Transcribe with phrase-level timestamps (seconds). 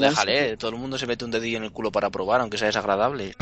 [0.00, 2.66] Déjale, todo el mundo se mete un dedillo en el culo para probar, aunque sea
[2.66, 3.34] desagradable.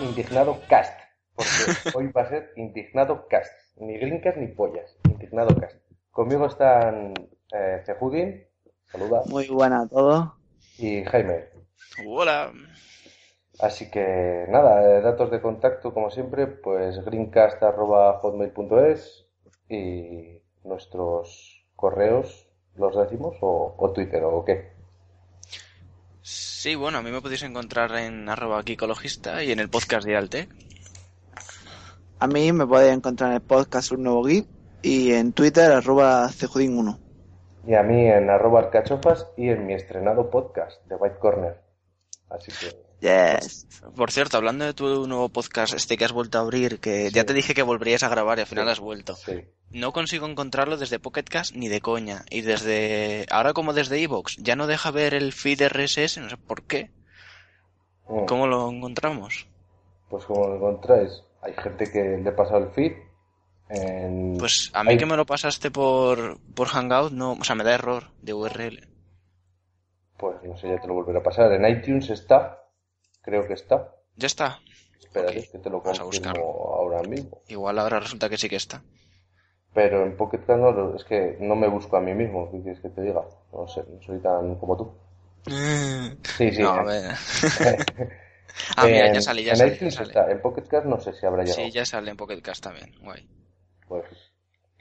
[0.00, 0.98] Indignado Cast,
[1.34, 1.46] porque
[1.96, 5.76] hoy va a ser Indignado Cast, ni grincas ni pollas, Indignado Cast.
[6.10, 7.14] Conmigo están
[7.52, 8.44] eh, Cejudin,
[8.90, 10.28] saluda, Muy buena a todos.
[10.78, 11.44] y Jaime.
[12.06, 12.52] Hola.
[13.60, 19.26] Así que nada, eh, datos de contacto como siempre, pues greencast.hotmail.es
[19.68, 23.36] y nuestros correos, ¿los decimos?
[23.42, 24.72] ¿O, o Twitter o qué?
[26.62, 30.14] Sí, bueno, a mí me podéis encontrar en arroba ecologista y en el podcast de
[30.14, 30.50] Altec.
[32.18, 34.46] A mí me podéis encontrar en el podcast Un Nuevo Geek
[34.82, 36.98] y en Twitter arroba cejudin1.
[37.66, 41.62] Y a mí en arroba alcachofas y en mi estrenado podcast de White Corner.
[42.28, 43.66] Así que Yes.
[43.96, 47.24] Por cierto, hablando de tu nuevo podcast, este que has vuelto a abrir, que ya
[47.24, 48.70] te dije que volverías a grabar y al final Sí.
[48.72, 49.16] has vuelto.
[49.16, 49.44] sí.
[49.72, 52.24] No consigo encontrarlo desde Pocket Cast ni de coña.
[52.28, 53.24] Y desde.
[53.30, 56.90] Ahora, como desde Evox, ya no deja ver el feed RSS, no sé por qué.
[58.08, 58.24] Mm.
[58.26, 59.46] ¿Cómo lo encontramos?
[60.08, 62.92] Pues como lo encontráis, hay gente que le ha pasado el feed.
[63.68, 64.36] En...
[64.38, 67.34] Pues a mí Hay- que me lo pasaste por, por Hangout, no.
[67.34, 68.88] O sea, me da error de URL.
[70.18, 71.52] Pues no sé, ya te lo volveré a pasar.
[71.52, 72.59] En iTunes está,
[73.22, 73.94] creo que está.
[74.16, 74.60] Ya está.
[75.00, 77.42] Espérate, que te lo confirmo ahora mismo.
[77.48, 78.82] Igual ahora resulta que sí que está.
[79.74, 82.60] Pero en Pocket Cast no, lo- es que no me busco a mí mismo, ¿qué
[82.62, 83.22] quieres que te diga?
[83.52, 84.92] No sé, no soy tan como tú.
[86.36, 86.62] Sí, sí.
[86.62, 87.16] No, a ver.
[88.76, 90.08] Ah, mira, ya sale, ya en sale, ya iTunes sale.
[90.08, 91.62] está, en Pocket Cast no sé si habrá llegado.
[91.66, 92.94] Sí, ya sale en Pocket Cast también.
[93.00, 93.26] Guay.
[93.88, 94.06] Pues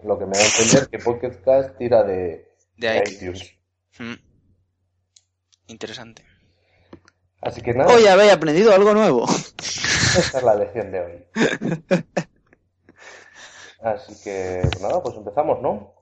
[0.03, 3.41] lo que me da a entender que Pocket Cast tira de, De de iTunes.
[3.41, 3.55] iTunes.
[3.99, 4.15] Mm.
[5.67, 6.21] Interesante.
[7.41, 9.25] Así que nada, Hoy habéis aprendido algo nuevo.
[9.27, 11.25] esta es la lección de hoy.
[13.81, 15.93] Así que nada, pues empezamos, ¿no?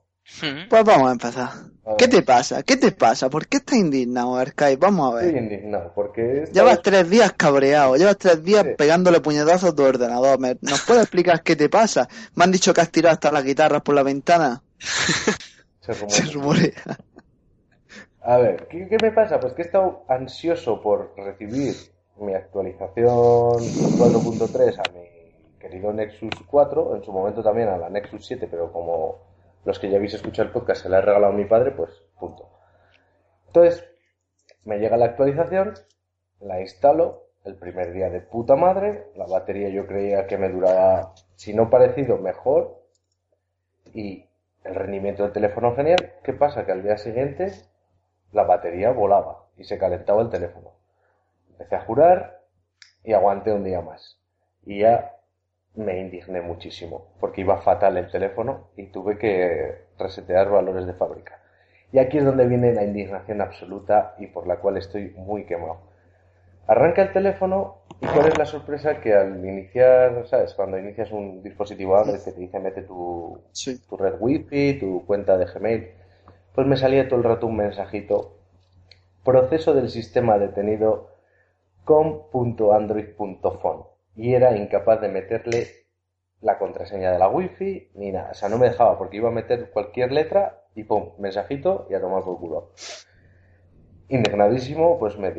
[0.42, 0.68] Mm.
[0.68, 1.48] Pues vamos a empezar.
[1.86, 1.96] A.
[1.96, 2.62] ¿Qué te pasa?
[2.62, 3.30] ¿Qué te pasa?
[3.30, 4.76] ¿por qué estás indignado, Arcai?
[4.76, 5.42] Vamos a Estoy ver.
[5.44, 8.70] indignado porque Llevas vez- tres días cabreado, llevas tres días Sí.
[8.76, 10.38] pegándole puñetazos a tu ordenador.
[10.38, 12.08] ¿Me- ¿Nos puedes explicar qué te pasa?
[12.34, 14.62] Me han dicho que has tirado hasta las guitarras por la ventana.
[15.80, 15.94] se.
[16.08, 16.72] Se rumorea.
[18.20, 19.38] A ver, ¿qué, me pasa?
[19.38, 21.74] Pues que he estado ansioso por recibir
[22.16, 28.26] mi actualización 4.3 a mi querido Nexus 4, en su momento también a la Nexus
[28.26, 29.18] 7, pero como
[29.64, 31.90] los que ya habéis escuchado el podcast se la he regalado a mi padre, pues
[32.18, 32.48] punto.
[33.46, 33.84] Entonces,
[34.64, 35.74] me llega la actualización,
[36.40, 41.14] la instalo, el primer día de puta madre, la batería yo creía que me duraba,
[41.36, 42.82] si no parecido, mejor,
[43.94, 44.26] y
[44.64, 46.14] el rendimiento del teléfono genial.
[46.22, 46.66] ¿Qué pasa?
[46.66, 47.52] Que al día siguiente
[48.32, 50.72] la batería volaba y se calentaba el teléfono.
[51.50, 52.40] Empecé a jurar
[53.04, 54.18] y aguanté un día más.
[54.64, 55.14] Y ya
[55.74, 61.40] me indigné muchísimo porque iba fatal el teléfono y tuve que resetear valores de fábrica.
[61.92, 65.78] Y aquí es donde viene la indignación absoluta y por la cual estoy muy quemado.
[66.66, 70.52] Arranca el teléfono y cuál es la sorpresa que al iniciar, ¿sabes?
[70.52, 73.80] Cuando inicias un dispositivo Android que te dice mete tu, Sí.
[73.88, 75.92] tu red wifi, tu cuenta de Gmail,
[76.54, 78.36] pues me salía todo el rato un mensajito.
[79.24, 81.10] Proceso del sistema detenido
[81.84, 83.84] com.android.phone.
[84.16, 85.66] Y era incapaz de meterle
[86.40, 88.30] la contraseña de la wifi ni nada.
[88.32, 91.94] O sea, no me dejaba porque iba a meter cualquier letra y pum, mensajito y
[91.94, 92.72] a tomar por culo.
[94.08, 95.30] Indignadísimo, pues me,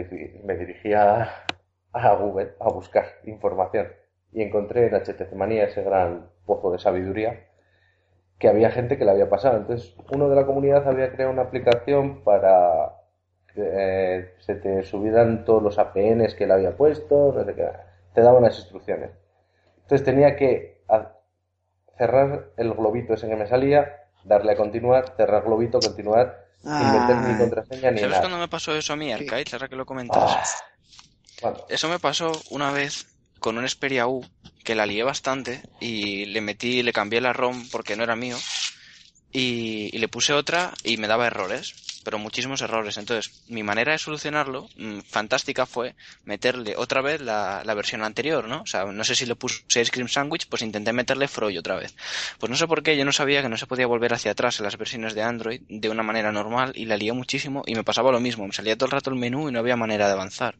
[0.43, 1.45] me dirigí a,
[1.93, 3.87] a Google a buscar información
[4.31, 7.48] y encontré en HTC Manía ese gran pozo de sabiduría
[8.39, 9.57] que había gente que le había pasado.
[9.57, 12.93] Entonces, uno de la comunidad había creado una aplicación para
[13.53, 17.67] que eh, se te subieran todos los APNs que le había puesto, no sé qué.
[18.13, 19.11] Te daban las instrucciones.
[19.81, 20.79] Entonces tenía que
[21.97, 27.17] cerrar el globito ese que me salía, darle a continuar, cerrar globito, continuar, sin meter
[27.17, 28.21] ni Ah, contraseña ni ¿Sabes nada.
[28.21, 29.11] cuándo me pasó eso a mí.
[29.11, 29.45] Arcade?
[29.51, 30.17] Ahora que lo comentas.
[30.23, 30.43] Ah,
[31.41, 33.05] bueno, Eso me pasó una vez
[33.39, 34.25] con un Xperia U
[34.63, 38.37] que la lié bastante y le metí, le cambié la ROM porque no era mío
[39.31, 42.97] y, le puse otra y me daba errores, pero muchísimos errores.
[42.97, 48.47] Entonces, mi manera de solucionarlo, mm, fantástica, fue meterle otra vez la, la versión anterior,
[48.47, 48.61] ¿no?
[48.61, 51.75] O sea, no sé si le puse Ice Cream Sandwich, pues intenté meterle Froy otra
[51.75, 51.95] vez.
[52.39, 54.59] Pues no sé por qué, yo no sabía que no se podía volver hacia atrás
[54.59, 57.83] en las versiones de Android de una manera normal y la lié muchísimo y me
[57.83, 60.13] pasaba lo mismo, me salía todo el rato el menú y no había manera de
[60.13, 60.55] avanzar.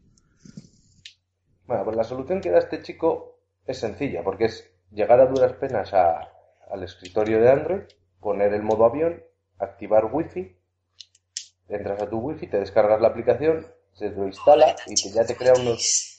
[1.69, 3.37] Bueno, pues la solución que da este chico
[3.67, 6.27] es sencilla, porque es llegar a duras penas a-
[6.71, 7.81] al escritorio de Android,
[8.19, 9.21] poner el modo avión,
[9.59, 10.57] activar Wi-Fi,
[11.69, 15.35] entras a tu Wi-Fi, te descargas la aplicación, se lo instala y te- ya te
[15.35, 16.17] crea unos...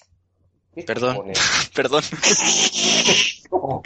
[0.72, 1.32] ¿Qué Perdón.
[1.74, 2.04] Perdón.
[3.50, 3.82] ¿Cómo?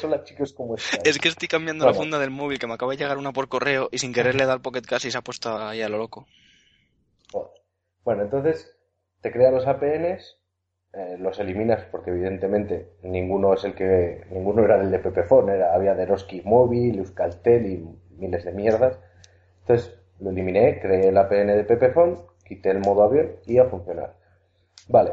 [0.00, 1.00] Son las chicos como están.
[1.04, 3.48] Es que estoy cambiando la funda del móvil, que me acaba de llegar una por
[3.48, 5.88] correo y sin querer le da al Pocket Cast y se ha puesto ahí a
[5.88, 6.28] lo loco.
[8.04, 8.76] Bueno, entonces
[9.20, 10.39] te crea los APNs,
[10.92, 15.72] eh, los eliminas porque evidentemente ninguno es el que ninguno era del de Pepefon, era
[15.72, 18.98] había de Eroski Móvil, Euskaltel y miles de mierdas.
[19.60, 24.16] Entonces lo eliminé, creé el APN de Pepefon, quité el modo avión y a funcionar.
[24.88, 25.12] Vale,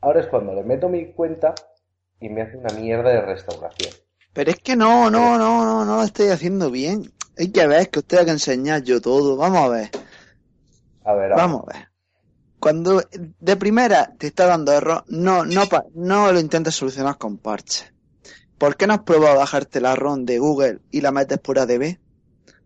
[0.00, 1.54] ahora es cuando le meto mi cuenta
[2.20, 3.92] y me hace una mierda de restauración.
[4.32, 7.12] Pero es que no, no, no, no, no lo estoy haciendo bien.
[7.38, 9.36] Hay que ver que os tengo que enseñar yo todo.
[9.36, 9.90] Vamos a ver,
[11.04, 11.87] A ver, vamos a ver.
[12.60, 13.00] Cuando
[13.40, 17.92] de primera te está dando error, no, no, pa- no lo intentes solucionar con parches.
[18.58, 21.98] ¿Por qué no has probado bajarte la ROM de Google y la metes por ADB?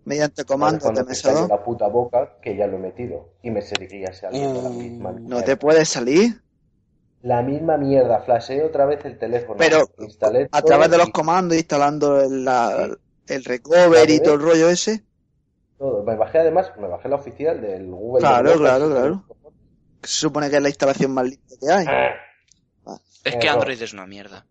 [0.04, 1.48] Mediante comandos de mesador.
[1.48, 5.18] la puta boca que ya lo he metido y me seguiría saliendo la misma No
[5.20, 5.44] mierda.
[5.44, 6.42] te puede salir.
[7.20, 9.54] La misma mierda, flasheé otra vez el teléfono.
[9.58, 12.88] Pero instalé A través de los y comandos, instalando el, la-
[13.26, 13.34] Sí.
[13.34, 15.04] el recovery y todo el rollo ese.
[15.78, 16.02] todo.
[16.02, 18.20] Me bajé además, me bajé la oficial del Google.
[18.20, 19.24] Claro, claro, claro.
[20.02, 21.86] Que se supone que es la instalación más lista que hay.
[23.24, 23.60] Es que Error.
[23.60, 24.44] Android es una mierda.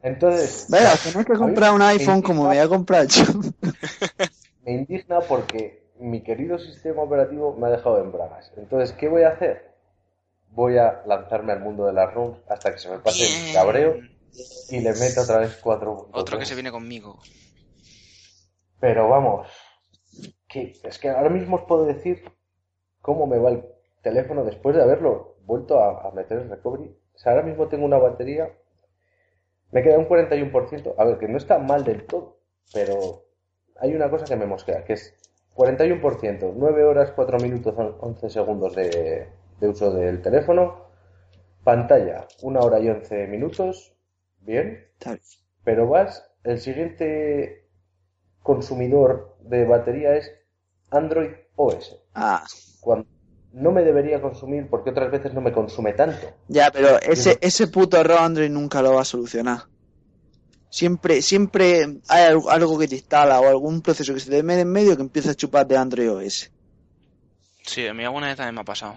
[0.00, 3.24] Entonces, Venga, tenés que comprar un iPhone como me voy a comprar yo.
[4.64, 8.52] me indigna porque mi querido sistema operativo me ha dejado en bragas.
[8.56, 9.74] Entonces, ¿qué voy a hacer?
[10.50, 13.96] Voy a lanzarme al mundo de las ROMs hasta que se me pase el cabreo
[14.70, 16.08] y le meto otra vez cuatro.
[16.12, 17.20] Otro que se viene conmigo.
[18.78, 19.48] Pero vamos,
[20.46, 22.22] que es que ahora mismo os puedo decir
[23.00, 23.64] cómo me va el
[24.06, 26.96] teléfono después de haberlo vuelto a, a meter en recovery.
[27.14, 28.52] O sea, ahora mismo tengo una batería,
[29.72, 32.38] me queda un 41%, a ver, que no está mal del todo,
[32.72, 33.24] pero
[33.80, 35.12] hay una cosa que me mosquea, que es
[35.56, 40.86] 41%, 9 horas, 4 minutos, 11 segundos de, de uso del teléfono,
[41.64, 43.92] pantalla, 1 hora y 11 minutos,
[44.40, 44.86] bien.
[45.64, 47.66] pero vas, el siguiente
[48.44, 50.30] consumidor de batería es
[50.92, 52.00] Android OS.
[52.14, 52.44] Ah,
[52.80, 53.15] Cuando
[53.56, 56.26] no me debería consumir porque otras veces no me consume tanto.
[56.48, 59.64] ya, pero ese, ese puto error Android nunca lo va a solucionar.
[60.70, 64.60] Siempre, siempre hay al- algo que te instala o algún proceso que se te mete
[64.60, 66.50] en medio que empieza a chupar de Android OS.
[67.64, 68.96] Sí, a mí alguna vez también me ha pasado.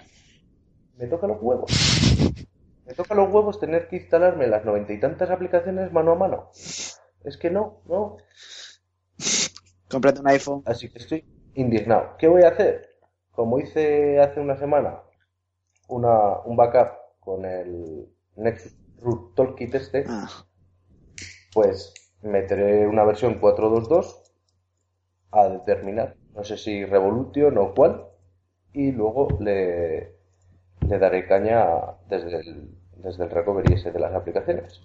[0.97, 1.71] Me toca los huevos.
[2.85, 6.49] Me toca los huevos tener que instalarme las noventa y tantas aplicaciones mano a mano.
[7.23, 8.17] Es que no, no.
[9.89, 10.63] Cómprate un iPhone.
[10.65, 11.23] Así que estoy
[11.53, 12.15] indignado.
[12.17, 12.88] ¿Qué voy a hacer?
[13.39, 14.99] Como hice hace una semana
[15.87, 16.89] una, un backup
[17.21, 20.27] con el Nexus Root Toolkit este, Ah,
[21.53, 24.13] pues meteré una versión 4.2.2
[25.31, 28.07] a determinar, no sé si Revolution o cuál,
[28.73, 30.17] y luego le,
[30.85, 31.65] le daré caña
[32.09, 34.81] desde el, desde el recovery ese de las aplicaciones.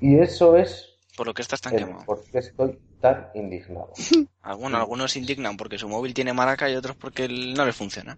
[0.00, 2.04] Y eso es Por lo que estás tan quemado.
[2.32, 3.92] estoy tan indignado.
[4.42, 8.16] Algunos, algunos se indignan porque su móvil tiene maraca y otros porque no le funciona.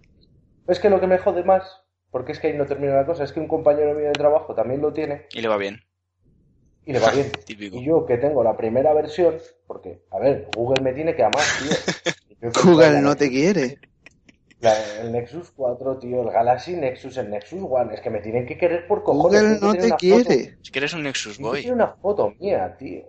[0.67, 3.23] Es que lo que me jode más, porque es que ahí no termina la cosa,
[3.25, 5.81] es que un compañero mío de trabajo también lo tiene Y le va bien.
[6.85, 7.31] y le va bien.
[7.45, 7.75] Típico.
[7.77, 9.35] Y yo que tengo la primera versión,
[9.67, 12.51] porque, a ver, Google me tiene que amar, tío.
[12.63, 13.79] Google no te Nexus- quiere.
[14.61, 18.45] la- el Nexus 4, tío, el Galaxy Nexus, el Nexus One, es que me tienen
[18.45, 19.59] que querer por cojones.
[19.59, 20.23] Google no te quiere.
[20.23, 21.61] foto- Si quieres un Nexus Boy.
[21.61, 23.03] tener una foto mía, tío.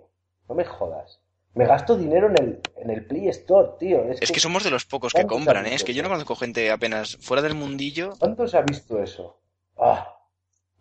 [0.49, 1.21] No me jodas.
[1.55, 4.03] Me gasto dinero en el, en el Play Store, tío.
[4.09, 5.73] Es, Es que somos de los pocos que ¿Cuántos compran, ¿eh?
[5.75, 8.13] Es que yo no conozco gente apenas fuera del mundillo.
[8.19, 9.39] ¿Cuánto se ha visto eso?
[9.77, 10.07] Ah,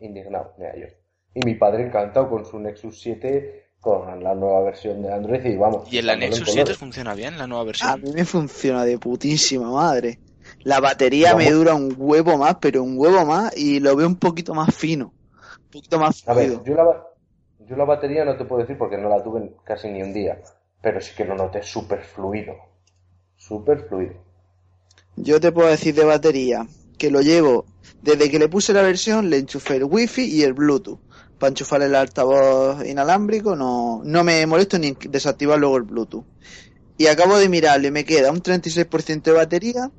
[0.00, 0.86] indignado, mira yo.
[1.34, 5.56] Y mi padre encantado con su Nexus 7, con la nueva versión de Android y
[5.56, 5.92] vamos.
[5.92, 6.76] Y en la Nexus en 7 colores.
[6.78, 8.02] funciona bien, la nueva A versión.
[8.02, 10.18] mí me funciona de putísima madre.
[10.64, 14.16] La batería me dura un huevo más, pero un huevo más y lo veo un
[14.16, 15.12] poquito más fino.
[15.66, 17.06] Un poquito más A ver, yo la,
[17.60, 20.38] yo la batería no te puedo decir porque no la tuve casi ni un día,
[20.84, 22.54] pero sí que lo noté súper fluido.
[23.36, 24.14] súper fluido.
[25.16, 26.66] Yo te puedo decir de batería
[26.98, 27.64] que lo llevo
[28.02, 31.00] desde que le puse la versión, le enchufé el wifi y el bluetooth.
[31.38, 36.24] Para enchufar el altavoz inalámbrico no, no me molesto ni desactivar luego el bluetooth.
[36.98, 39.90] Y acabo de mirarle, me queda un 36% de batería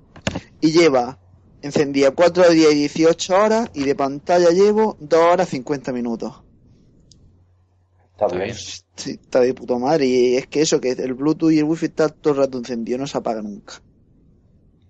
[0.62, 1.18] y lleva
[1.64, 6.45] encendida 4 días y 18 horas y de pantalla llevo 2 horas 50 minutos.
[8.18, 8.56] Está bien.
[8.96, 10.06] Sí, está de puta madre.
[10.06, 12.98] Y es que eso, que el Bluetooth y el Wi-Fi está todo el rato encendido,
[12.98, 13.74] no se apaga nunca.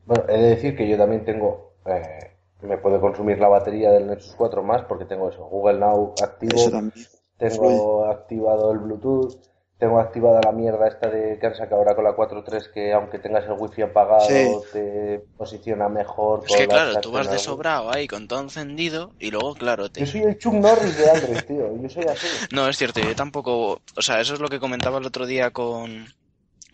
[0.06, 4.08] Bueno, he de decir que yo también tengo, eh, me puede consumir la batería del
[4.08, 7.06] Nexus 4 más porque tengo eso, Google Now activo, Eso también.
[7.38, 9.36] tengo activado el Bluetooth,
[9.78, 13.20] tengo activada la mierda esta de que han sacado ahora con la 4.3 que aunque
[13.20, 14.48] tengas el wifi apagado Sí.
[14.72, 16.44] te posiciona mejor.
[16.48, 19.90] Es que la claro, tú vas de sobrado ahí con todo encendido y luego, claro,
[19.90, 20.00] te...
[20.00, 22.28] Yo soy el Chuck Norris de Android, tío, yo soy así.
[22.52, 23.82] No, es cierto, yo tampoco...
[23.98, 26.06] O sea, eso es lo que comentaba el otro día con...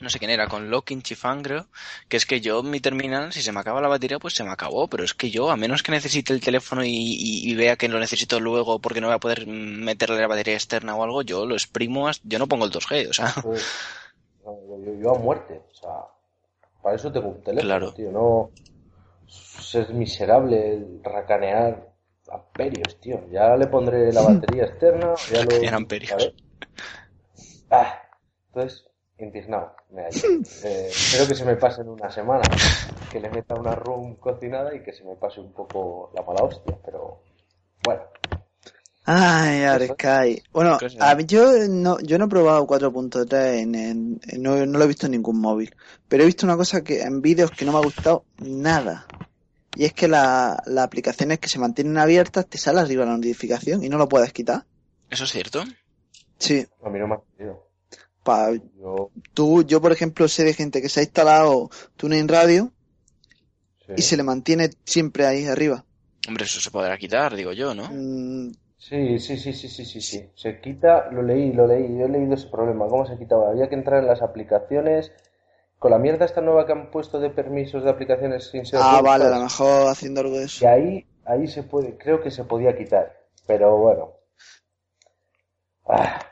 [0.02, 1.68] No sé quién era, con Locking Chifan, creo.
[2.10, 4.50] Que es que yo, mi terminal, si se me acaba la batería, pues se me
[4.52, 4.88] acabó.
[4.88, 7.88] Pero es que yo, a menos que necesite el teléfono y, y- y vea que
[7.88, 11.46] lo necesito luego porque no voy a poder meterle la batería externa o algo, yo
[11.46, 13.34] lo exprimo, hasta- yo no pongo el 2G, o sea...
[13.42, 13.64] Pues,
[14.44, 15.90] no, yo, yo a muerte, o sea,
[16.82, 17.94] para eso tengo un teléfono, Claro.
[17.94, 18.50] tío, no
[19.28, 21.88] ser miserable, racanear
[22.32, 23.22] amperios, tío.
[23.32, 25.76] Ya le pondré la batería externa, ya lo...
[25.76, 26.34] Amperios.
[27.70, 28.02] Ah,
[28.48, 28.86] entonces,
[29.26, 30.20] indignado me hallo.
[30.64, 32.44] Eh, espero que se me pase en una semana,
[33.12, 36.44] que le meta una room cocinada y que se me pase un poco la mala
[36.44, 37.24] hostia, pero
[37.84, 38.04] bueno.
[39.04, 40.44] Ay, Arcai.
[40.54, 44.78] Bueno, a mí- yo no, yo no he probado 4.3 en, en- en- no, no
[44.78, 45.76] lo he visto en ningún móvil.
[46.08, 49.08] Pero he visto una cosa que en vídeos que no me ha gustado nada.
[49.74, 53.84] Y es que la- las aplicaciones que se mantienen abiertas te sale arriba la notificación
[53.84, 54.66] y no lo puedes quitar.
[55.10, 55.64] ¿Eso es cierto?
[56.38, 57.71] Sí, A mí no me ha sentido.
[58.24, 62.72] Pa, Yo, tú, yo por ejemplo sé de gente que se ha instalado TuneIn Radio
[63.88, 63.94] sí.
[63.96, 65.86] y se le mantiene siempre ahí arriba.
[66.28, 67.90] Hombre, eso se podrá quitar, digo yo, ¿no?
[67.90, 70.32] Mm, Sí, sí, sí, sí, sí, sí, sí.
[70.36, 72.88] Se quita, lo leí, lo leí, yo he leído ese problema.
[72.88, 73.50] ¿Cómo se quitaba?
[73.52, 75.12] Había que entrar en las aplicaciones.
[75.80, 79.02] Con la mierda esta nueva que han puesto de permisos de aplicaciones sin ser ah,
[79.02, 80.68] vale, a lo mejor haciendo algo de Y eso.
[80.68, 83.18] ahí, ahí se puede, creo que se podía quitar.
[83.48, 84.14] Pero bueno.
[85.86, 86.31] Ah,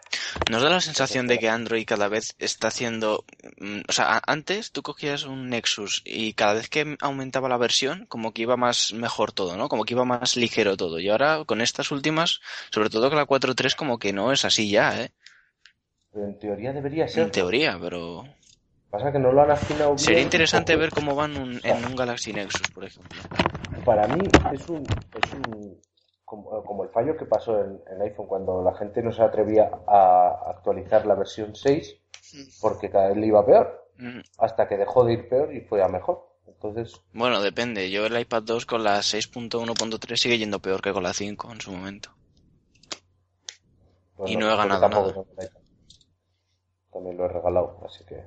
[0.49, 3.25] ¿Nos da la sensación de que Android cada vez está haciendo...
[3.59, 8.05] mm, O sea, antes tú cogías un Nexus y cada vez que aumentaba la versión,
[8.07, 9.69] como que iba más mejor todo, ¿no?
[9.69, 10.99] Como que iba más ligero todo.
[10.99, 14.69] Y ahora, con estas últimas, sobre todo con la 4.3, como que no es así
[14.69, 15.11] ya, ¿eh?
[16.11, 17.23] pero en teoría debería ser.
[17.23, 18.25] En teoría, pero...
[18.89, 19.99] Pasa que no lo han afinado bien.
[19.99, 23.19] Sería interesante ver cómo van un- en un Galaxy Nexus, por ejemplo.
[23.85, 24.23] Para mí
[24.53, 25.77] es un, es un
[26.29, 29.71] como, como el fallo que pasó en, en iPhone cuando la gente no se atrevía
[29.87, 31.97] a actualizar la versión 6
[32.61, 33.87] porque cada vez le iba peor.
[33.97, 36.29] Mm, hasta que dejó de ir peor y fue a mejor.
[36.45, 37.89] Entonces, Bueno, depende.
[37.89, 41.61] Yo el iPad 2 con la 6.1.3 sigue yendo peor que con la 5 en
[41.61, 42.11] su momento.
[44.15, 45.25] bueno, Y no he ganado nada.
[46.93, 48.23] También lo he regalado, así que.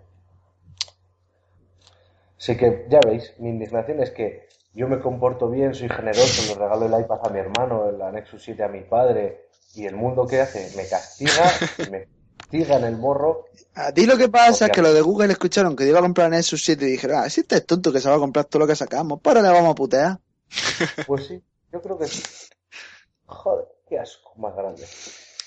[2.37, 6.59] Así que ya veis, mi indignación es que yo me comporto bien, soy generoso, le
[6.59, 10.27] regalo el iPad a mi hermano, el Nexus 7 a mi padre, y el mundo
[10.27, 11.51] que hace me castiga,
[11.91, 13.47] me castiga en el morro.
[13.75, 16.27] A ti lo que pasa es que los de Google escucharon que iba a comprar
[16.27, 18.47] en Nexus 7 y dijeron, ah, si este es tonto que se va a comprar
[18.47, 20.19] todo lo que sacamos, para le vamos a putear.
[21.07, 22.23] Pues sí, yo creo que sí.
[23.27, 24.85] Joder, qué asco más grande.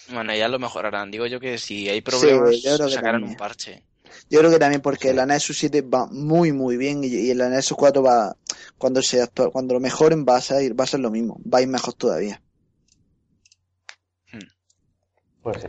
[0.10, 1.12] Bueno, ya lo mejorarán.
[1.12, 3.84] Digo yo que si hay problemas, sacarán un parche.
[4.30, 5.14] Yo creo que también porque Sí.
[5.16, 8.36] la Nexus 7 va muy muy bien y, y la Nexus 4 va,
[8.78, 11.60] cuando se actua- cuando lo mejoren va a ser, va a ser lo mismo, va
[11.60, 12.42] a ir mejor todavía.
[15.42, 15.68] Pues sí.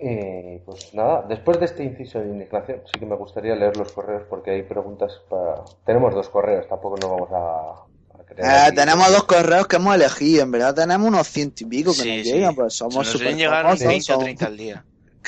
[0.00, 3.90] Y pues nada, después de este inciso de indignación, sí que me gustaría leer los
[3.92, 5.64] correos porque hay preguntas para...
[5.84, 8.76] Tenemos dos correos, tampoco nos vamos a, a creer Eh, aquí.
[8.76, 12.16] tenemos dos correos que hemos elegido, en verdad tenemos unos ciento y pico que Sí,
[12.16, 12.32] nos sí.
[12.32, 14.84] llegan, pues Se somos nos súper deben llegar famosos, 20 o somos- 30 al día.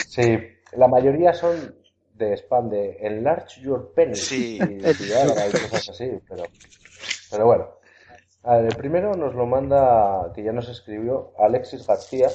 [0.09, 0.39] Sí,
[0.73, 1.75] la mayoría son
[2.15, 4.57] de spam, de enlarge your penis Sí.
[4.57, 6.45] y de Viagra y cosas así, pero,
[7.31, 7.69] pero bueno.
[8.43, 12.29] A ver, el primero nos lo manda, que ya nos escribió, Alexis García,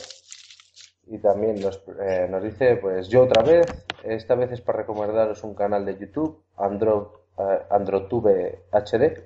[1.08, 3.66] y también nos, eh, nos dice, pues yo otra vez,
[4.04, 9.24] esta vez es para recomendaros un canal de YouTube, Andro, eh, AndroTube HD,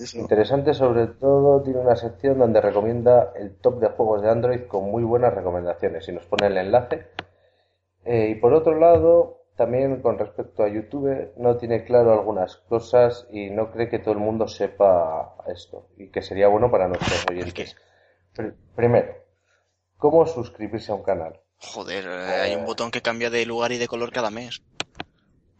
[0.00, 0.18] Eso.
[0.18, 4.84] Interesante sobre todo, tiene una sección donde recomienda el top de juegos de Android con
[4.90, 7.06] muy buenas recomendaciones y nos pone el enlace.
[8.04, 13.26] Eh, y por otro lado, también con respecto a YouTube, no tiene claro algunas cosas
[13.30, 17.26] y no cree que todo el mundo sepa esto y que sería bueno para nuestros
[17.30, 17.76] oyentes.
[18.34, 19.14] Pr- primero,
[19.98, 21.40] ¿cómo suscribirse a un canal?
[21.58, 24.62] Joder, eh, hay un botón que cambia de lugar y de color cada mes.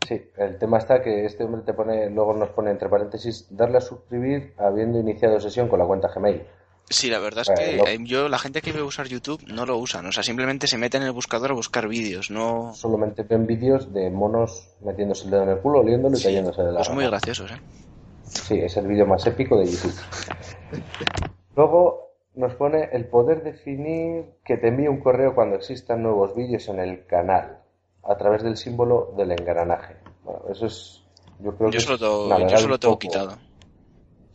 [0.09, 3.79] Sí, el tema está que este hombre te pone, luego nos pone entre paréntesis, darle
[3.79, 6.47] a suscribir habiendo iniciado sesión con la cuenta Gmail.
[6.93, 9.79] Sí, la verdad es que eh, yo, la gente que ve usar YouTube no lo
[9.79, 12.75] usan, o sea, simplemente se mete en el buscador a buscar vídeos, no...
[12.75, 16.73] Solamente ven vídeos de monos metiéndose el dedo en el culo, oliéndolo y cayéndose de
[16.73, 16.79] la...
[16.79, 17.61] Pues muy graciosos, ¿eh?
[18.25, 19.95] Sí, es el vídeo más épico de YouTube.
[21.55, 26.69] Luego nos pone el poder definir que te envíe un correo cuando existan nuevos vídeos
[26.69, 27.59] en el canal
[28.03, 29.97] a través del símbolo del engranaje.
[30.25, 31.03] Bueno, eso es.
[31.41, 31.85] Yo creo yo que.
[31.85, 33.50] Solo yo solo tengo quitado.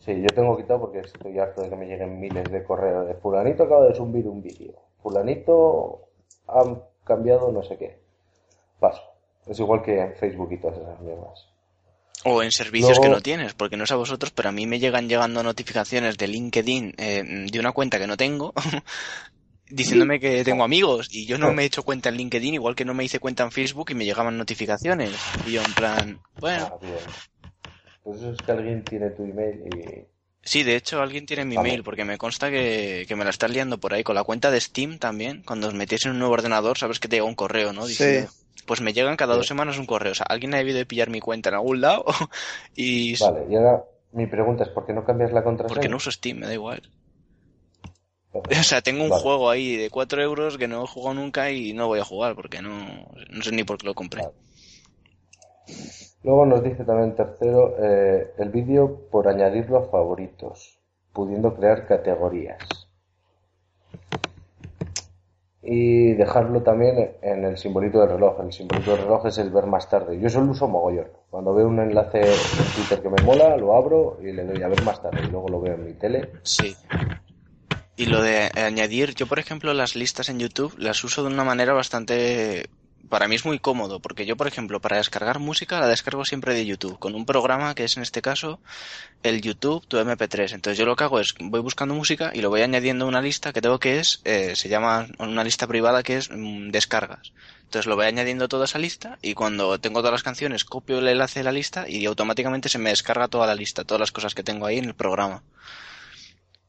[0.06, 3.14] Sí, yo tengo quitado porque estoy harto de que me lleguen miles de correos de
[3.14, 4.72] Fulanito acaba de subir un vídeo.
[5.02, 6.02] Fulanito
[6.46, 6.62] ha
[7.02, 7.98] cambiado no sé qué.
[8.78, 9.02] Paso.
[9.48, 11.48] Es igual que en Facebook y todas esas mierdas.
[12.24, 14.78] O en servicios que no tienes, porque no es a vosotros, pero a mí me
[14.78, 18.52] llegan llegando notificaciones de LinkedIn eh, de una cuenta que no tengo,
[19.68, 22.84] diciéndome que tengo amigos y yo no me he hecho cuenta en LinkedIn, igual que
[22.84, 25.12] no me hice cuenta en Facebook y me llegaban notificaciones.
[25.46, 26.78] Y yo en plan, bueno.
[26.80, 26.86] Ah,
[28.06, 30.06] pues eso es que alguien tiene tu email y...
[30.42, 33.50] Sí, de hecho alguien tiene mi email porque me consta que, que, me la estás
[33.50, 35.42] liando por ahí con la cuenta de Steam también.
[35.44, 37.86] Cuando os metéis en un nuevo ordenador sabes que te llega un correo, ¿no?
[37.86, 38.24] sí
[38.66, 40.12] pues me llegan cada dos semanas un correo.
[40.12, 42.04] O sea, alguien ha debido de pillar mi cuenta en algún lado
[42.74, 43.16] y...
[43.18, 45.74] Vale, y ahora mi pregunta es, ¿por qué no cambias la contraseña?
[45.74, 46.82] Porque no uso Steam, me da igual.
[48.32, 51.72] O sea, tengo un juego ahí de 4 euros que no he jugado nunca y
[51.72, 54.24] no voy a jugar porque no, no sé ni por qué lo compré.
[56.26, 60.76] Luego nos dice también tercero, eh, el vídeo por añadirlo a favoritos,
[61.12, 62.58] pudiendo crear categorías
[65.62, 68.40] y dejarlo también en el simbolito del reloj.
[68.40, 70.18] El simbolito del reloj es el ver más tarde.
[70.18, 71.06] Yo solo uso mogollón.
[71.30, 74.68] Cuando veo un enlace en Twitter que me mola, lo abro y le doy a
[74.68, 76.32] ver más tarde y luego lo veo en mi tele.
[76.42, 76.74] Sí.
[77.96, 81.44] Y lo de añadir, yo por ejemplo las listas en YouTube las uso de una
[81.44, 82.66] manera bastante
[83.08, 86.54] para mí es muy cómodo, porque yo, por ejemplo, para descargar música la descargo siempre
[86.54, 88.60] de YouTube, con un programa que es en este caso
[89.22, 90.52] el YouTube tu MP3.
[90.52, 93.22] Entonces yo lo que hago es voy buscando música y lo voy añadiendo a una
[93.22, 97.32] lista que tengo que es, eh, se llama una lista privada que es mm, descargas.
[97.64, 101.08] Entonces lo voy añadiendo toda esa lista y cuando tengo todas las canciones copio el
[101.08, 104.34] enlace de la lista y automáticamente se me descarga toda la lista, todas las cosas
[104.34, 105.42] que tengo ahí en el programa.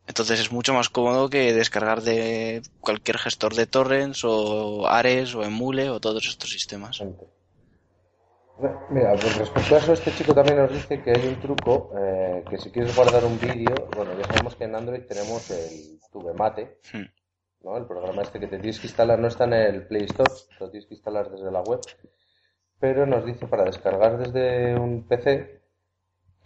[0.08, 5.44] Entonces es mucho más cómodo que descargar de cualquier gestor de torrents o Ares o
[5.44, 7.04] Emule o todos estos sistemas.
[8.90, 12.44] Mira, pues respecto a eso, este chico también nos dice que hay un truco, eh,
[12.50, 16.80] que si quieres guardar un vídeo, bueno, ya sabemos que en Android tenemos el Tubemate,
[16.92, 17.66] hmm.
[17.66, 17.78] ¿no?
[17.78, 20.72] El programa este que te tienes que instalar, no está en el Play Store, lo
[20.72, 21.82] tienes que instalar desde la web,
[22.80, 25.57] pero nos dice para descargar desde un PC,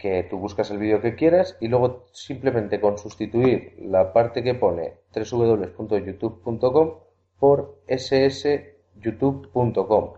[0.02, 4.54] que tú buscas el vídeo que quieras y luego simplemente con sustituir la parte que
[4.54, 6.94] pone www.youtube.com
[7.38, 10.14] por ssyoutube.com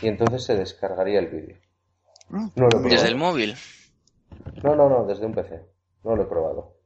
[0.00, 1.58] y entonces se descargaría el vídeo.
[2.32, 2.48] Ah.
[2.88, 3.54] ¿Desde el móvil?
[4.62, 5.60] No, no, no, desde un PC.
[6.02, 6.78] No lo he probado.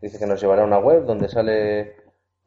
[0.00, 1.96] Dice que nos llevará a una web donde sale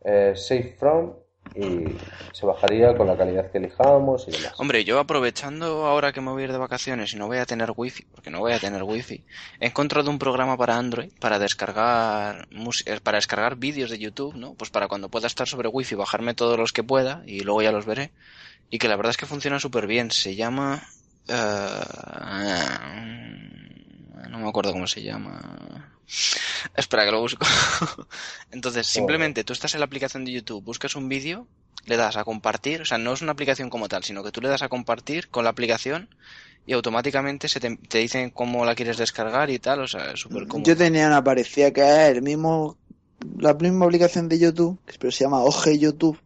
[0.04, 1.14] eh, Safe From
[1.56, 1.98] y
[2.34, 4.54] se bajaría con la calidad que elijamos y demás.
[4.58, 7.46] Hombre, yo aprovechando ahora que me voy a ir de vacaciones y no voy a
[7.46, 9.24] tener wifi, porque no voy a tener wifi,
[9.60, 12.48] he encontrado un programa para Android para descargar
[12.86, 14.54] eh, para descargar vídeos de YouTube, ¿no?
[14.54, 17.72] Pues para cuando pueda estar sobre wifi bajarme todos los que pueda y luego ya
[17.72, 18.12] los veré.
[18.70, 20.12] Y que la verdad es que funciona súper bien.
[20.12, 20.84] Se llama...
[21.28, 21.80] Eh,
[24.30, 25.92] no me acuerdo cómo se llama.
[26.76, 27.46] Espera que lo busco.
[28.52, 31.48] Entonces, simplemente tú estás en la aplicación de YouTube, buscas un vídeo,
[31.86, 34.42] le das a compartir, o sea, no es una aplicación como tal, sino que tú
[34.42, 36.10] le das a compartir con la aplicación
[36.66, 40.48] y automáticamente se te, dicen cómo la quieres descargar y tal, o sea, es súper
[40.48, 40.68] cómodo.
[40.68, 42.78] Yo tenía una parecida que es el mismo,
[43.38, 46.20] la misma aplicación de YouTube, pero se llama OG YouTube,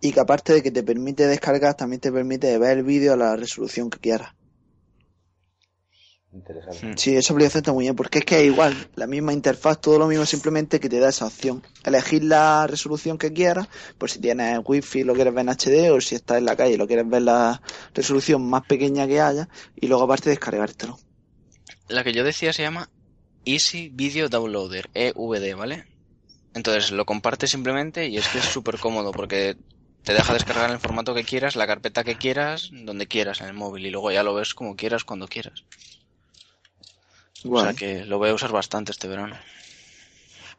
[0.00, 3.16] y que aparte de que te permite descargar, también te permite ver el vídeo a
[3.16, 4.35] la resolución que quieras.
[6.36, 6.86] Interesante.
[6.86, 6.96] Hmm.
[6.96, 9.98] Sí, esa aplicación está muy bien, porque es que es igual, la misma interfaz, todo
[9.98, 11.62] lo mismo, simplemente que te da esa opción.
[11.82, 16.00] Elegir la resolución que quieras, por si tienes wifi lo quieres ver en HD, o
[16.00, 17.62] si estás en la calle y lo quieres ver la
[17.94, 20.98] resolución más pequeña que haya, y luego aparte descargártelo.
[21.88, 22.90] La que yo decía se llama
[23.44, 25.86] Easy Video Downloader, EVD, ¿vale?
[26.54, 29.56] Entonces lo compartes simplemente y es que es súper cómodo porque
[30.02, 33.48] te deja descargar en el formato que quieras, la carpeta que quieras, donde quieras en
[33.48, 35.64] el móvil y luego ya lo ves como quieras, cuando quieras.
[37.50, 39.36] O sea que lo voy a usar bastante este verano.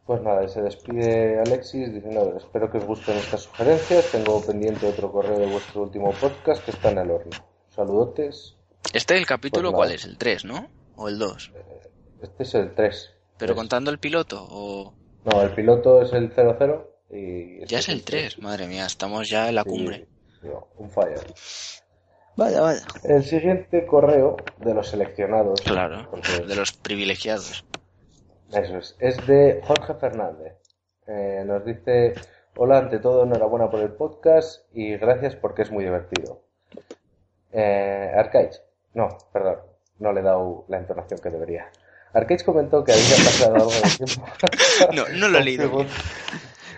[0.06, 4.88] Pues nada, y se despide Alexis diciendo, espero que os gusten estas sugerencias, tengo pendiente
[4.88, 7.38] otro correo de vuestro último podcast que está en el horno.
[7.76, 8.56] Saludotes.
[8.94, 10.06] ¿Este el capítulo pues cuál es?
[10.06, 10.70] ¿El 3, no?
[10.96, 11.52] ¿O el 2?
[11.54, 11.90] Eh,
[12.22, 13.12] este es el 3.
[13.38, 14.94] ¿Pero contando el piloto o...?
[15.26, 17.66] No, el piloto es el 00 y...
[17.66, 20.08] ya es el 3, madre mía, estamos ya en la cumbre.
[20.78, 21.20] un fire.
[22.38, 22.82] Vaya, vaya.
[23.04, 25.60] El siguiente correo de los seleccionados.
[25.62, 26.08] Claro,
[26.48, 27.66] de los privilegiados.
[28.52, 28.96] Eso es.
[29.00, 30.54] Es de Jorge Fernández.
[31.08, 32.14] Eh, nos dice,
[32.56, 36.44] hola, ante todo, enhorabuena por el podcast y gracias porque es muy divertido.
[37.52, 38.52] Eh, Arcade.
[38.94, 39.58] No, perdón.
[39.98, 41.72] No le he dado la entonación que debería.
[42.14, 44.28] Arcade comentó que había pasado algo de tiempo.
[44.94, 45.72] No, no lo he leído.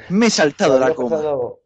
[0.07, 1.17] Me he saltado la coma.
[1.17, 1.58] pasado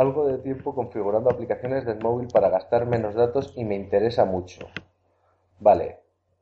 [0.00, 4.66] algo de tiempo configurando aplicaciones del móvil para gastar menos datos y me interesa mucho.
[5.58, 6.00] Vale,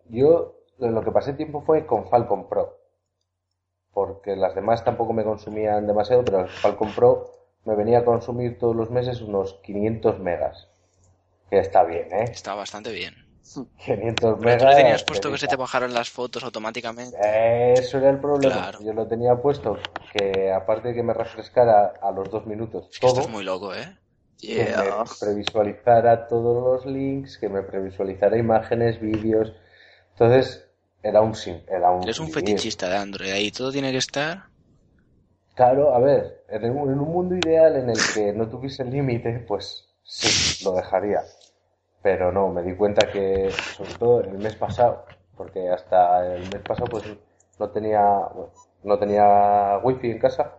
[0.08, 2.78] yo lo que pasé tiempo fue con Falcon Pro,
[3.92, 7.32] porque las demás tampoco me consumían demasiado, pero el Falcon Pro
[7.64, 10.68] me venía a consumir todos los meses unos 500 megas,
[11.50, 12.24] que está bien, ¿eh?
[12.30, 13.27] Está bastante bien.
[13.54, 14.58] 500 Pero megas.
[14.72, 17.16] tú tenías puesto que se te bajaran las fotos automáticamente.
[17.74, 18.54] Eso era el problema.
[18.54, 18.78] Claro.
[18.82, 19.78] Yo lo tenía puesto
[20.12, 23.44] que aparte de que me refrescara a los dos minutos que todo, esto es muy
[23.44, 23.96] loco, ¿eh?
[24.40, 25.04] que Yeah.
[25.04, 29.52] me previsualizara todos los links, que me previsualizara imágenes, vídeos.
[30.12, 30.64] Entonces,
[31.02, 32.42] era un sim, era un Eres un vivir.
[32.44, 33.30] fetichista de Android.
[33.32, 34.44] Ahí todo tiene que estar.
[35.54, 39.44] Claro, a ver, en un, en un mundo ideal en el que no tuviese límite,
[39.48, 41.20] pues sí, lo dejaría.
[42.02, 45.04] Pero no, me di cuenta que, sobre todo el mes pasado,
[45.36, 47.04] porque hasta el mes pasado pues
[47.58, 48.02] no tenía,
[48.84, 50.54] no tenía wifi en casa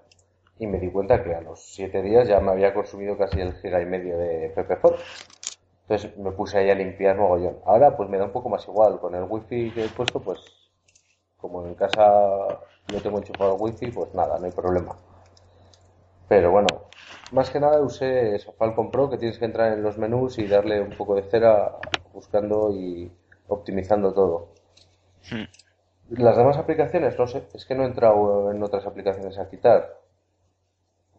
[0.59, 3.53] y me di cuenta que a los siete días ya me había consumido casi el
[3.55, 4.97] giga y medio de PPFOR.
[5.83, 7.59] Entonces me puse ahí a limpiar mogollón.
[7.65, 8.99] Ahora pues me da un poco más igual.
[8.99, 10.39] Con el wifi que he puesto, pues
[11.37, 12.05] como en casa
[12.91, 14.95] no tengo enchufado el wifi, pues nada, no hay problema.
[16.27, 16.67] Pero bueno,
[17.31, 20.47] más que nada usé eso, Falcon Pro, que tienes que entrar en los menús y
[20.47, 21.77] darle un poco de cera
[22.13, 23.11] buscando y
[23.47, 24.49] optimizando todo.
[25.29, 25.45] Hmm.
[26.09, 29.99] Las demás aplicaciones, no sé, es que no he entrado en otras aplicaciones a quitar.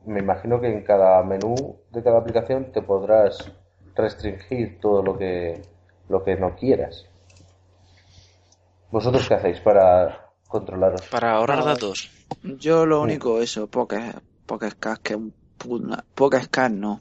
[0.05, 1.55] Me imagino que en cada menú
[1.91, 3.53] de cada aplicación te podrás
[3.95, 5.63] restringir todo lo que,
[6.09, 7.07] lo que no quieras.
[8.91, 11.03] ¿Vosotros qué hacéis para controlaros?
[11.09, 12.11] Para ahorrar datos.
[12.43, 14.15] Yo lo único, eso, Pocket,
[14.47, 17.01] Pocket que es un puta, Pocket Cast no.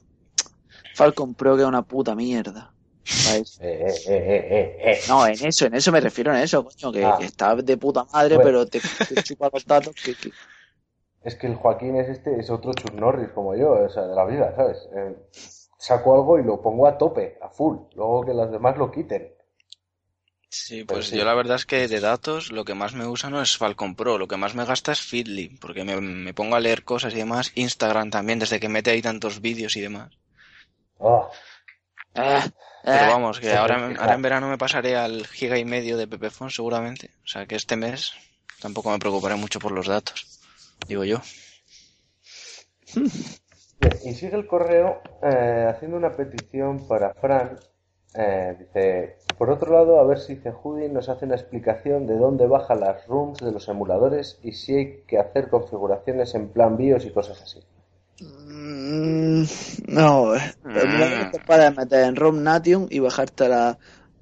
[0.95, 2.71] Falcon Pro que es una puta mierda.
[3.31, 4.99] Eh, eh, eh, eh, eh.
[5.07, 7.15] No, en eso, en eso me refiero, en eso, coño, que, Ah.
[7.19, 8.43] que está de puta madre, Bueno.
[8.47, 10.31] pero te, te chupa los datos que, que-
[11.23, 14.15] Es que el Joaquín es este, es otro Chuck Norris como yo, o sea, de
[14.15, 14.87] la vida, ¿sabes?
[14.95, 15.15] Eh,
[15.77, 19.33] saco algo y lo pongo a tope, a full, luego que los demás lo quiten.
[20.49, 21.17] Sí, pues sí.
[21.17, 23.95] yo la verdad es que de datos lo que más me usa no es Falcon
[23.95, 27.13] Pro, lo que más me gasta es Feedly, porque me, me pongo a leer cosas
[27.13, 27.51] y demás.
[27.55, 30.17] Instagram también, desde que mete ahí tantos vídeos y demás.
[30.99, 31.29] Ah,
[32.15, 32.51] Eh,
[32.83, 36.49] Pero eh, vamos, que ahora, en verano me pasaré al giga y medio de Pepefon
[36.49, 37.11] seguramente.
[37.23, 38.13] O sea que este mes
[38.61, 40.39] tampoco me preocuparé mucho por los datos,
[40.87, 41.21] digo yo.
[43.79, 47.59] bien, y sigue el correo eh, haciendo una petición para Fran.
[48.13, 52.45] Eh, dice, por otro lado, a ver si Cejudi nos hace una explicación de dónde
[52.45, 57.05] baja las rooms de los emuladores y si hay que hacer configuraciones en plan BIOS
[57.05, 57.63] y cosas así.
[58.19, 59.43] mm,
[59.87, 61.31] no, eh, Mm.
[61.31, 63.79] te puedes meter en ROM Nation y bajarte la,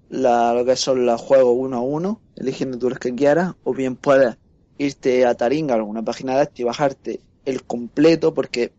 [0.09, 3.73] la, lo que son los juegos uno a uno, eligiendo tú los que quieras, o
[3.73, 4.37] bien puedes
[4.77, 8.73] irte a Taringa, alguna página de esta y bajarte el completo, porque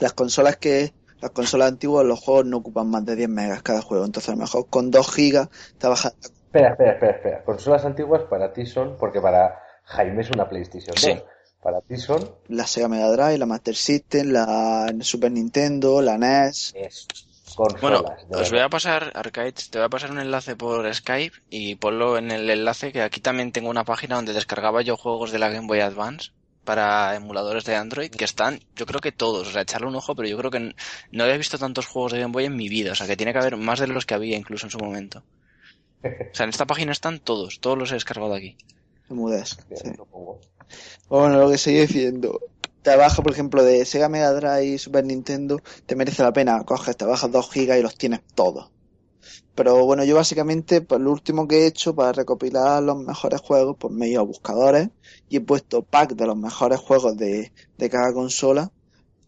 [0.00, 3.82] las consolas que las consolas antiguas, los juegos no ocupan más de 10 megas cada
[3.82, 5.48] juego, entonces a lo mejor con 2 gigas
[5.78, 7.44] te bajas Espera, espera, espera, espera.
[7.44, 11.00] Consolas antiguas para ti son, porque para Jaime es una PlayStation 2.
[11.02, 11.22] Sí.
[11.62, 16.72] Para ti son la Sega Mega Drive, la Master System, la Super Nintendo, la NES.
[16.76, 17.06] es,
[17.56, 18.28] Bueno, consolas.
[18.28, 21.74] de os voy a pasar, Arcades, te voy a pasar un enlace por Skype y
[21.74, 25.38] ponlo en el enlace que aquí también tengo una página donde descargaba yo juegos de
[25.40, 26.30] la Game Boy Advance
[26.66, 30.14] para emuladores de Android que están, yo creo que todos, o sea, echarle un ojo,
[30.14, 30.74] pero yo creo que
[31.12, 33.32] no había visto tantos juegos de Game Boy en mi vida, o sea, que tiene
[33.32, 35.22] que haber más de los que había incluso en su momento.
[36.04, 38.58] O sea, en esta página están todos, todos los he descargado aquí.
[39.08, 39.56] Bien, sí.
[41.08, 42.40] Bueno, lo que sigue diciendo.
[42.82, 46.62] Te baja, por ejemplo, de Sega Mega Drive y Super Nintendo, te merece la pena.
[46.64, 48.70] Coges, te bajas 2 gigas y los tienes todos.
[49.54, 53.76] Pero bueno, yo básicamente, pues lo último que he hecho para recopilar los mejores juegos,
[53.78, 54.88] pues me he ido a buscadores
[55.28, 58.70] y he puesto pack de los mejores juegos de, de cada consola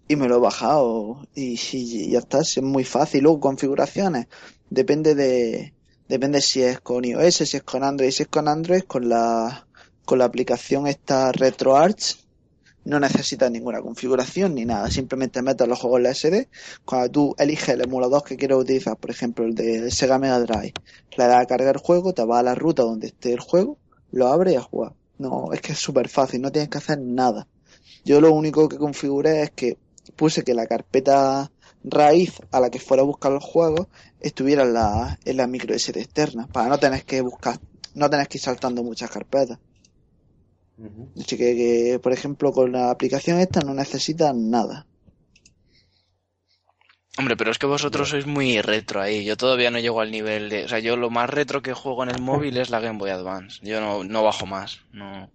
[0.08, 3.22] y me lo he bajado y, y- ya está, es muy fácil.
[3.24, 4.26] Luego configuraciones,
[4.70, 5.74] depende de,
[6.08, 9.68] depende si es con iOS, si es con Android, si es con Android, con la,
[10.04, 12.16] con la aplicación esta RetroArch,
[12.88, 16.48] no necesitas ninguna configuración ni nada, simplemente metes los juegos en la SD,
[16.86, 20.72] cuando tú eliges el emulador que quieres utilizar, por ejemplo el de Sega Mega Drive,
[21.16, 23.76] le das a cargar el juego, te vas a la ruta donde esté el juego,
[24.10, 24.94] lo abres y a jugar.
[25.18, 27.46] No, es que es súper fácil, no tienes que hacer nada.
[28.06, 29.76] Yo lo único que configuré es que
[30.16, 31.50] puse que la carpeta
[31.84, 33.88] raíz a la que fuera a buscar los juegos
[34.20, 37.60] estuviera en la, en la micro SD externa, para no tener que buscar,
[37.94, 39.58] no tener que ir saltando muchas carpetas.
[41.18, 44.86] Así que, que, por ejemplo, con la aplicación esta no necesitas nada.
[47.18, 49.24] Hombre, pero es que vosotros sois muy retro ahí.
[49.24, 50.64] Yo todavía no llego al nivel de...
[50.66, 53.10] O sea, yo lo más retro que juego en el móvil es la Game Boy
[53.10, 53.58] Advance.
[53.62, 54.78] Yo no, no bajo más.
[54.92, 55.28] No.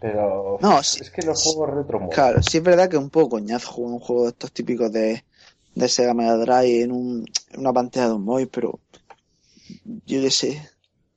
[0.00, 1.00] Pero No, es sí.
[1.14, 2.10] que los juegos retro molan.
[2.14, 4.92] Claro, sí es verdad que es un poco coñazo jugar un juego de estos típicos
[4.92, 5.24] de,
[5.74, 8.80] de Sega Mega Drive en, un, en una pantalla de un móvil, pero
[10.04, 10.70] yo qué sé.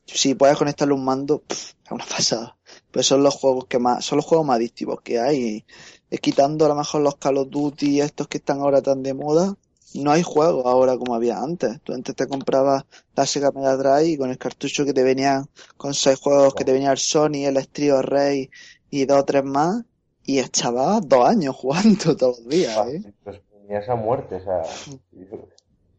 [0.05, 2.57] Si puedes conectarle un mando, pff, es una pasada.
[2.91, 5.37] Pues son los juegos que más, son los juegos más adictivos que hay.
[5.37, 5.65] Y,
[6.09, 9.13] es quitando a lo mejor los Call of Duty estos que están ahora tan de
[9.13, 9.55] moda,
[9.93, 11.81] no hay juegos ahora como había antes.
[11.81, 15.47] Tú antes te comprabas la Sega Mega Drive y con el cartucho que te venían
[15.75, 18.49] con seis juegos que te venía el Sony, el Strio Rey
[18.89, 19.83] y dos o tres más
[20.23, 23.13] y echabas dos años jugando todos los días, ¿eh?
[23.23, 24.63] Pues tenías a muerte, o sea,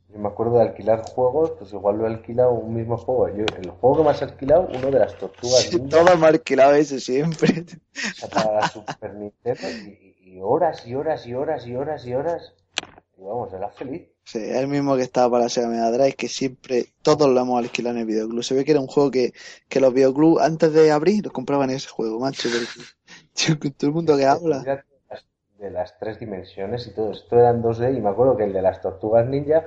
[0.09, 3.29] yo, me acuerdo de alquilar juegos, pues igual lo he alquilado un mismo juego.
[3.29, 6.75] Yo, el juego que más he alquilado, uno de las tortugas Sí, ninja, todo marquilado
[6.75, 7.65] ese siempre.
[8.35, 12.55] para la Super Nintendo, y, y horas y horas y horas y horas y horas,
[13.17, 14.09] y vamos, era feliz.
[14.25, 17.59] Sí, el mismo que estaba para la Sega Mega Drive, que siempre todos lo hemos
[17.59, 18.43] alquilado en el videoclub.
[18.45, 19.33] Se ve que era un juego que,
[19.71, 22.49] que los videoclubs antes de abrir los compraban ese juego, macho.
[22.51, 22.67] Porque,
[23.35, 24.59] tío, con todo el mundo que habla.
[24.61, 25.25] Mira, de las-
[25.59, 28.61] De las tres dimensiones y todo esto eran 2D y me acuerdo que el de
[28.63, 29.65] las tortugas ninja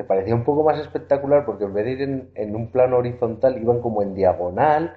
[0.00, 2.96] te parecía un poco más espectacular porque en vez de ir en, en un plano
[2.96, 4.96] horizontal iban como en diagonal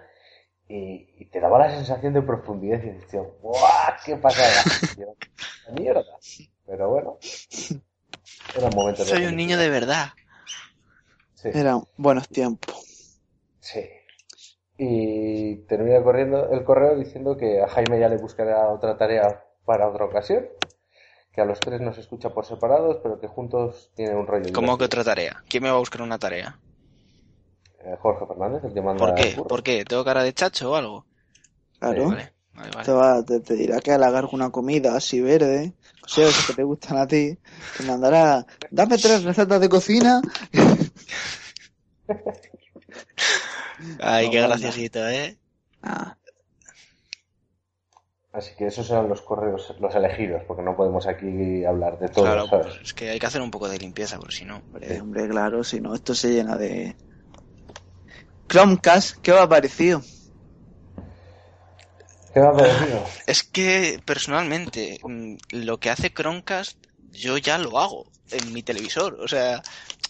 [0.69, 3.59] y, y te daba la sensación de profundidad y decías, ¡guau!
[4.05, 4.63] ¡Qué pasada!
[5.77, 6.05] Mierda.
[6.65, 7.17] Pero bueno,
[8.55, 10.05] era un momento Soy un niño de verdad.
[11.35, 13.19] Sí, Eran buenos tiempos.
[13.59, 13.81] sí.
[14.77, 19.89] Y termina corriendo el correo diciendo que a Jaime ya le buscará otra tarea para
[19.89, 20.47] otra ocasión,
[21.33, 24.53] que a los tres nos escucha por separados, pero que juntos tienen un rollo.
[24.53, 25.43] ¿Cómo que otra tarea?
[25.49, 26.59] ¿Quién me va a buscar una tarea?
[27.79, 29.35] Eh, Jorge Fernández, el que manda ¿Por qué?
[29.35, 29.83] ¿Por qué?
[29.83, 31.05] ¿Tengo cara de chacho o algo?
[31.79, 32.09] Claro.
[32.09, 32.85] Vale, vale, vale.
[32.85, 36.53] Te, va, te, te dirá que halagar una comida así verde, o sea, esos que
[36.53, 37.37] te gustan a ti,
[37.77, 40.21] te mandará, dame tres recetas de cocina.
[43.99, 45.37] Ay, No, qué graciosito, ¿eh?
[45.81, 46.15] Ah,
[48.33, 52.25] Así que esos eran los correos, los elegidos, porque no podemos aquí hablar de todo,
[52.25, 52.65] Claro, ¿sabes?
[52.67, 54.57] pues es que hay que hacer un poco de limpieza, porque si no...
[54.57, 56.95] hombre, hombre, claro, si no, esto se llena de...
[58.49, 60.01] Chromecast, ¿qué os ha parecido?
[62.33, 63.03] ¿Qué me ha parecido?
[63.27, 66.77] Es que personalmente mm, lo que hace Chromecast
[67.11, 69.19] yo ya lo hago en mi televisor.
[69.21, 69.61] O sea,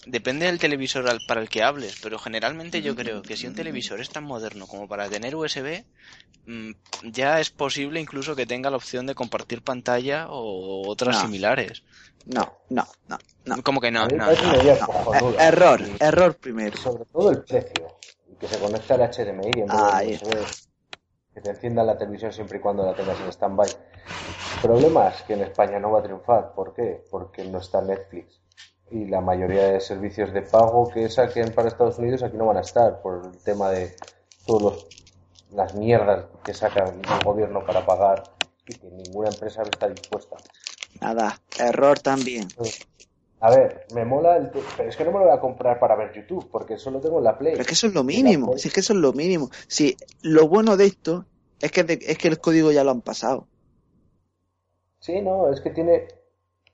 [0.05, 3.55] depende del televisor al- para el que hables, pero generalmente yo creo que si un
[3.55, 5.85] televisor es tan moderno como para tener USB,
[6.45, 6.71] mm,
[7.11, 11.21] ya es posible incluso que tenga la opción de compartir pantalla o otras No.
[11.21, 11.83] similares.
[12.25, 13.63] No, no, no, no.
[13.63, 15.35] Como que no, no, no.
[15.39, 16.77] Error, error primero.
[16.77, 17.87] sobre todo el precio,
[18.31, 20.45] y que se conecte al HDMI en vez de USB,
[21.33, 23.71] que te encienda la televisión siempre y cuando la tengas en stand-by.
[24.61, 26.53] Problema es que en España no va a triunfar.
[26.53, 27.03] ¿Por qué?
[27.11, 28.39] Porque no está Netflix.
[28.93, 32.57] Y la mayoría de servicios de pago que saquen para Estados Unidos aquí no van
[32.57, 33.95] a estar por el tema de
[34.45, 34.75] todas
[35.51, 38.29] las mierdas que saca el gobierno para pagar
[38.67, 40.37] y que ninguna empresa está dispuesta.
[41.01, 42.51] Nada, error también.
[43.39, 44.51] A ver, me mola el...
[44.77, 47.19] Pero es que no me lo voy a comprar para ver YouTube, porque solo tengo
[47.19, 47.53] la Play.
[47.53, 49.49] Pero es que eso es lo mínimo, si es que eso es lo mínimo.
[49.67, 51.25] Si lo bueno de esto
[51.61, 53.47] es que, de- es que el código ya lo han pasado.
[54.99, 56.07] Sí, no, es que tiene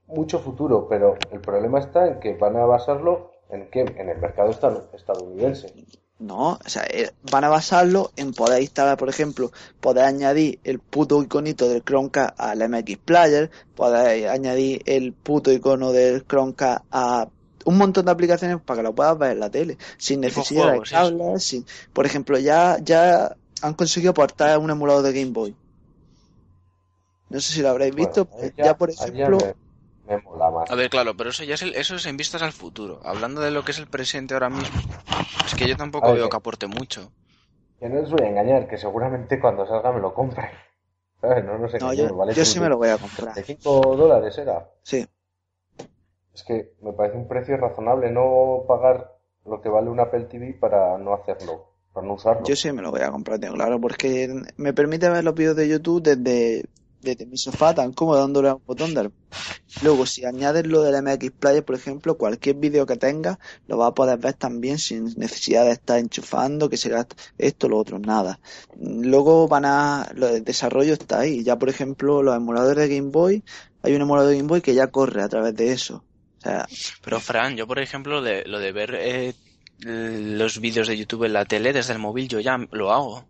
[0.09, 3.81] mucho futuro, pero el problema está en que van a basarlo en qué?
[3.81, 5.73] En el mercado esta- estadounidense.
[6.19, 10.79] No, o sea, eh, van a basarlo en poder instalar, por ejemplo, poder añadir el
[10.79, 17.29] puto iconito del Chromecast al MX Player, poder añadir el puto icono del Chromecast a
[17.65, 20.89] un montón de aplicaciones para que lo puedas ver en la tele, sin necesidad juegos,
[20.89, 25.55] de cables, sin, por ejemplo, ya, ya han conseguido portar un emulador de Game Boy.
[27.29, 29.53] No sé si lo habréis visto, Bueno, ya, por ejemplo, me,
[30.09, 30.71] me mola más.
[30.71, 32.99] A ver, claro, pero eso ya es, el- eso es en vistas al futuro.
[33.03, 34.79] Hablando de lo que es el presente ahora mismo,
[35.45, 37.11] es que yo tampoco ver, veo que- aporte mucho.
[37.79, 40.49] Que no les voy a engañar, que seguramente cuando salga me lo compre.
[41.21, 41.43] ¿Sabes?
[41.45, 43.33] No no, engañemos, yo, vale yo sí me lo voy a comprar.
[43.33, 44.69] 35 dólares era.
[44.83, 45.05] Sí,
[46.33, 50.53] Es que me parece un precio razonable no pagar lo que vale un Apple TV
[50.59, 52.45] para no hacerlo, para no usarlo.
[52.45, 55.55] Yo sí me lo voy a comprar, tengo claro, porque me permite ver los vídeos
[55.55, 56.65] de YouTube desde
[57.01, 59.11] desde mi sofá tan cómodo dándole a un botón del...
[59.83, 63.89] Luego, si añades lo del MX Player, por ejemplo, cualquier vídeo que tengas lo vas
[63.89, 67.99] a poder ver también sin necesidad de estar enchufando, que se gaste esto, lo otro,
[67.99, 68.39] nada.
[68.79, 71.43] Luego van a, lo del desarrollo está ahí.
[71.43, 73.43] Ya, por ejemplo, los emuladores de Game Boy,
[73.83, 76.03] hay un emulador de Game Boy que ya corre a través de eso.
[76.39, 76.67] O sea,
[77.03, 79.33] Pero Fran, yo por ejemplo, lo de, lo de ver eh,
[79.81, 83.25] los vídeos de YouTube en la tele desde el móvil, yo ya lo hago.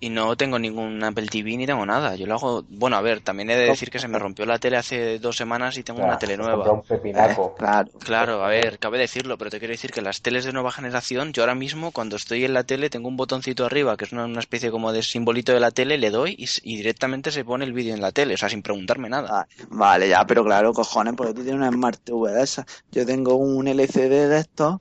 [0.00, 2.14] Y no tengo ningún Apple TV ni tengo nada.
[2.14, 2.64] Yo lo hago.
[2.68, 5.36] Bueno, a ver, también he de decir que se me rompió la tele hace dos
[5.36, 6.70] semanas y tengo una tele nueva.
[6.70, 7.48] un pepinaco.
[7.48, 7.90] eh, claro.
[7.98, 11.32] Claro, a ver, cabe decirlo, pero te quiero decir que las teles de nueva generación,
[11.32, 14.24] yo ahora mismo cuando estoy en la tele tengo un botoncito arriba que es una,
[14.26, 17.72] una especie como de simbolito de la tele, le doy y, directamente se pone el
[17.72, 19.28] vídeo en la tele, o sea, sin preguntarme nada.
[19.30, 22.64] Ah, Vale, ya, pero claro, cojones, porque tú tienes una Smart TV de esa.
[22.92, 24.80] Yo tengo un LCD de estos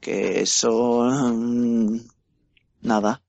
[0.00, 1.02] que eso...
[1.02, 1.98] mm,
[2.82, 3.20] nada.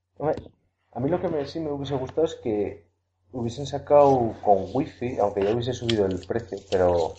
[0.96, 2.86] A mí lo que me, sí me hubiese gustado es que
[3.32, 7.14] hubiesen sacado con wifi, aunque ya hubiese subido el precio, pero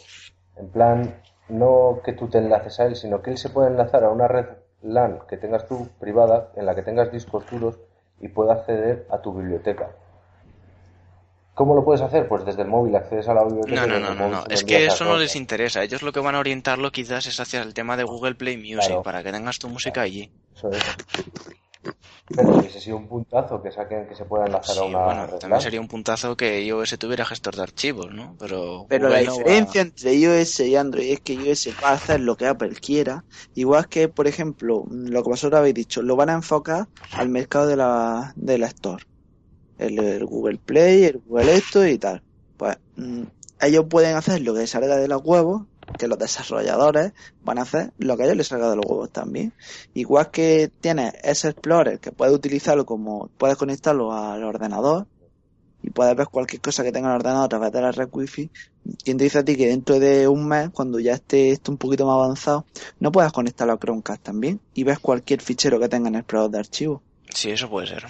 [0.56, 4.02] en plan, no que tú te enlaces a él, sino que él se puede enlazar
[4.04, 4.46] a una red
[4.82, 7.78] LAN que tengas tú privada, en la que tengas discos duros
[8.20, 9.90] y pueda acceder a tu biblioteca.
[11.52, 12.28] ¿Cómo lo puedes hacer?
[12.28, 13.86] Pues desde el móvil accedes a la biblioteca.
[13.86, 15.82] No, no, no, no, Es que eso no les interesa.
[15.82, 18.86] Ellos lo que van a orientarlo quizás es hacia el tema de Google Play Music,
[18.88, 19.02] Claro.
[19.02, 20.30] para que tengas tu música allí.
[20.54, 20.82] Eso es.
[22.28, 25.26] Pero hubiese sido un puntazo que saquen que se pueda enlazar Sí, a una bueno,
[25.26, 28.36] red también sería un puntazo que iOS tuviera gestor de archivos, ¿no?
[28.38, 31.92] Pero, Pero la no va- diferencia entre iOS y Android es que iOS va a
[31.94, 36.16] hacer lo que Apple quiera, igual que, por ejemplo, lo que vosotros habéis dicho, lo
[36.16, 39.02] van a enfocar al mercado de la, de la Store.
[39.78, 42.22] El, el Google Play, el Google esto y tal.
[42.56, 43.22] Pues mm,
[43.60, 45.62] ellos pueden hacer lo que salga de los huevos,
[45.98, 49.10] que los desarrolladores van a hacer lo que a ellos les salga de los huevos
[49.10, 49.52] también.
[49.94, 55.06] Igual que tienes ese Explorer que puedes utilizarlo como, puedes conectarlo al ordenador
[55.82, 58.08] y puedes ver cualquier cosa que tenga en el ordenador a través de la red
[58.10, 58.50] wifi.
[59.04, 61.78] ¿Quién te dice a ti que dentro de un mes, cuando ya esté esto un
[61.78, 62.66] poquito más avanzado,
[62.98, 66.50] no puedas conectarlo a Chromecast también y ves cualquier fichero que tenga en el explorador
[66.50, 67.02] de archivos?
[67.32, 68.06] Sí, eso puede ser.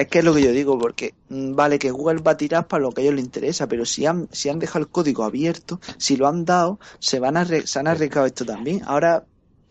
[0.00, 2.66] Es que es lo que yo digo, porque mm, vale que Google va a tirar
[2.66, 5.24] para lo que a ellos les interesa, pero si han, si han dejado el código
[5.24, 8.82] abierto, si lo han dado, se van a arre- se han arriesgado esto también.
[8.86, 9.26] Ahora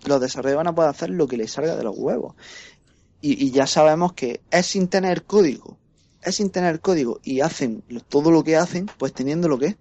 [0.05, 2.35] los desarrolladores van a poder hacer lo que les salga de los huevos.
[3.21, 5.77] Y, y ya sabemos que es sin tener código.
[6.21, 7.19] Es sin tener código.
[7.23, 9.77] Y hacen todo lo que hacen, pues teniendo lo que es.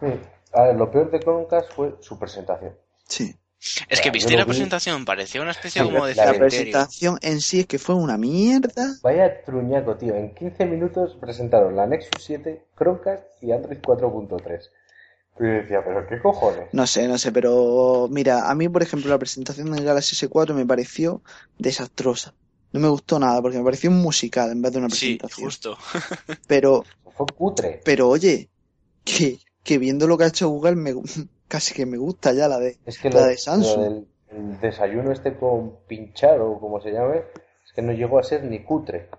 [0.00, 0.20] Sí.
[0.52, 2.76] A ver, lo peor de Chromecast fue su presentación.
[3.08, 3.36] Sí.
[3.88, 4.50] Es que viste la vi.
[4.50, 8.18] presentación, parecía una especie Sí, como de la presentación en sí es que fue una
[8.18, 8.94] mierda.
[9.02, 10.14] Vaya truñaco, tío.
[10.14, 14.70] En 15 minutos presentaron la Nexus 7, Chromecast y Android 4.3.
[15.38, 16.68] Y yo decía, pero qué cojones.
[16.72, 20.54] No sé, no sé, pero mira, a mí, por ejemplo, la presentación del Galaxy S4
[20.54, 21.22] me pareció
[21.58, 22.34] desastrosa.
[22.72, 25.44] No me gustó nada porque me pareció un musical en vez de una Sí, presentación.
[25.44, 25.78] justo.
[26.46, 26.84] Pero,
[27.16, 27.80] Fue cutre.
[27.84, 28.50] pero oye,
[29.04, 30.94] que, que viendo lo que ha hecho Google, me,
[31.52, 32.78] casi que me gusta ya la de.
[32.86, 33.76] Es que La lo, de Samsung.
[33.76, 37.18] lo del el desayuno este con pinchar o como se llame,
[37.66, 39.10] es que no llegó a ser ni cutre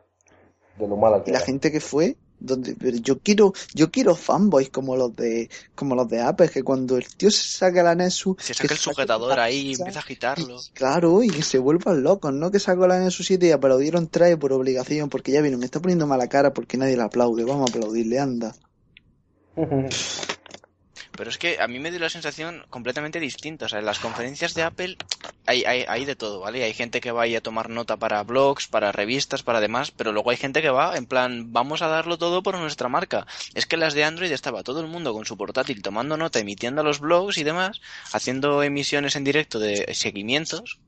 [0.79, 1.45] de lo mala que Y la era.
[1.45, 6.07] gente que fue, donde, pero yo quiero, yo quiero fanboys como los de, como los
[6.09, 9.43] de Apple, que cuando el tío se saca la Nexus, Se saca el sujetador la
[9.43, 10.57] ahí y empieza a agitarlo.
[10.59, 12.49] Y, claro, y que se vuelvan locos, ¿no?
[12.49, 15.79] Que sacó la Nexus 7 y aplaudieron trae por obligación, porque ya vino, me está
[15.79, 18.55] poniendo mala cara porque nadie le aplaude, vamos a aplaudirle, anda.
[21.15, 23.65] Pero es que a mí me dio la sensación completamente distinta.
[23.65, 24.97] O sea, en las conferencias de Apple
[25.45, 26.63] hay, hay, hay de todo, ¿vale?
[26.63, 30.11] Hay gente que va ahí a tomar nota para blogs, para revistas, para demás, pero
[30.11, 33.27] luego hay gente que va en plan, vamos a darlo todo por nuestra marca.
[33.53, 36.39] Es que en las de Android estaba todo el mundo con su portátil tomando nota,
[36.39, 37.79] emitiendo los blogs y demás,
[38.11, 40.79] haciendo emisiones en directo de seguimientos.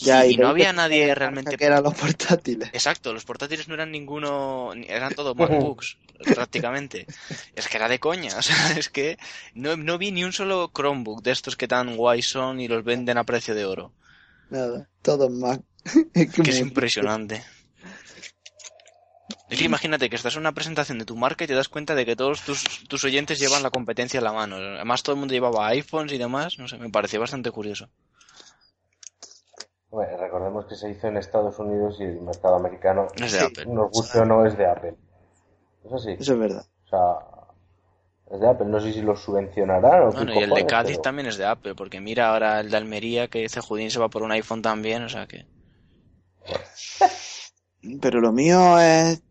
[0.00, 2.70] Ya, y, y no había nadie realmente que eran los portátiles.
[2.72, 7.06] Exacto, los portátiles no eran ninguno, ni- eran todo MacBooks, prácticamente.
[7.54, 9.18] Es que era de coña, o sea, es que
[9.54, 12.84] no, no vi ni un solo Chromebook de estos que tan guay son y los
[12.84, 13.92] venden a precio de oro.
[14.50, 15.60] Nada, todos más.
[16.14, 17.42] es que Que es impresionante.
[19.48, 21.94] Es que imagínate que estás en una presentación de tu marca y te das cuenta
[21.94, 24.56] de que todos tus, tus oyentes llevan la competencia en la mano.
[24.56, 27.88] Además todo el mundo llevaba iPhones y demás, no sé, me pareció bastante curioso.
[29.88, 33.44] Bueno, recordemos que se hizo en Estados Unidos y el mercado americano, Es de Sí.
[33.44, 33.66] Apple.
[33.66, 34.96] nos guste o no, es de Apple.
[35.86, 36.16] Eso sí.
[36.18, 36.66] Eso es verdad.
[36.86, 38.66] O sea, es de Apple.
[38.66, 41.36] No sé si lo subvencionarán o qué Bueno, y el de Cádiz pero- también es
[41.36, 44.32] de Apple, porque mira ahora el de Almería que dice Judín se va por un
[44.32, 45.46] iPhone también, o sea que...
[48.00, 49.22] Pero lo mío es.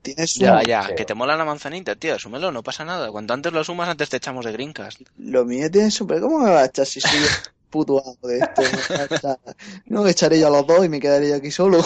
[0.00, 0.40] Tiene su.
[0.40, 3.10] Ya, ya, que te mola la manzanita, tío, asúmelo, no pasa nada.
[3.10, 5.02] Cuanto antes lo asumas, antes te echamos de Greencast.
[5.18, 6.06] Lo mío tiene su.
[6.06, 7.18] pero ¿Cómo me va a echar si soy
[7.70, 8.62] puto amo de esto?
[9.86, 11.84] No, me echaré yo a los dos y me quedaré yo aquí solo.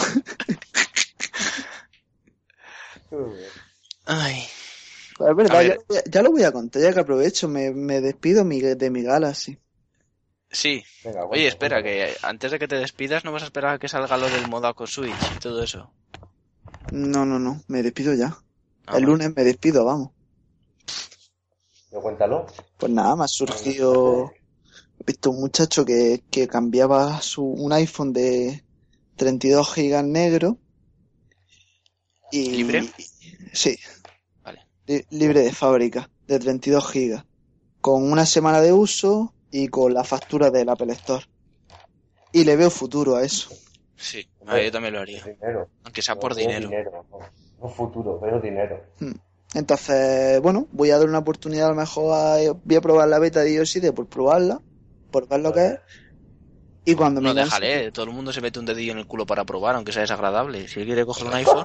[4.05, 4.47] Ay.
[5.17, 5.75] Pues es verdad, ya, ver.
[5.75, 8.61] lo voy a- ya lo voy a contar, ya que aprovecho, me, me despido mi-
[8.61, 9.59] de mi Galaxy.
[10.51, 10.75] Sí.
[11.03, 11.95] Venga, Oye, espera, que
[12.31, 14.73] antes de que te despidas no vas a esperar a que salga lo del modo
[14.73, 15.93] con Switch y todo eso.
[16.91, 18.37] No, no, no, me despido ya.
[18.87, 19.17] Ah, El bueno.
[19.17, 20.11] lunes me despido, vamos.
[21.89, 22.45] Pero cuéntalo.
[22.77, 24.37] Pues nada, me ha surgido.
[24.99, 28.65] He visto un muchacho que, que cambiaba su, un iPhone de
[29.17, 30.59] 32 gigas negro.
[32.35, 32.83] Y, ¿Libre?
[33.53, 33.77] Sí.
[34.43, 34.65] Vale.
[34.87, 37.23] Li- libre de fábrica, de 32 gigas.
[37.79, 41.23] Con una semana de uso y con la factura del Apple Store.
[42.31, 43.49] Y le veo futuro a eso.
[43.95, 45.23] Sí, a ver, yo también lo haría.
[45.23, 45.69] Dinero.
[45.83, 47.05] Aunque sea por Veo dinero.
[47.11, 47.19] no,
[47.61, 48.83] no futuro, veo dinero.
[49.53, 53.19] Entonces, bueno, voy a dar una oportunidad a lo mejor a, voy a probar la
[53.19, 54.59] beta de iOS 7 por probarla,
[55.11, 55.79] por ver lo que es.
[56.85, 59.25] Y cuando No, me déjale, todo el mundo se mete un dedillo en el culo
[59.25, 60.67] para probar, aunque sea desagradable.
[60.67, 61.63] Si él quiere coger un iPhone,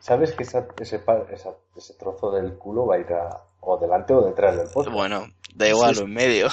[0.00, 1.00] ¿Sabes que esa- ese,
[1.32, 4.90] esa- ese trozo del culo va a ir a, o delante o detrás del poste?
[4.90, 6.48] bueno, da igual, Sí, o en medio.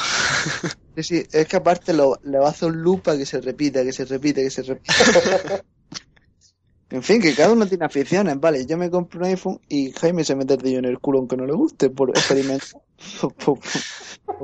[0.95, 3.41] Sí, sí, es que aparte lo, le va a hacer un loop para que se
[3.41, 4.93] repita, que se repita, que se repita.
[6.89, 8.65] en fin, que cada uno tiene aficiones, vale.
[8.65, 11.37] Yo me compro un iPhone y Jaime se mete el dedillo en el culo aunque
[11.37, 12.81] no le guste, por experimentar.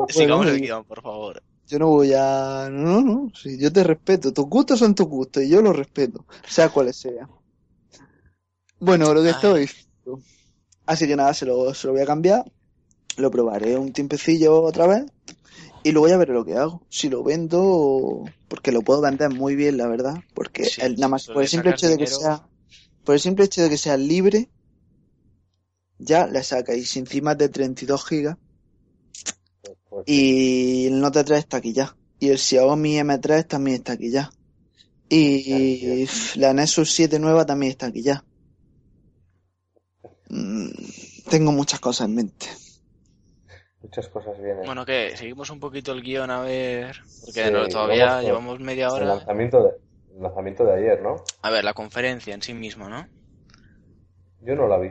[0.09, 1.41] Sigamos el guion, por favor.
[1.69, 2.67] Yo no voy a...
[2.71, 3.31] No, no, no.
[3.35, 4.33] Sí, yo te respeto.
[4.33, 7.29] Tus gustos son tus gustos y yo los respeto, sea cuales sean.
[8.79, 9.69] Bueno, lo que estoy.
[10.87, 12.43] Así que nada, se lo, se lo voy a cambiar.
[13.17, 15.05] Lo probaré un tiempecillo otra vez.
[15.83, 16.81] Y luego ya veré lo que hago.
[16.89, 20.15] Si lo vendo, porque lo puedo vender muy bien, la verdad.
[20.33, 22.47] Porque Sí, el- nada más por el le simple hecho de que sea,
[23.05, 24.49] por el simple hecho de que sea libre,
[25.99, 26.73] ya le saca.
[26.73, 28.37] Y si encima es de 32 gigas,
[30.05, 31.95] y el Note 3 está aquí ya.
[32.19, 34.29] Y el Xiaomi M3 también está aquí ya.
[35.09, 38.23] Y la Nexus 7 nueva también está aquí ya.
[40.29, 40.69] Mm,
[41.29, 42.45] Tengo muchas cosas en mente.
[43.81, 44.65] Muchas cosas vienen.
[44.65, 45.13] Bueno, ¿qué?
[45.15, 46.97] Seguimos un poquito el guion a ver.
[47.21, 49.05] Porque Sí, no- todavía llevamos media el, hora.
[49.05, 49.69] lanzamiento de,
[50.15, 51.23] el lanzamiento de ayer, ¿no?
[51.41, 53.07] A ver, la conferencia en sí misma, ¿no?
[54.41, 54.89] Yo no la vi.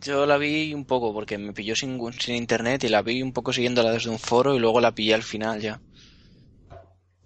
[0.00, 3.32] Yo la vi un poco porque me pilló sin, sin internet y la vi un
[3.32, 5.80] poco siguiéndola desde un foro y luego la pillé al final ya.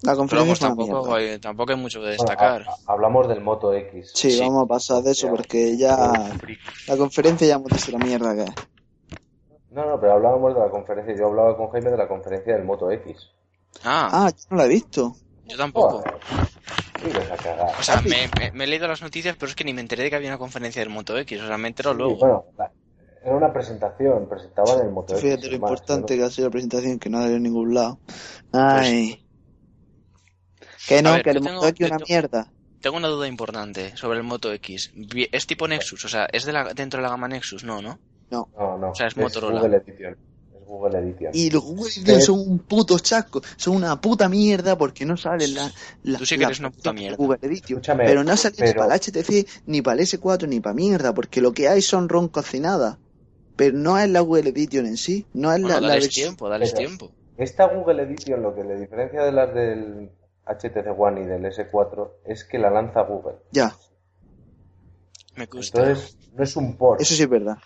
[0.02, 2.66] La conferencia tampoco hay, tampoco hay mucho que destacar.
[2.68, 4.12] ha- ha- hablamos del Moto X.
[4.14, 4.40] Sí, sí.
[4.40, 5.96] vamos a pasar de eso porque ya
[6.88, 8.54] la conferencia ya hemos dicho la mierda que es.
[9.70, 11.14] No, no, pero hablábamos de la conferencia.
[11.16, 13.28] Yo hablaba con Jaime de la conferencia del Moto X.
[13.84, 15.16] Ah, Ah, yo no la he visto.
[15.44, 15.98] yo tampoco.
[15.98, 16.14] Joder.
[17.78, 20.04] O sea, me, me- me he leído las noticias, pero es que ni me enteré
[20.04, 21.40] de que había una conferencia del Moto X.
[21.42, 22.16] O sea, me entero Sí, luego.
[22.16, 22.44] bueno,
[23.24, 24.28] era una presentación.
[24.28, 25.22] Presentaban el Moto X.
[25.22, 26.20] Fíjate lo más, importante ¿no?
[26.22, 27.98] que ha sido la presentación que no ha ido a ningún lado.
[28.52, 29.26] Ay.
[30.88, 32.52] Que no, Pues, ver, que el Moto X es una tengo- mierda.
[32.80, 34.92] Tengo una duda importante sobre el Moto X.
[35.32, 36.04] ¿Es tipo Nexus?
[36.04, 37.64] O sea, ¿es de la, dentro de la gama Nexus?
[37.64, 37.98] No, ¿no?
[38.30, 38.90] No, no.
[38.90, 39.60] O sea, es Motorola.
[40.66, 41.30] Google Edition.
[41.32, 45.54] Y los Google Edition son un puto chasco, son una puta mierda porque no salen
[45.54, 45.70] la,
[46.02, 47.16] la, Tú sí que la eres una puta función de mierda.
[47.16, 47.78] Google Edition.
[47.78, 50.74] Escúchame, pero no salen ni pero- para el HTC, ni para el S4, ni para
[50.74, 52.98] mierda, porque lo que hay son ROM cocinadas.
[53.56, 56.26] Pero no es la Google Edition en sí, no es Bueno, la, la dales versión-
[56.26, 57.10] tiempo, dales Pero- tiempo.
[57.38, 60.10] Esta Google Edition lo que le diferencia de las del
[60.46, 63.36] HTC One y del S4 es que la lanza Google.
[63.52, 63.74] Ya,
[65.36, 65.80] Me gusta.
[65.80, 67.00] Entonces, no es un port.
[67.00, 67.56] eso sí es verdad.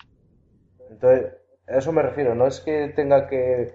[0.90, 1.32] Entonces,
[1.70, 2.34] a eso me refiero.
[2.34, 3.74] No es que tenga que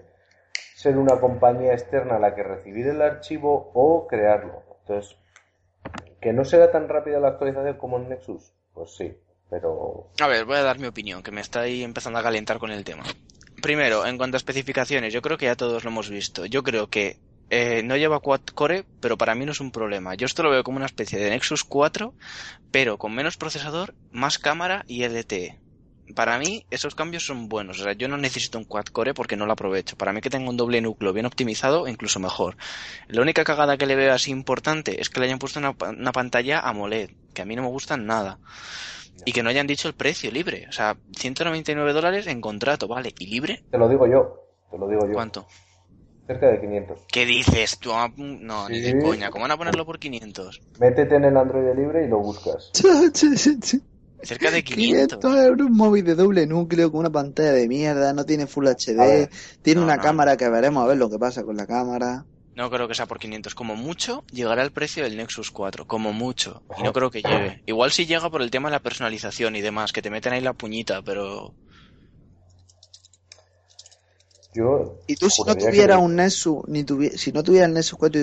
[0.76, 4.64] ser una compañía externa la que recibir el archivo o crearlo.
[4.82, 5.18] Entonces,
[6.22, 9.18] que no será tan rápida la actualización como en Nexus, pues sí,
[9.50, 12.60] pero A ver, voy a dar mi opinión, que me está ahí empezando a calentar
[12.60, 13.04] con el tema.
[13.62, 16.46] Primero, en cuanto a especificaciones, yo creo que ya todos lo hemos visto.
[16.46, 17.18] Yo creo que
[17.50, 20.16] eh, no lleva quad core, pero para mí no es un problema.
[20.16, 22.14] Yo esto lo veo como una especie de Nexus 4,
[22.72, 25.60] pero con menos procesador, más cámara y LTE.
[26.14, 27.80] Para mí, esos cambios son buenos.
[27.80, 29.96] O sea, yo no necesito un quad core porque no lo aprovecho.
[29.96, 32.58] Para mí que tenga un doble núcleo bien optimizado, incluso mejor.
[33.08, 36.12] La única cagada que le veo así importante es que le hayan puesto una, una
[36.12, 38.40] pantalla AMOLED, que a mí no me gusta nada.
[39.26, 40.68] Y que no hayan dicho el precio libre.
[40.70, 43.14] O sea, 199 dólares en contrato, ¿vale?
[43.18, 43.64] ¿Y libre?
[43.72, 45.48] te lo digo yo, te lo digo yo, ¿Cuánto?
[46.28, 47.00] cerca de 500.
[47.08, 47.94] ¿Qué dices tú?
[47.94, 49.30] Ah, No, ni de coña.
[49.30, 50.62] ¿Cómo van a ponerlo por 500?
[50.80, 52.72] Métete en el Android libre y lo buscas.
[54.24, 55.20] Cerca de 500.
[55.20, 58.68] 500 euros un móvil de doble núcleo con una pantalla de mierda, no tiene Full
[58.68, 59.30] HD, ver,
[59.62, 60.02] tiene no, una no.
[60.02, 62.26] cámara que veremos a ver lo que pasa con la cámara.
[62.56, 63.54] No creo que sea por 500.
[63.54, 65.86] Como mucho, llegará al precio del Nexus 4.
[65.86, 66.64] Como mucho.
[66.80, 67.62] Y no creo que llegue.
[67.66, 70.42] Igual si llega por el tema de la personalización y demás, que te meten ahí
[70.42, 71.54] la puñita, pero...
[74.54, 77.74] Yo Y tú si no que me- un Nexus, ni tuvi- si no tuvieras el
[77.76, 78.22] Nexus 4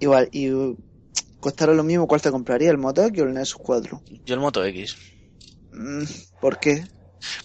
[0.00, 0.50] igual y
[1.40, 2.70] costara lo mismo, ¿cuál te compraría?
[2.70, 4.02] ¿El Moto X o el Nexus 4?
[4.24, 4.96] Yo el Moto X.
[5.74, 6.04] Mm,
[6.40, 6.84] ¿Por qué?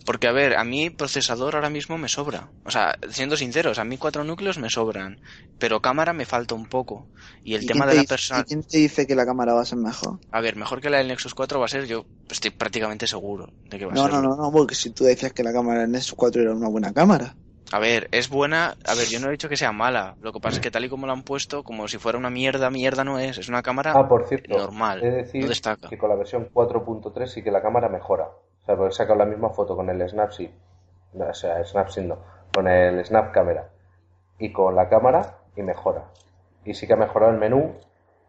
[0.05, 2.49] Porque, a ver, a mí procesador ahora mismo me sobra.
[2.65, 5.21] O sea, siendo sinceros, a mí cuatro núcleos me sobran.
[5.57, 7.07] Pero cámara me falta un poco.
[7.43, 8.41] Y el ¿Y tema de la persona...
[8.41, 10.19] ¿y quién te dice que la cámara va a ser mejor?
[10.31, 13.53] A ver, mejor que la del Nexus 4 va a ser, yo estoy prácticamente seguro
[13.69, 14.11] de que va a ser.
[14.11, 16.69] no, no, no, porque si tú decías que la cámara en Nexus 4 era una
[16.69, 17.35] buena cámara.
[17.71, 18.75] A ver, es buena.
[18.87, 20.15] A ver, yo no he dicho que sea mala.
[20.21, 22.29] Lo que pasa es que tal y como la han puesto, como si fuera una
[22.31, 23.37] mierda, mierda no es.
[23.37, 25.01] Es una cámara Ah, por cierto, normal.
[25.01, 25.87] de decir no destaca.
[25.87, 28.25] que con la versión 4.3 sí que la cámara mejora.
[28.25, 30.49] O sea, porque he sacado la misma foto con el Snapseed.
[31.13, 32.17] No, o sea, Snapseed no,
[32.53, 33.69] con el Snap Camera.
[34.39, 36.05] Y con la cámara y mejora.
[36.65, 37.75] Y sí que ha mejorado el menú,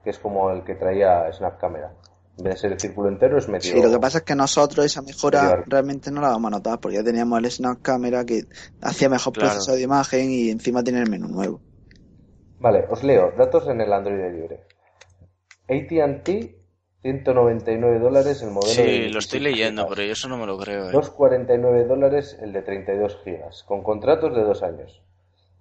[0.04, 1.92] que es como el que traía Snap Camera.
[2.38, 3.60] En vez de ser el círculo entero, es medio...
[3.72, 6.80] Sí, lo que pasa es que nosotros esa mejora realmente no la vamos a notar,
[6.80, 8.44] porque ya teníamos el Snap Camera que
[8.80, 9.50] hacía mejor Claro.
[9.50, 11.60] proceso de imagen y encima tiene el menú nuevo.
[12.60, 13.32] Vale, os leo.
[13.36, 14.64] Datos en el Android libre.
[15.68, 16.56] AT&T,
[17.02, 18.74] 199 dólares el modelo de
[19.06, 19.94] Sí, lo estoy 16 leyendo, gigas.
[19.96, 20.90] pero yo eso no me lo creo.
[20.90, 20.92] ¿eh?
[20.92, 25.02] 2,49 dólares el de 32 gigas, con contratos de dos años.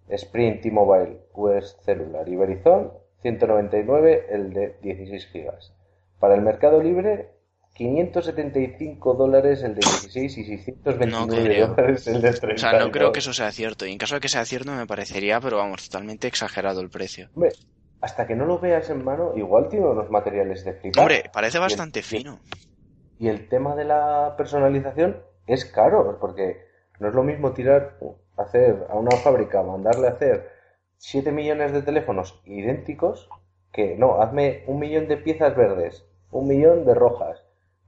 [0.09, 2.91] Sprint, T-Mobile, US Cellular y Verizon,
[3.21, 5.73] 199 el de 16 gigas.
[6.19, 7.31] Para el mercado libre,
[7.73, 12.59] 575 dólares el de 16 y 629 No dólares el de O 32.
[12.61, 13.85] sea, no creo que eso sea cierto.
[13.85, 17.29] Y en caso de que sea cierto, me parecería, pero vamos, totalmente exagerado el precio.
[17.35, 17.51] Hombre,
[18.01, 21.01] hasta que no lo veas en mano, igual tiene unos materiales de flipar.
[21.03, 22.39] Hombre, parece bastante y el- fino.
[23.17, 26.65] Y el tema de la personalización es caro, porque
[26.99, 27.97] no es lo mismo tirar,
[28.37, 30.49] hacer a una fábrica, mandarle a hacer
[30.97, 33.29] 7 millones de teléfonos idénticos,
[33.71, 37.39] que no, hazme un millón de piezas verdes, un millón de rojas,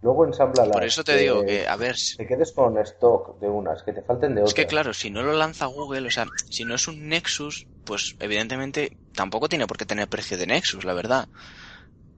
[0.02, 0.74] luego ensamblalas.
[0.74, 4.02] Por eso te digo que, a ver, Te quedes con stock de unas, que te
[4.02, 4.52] falten de otras.
[4.52, 7.68] es que claro, si no lo lanza Google, o sea, si no es un Nexus,
[7.84, 11.28] pues evidentemente tampoco tiene por qué tener precio de Nexus, la verdad.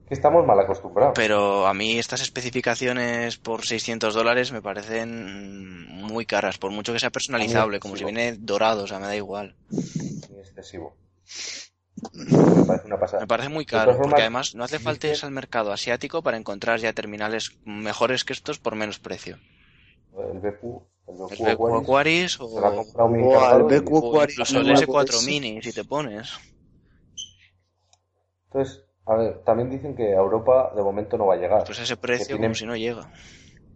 [0.06, 1.14] Que estamos mal acostumbrados.
[1.14, 7.00] Pero a mí estas especificaciones por 600 dólares me parecen muy caras, por mucho que
[7.00, 9.56] sea personalizable, como si viene dorado, o sea, me da igual.
[10.38, 10.94] Excesivo.
[12.12, 13.22] Me parece una pasada.
[13.22, 16.36] Me parece muy caro, formas, porque además no hace falta irse al mercado asiático para
[16.36, 19.38] encontrar ya terminales mejores que estos por menos precio.
[20.16, 25.26] El BQ, el BQ, Aquaris o, encargado el BQ o Aquaris no, S4 sí.
[25.26, 26.32] Mini, si te pones.
[28.46, 31.64] Entonces, a ver, también dicen que a Europa de momento no va a llegar.
[31.64, 33.10] Pues ese precio tienen- como si no llega.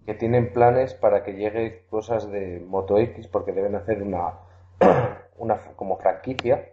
[0.06, 4.34] Que tienen planes para que llegue cosas de Moto X porque deben hacer una,
[5.36, 6.72] una como franquicia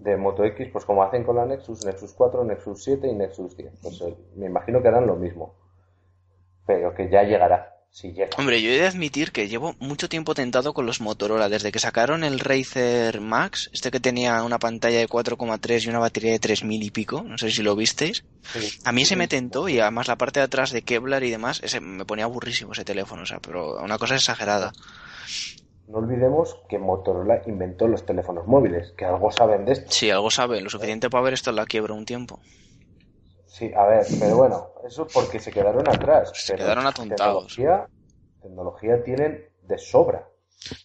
[0.00, 3.56] de Moto X, pues como hacen con la Nexus, Nexus 4, Nexus 7 y Nexus
[3.56, 3.72] 10.
[3.82, 5.54] Pues eh, me imagino que harán lo mismo.
[6.66, 8.30] Pero que ya llegará, si llega.
[8.38, 11.48] Hombre, yo he de admitir que llevo mucho tiempo tentado con los Motorola.
[11.50, 15.98] Desde que sacaron el Razer Max, este que tenía una pantalla de 4,3 y una
[15.98, 18.24] batería de 3000 y pico, no sé si lo visteis.
[18.42, 18.78] Sí.
[18.84, 19.28] A mí ese me Sí.
[19.30, 22.72] tentó y además la parte de atrás de Kevlar y demás, ese me ponía aburrísimo
[22.72, 24.72] ese teléfono, o sea, pero una cosa exagerada.
[25.86, 29.90] No olvidemos que Motorola inventó los teléfonos móviles, que algo saben de esto.
[29.90, 32.40] Sí, algo sabe, lo suficiente para ver esto en la quiebra un tiempo.
[33.46, 36.32] Sí, a ver, pero bueno, eso porque se quedaron atrás.
[36.34, 37.54] Se pero quedaron atontados.
[37.54, 37.88] Tecnología,
[38.42, 40.28] tecnología tienen de sobra.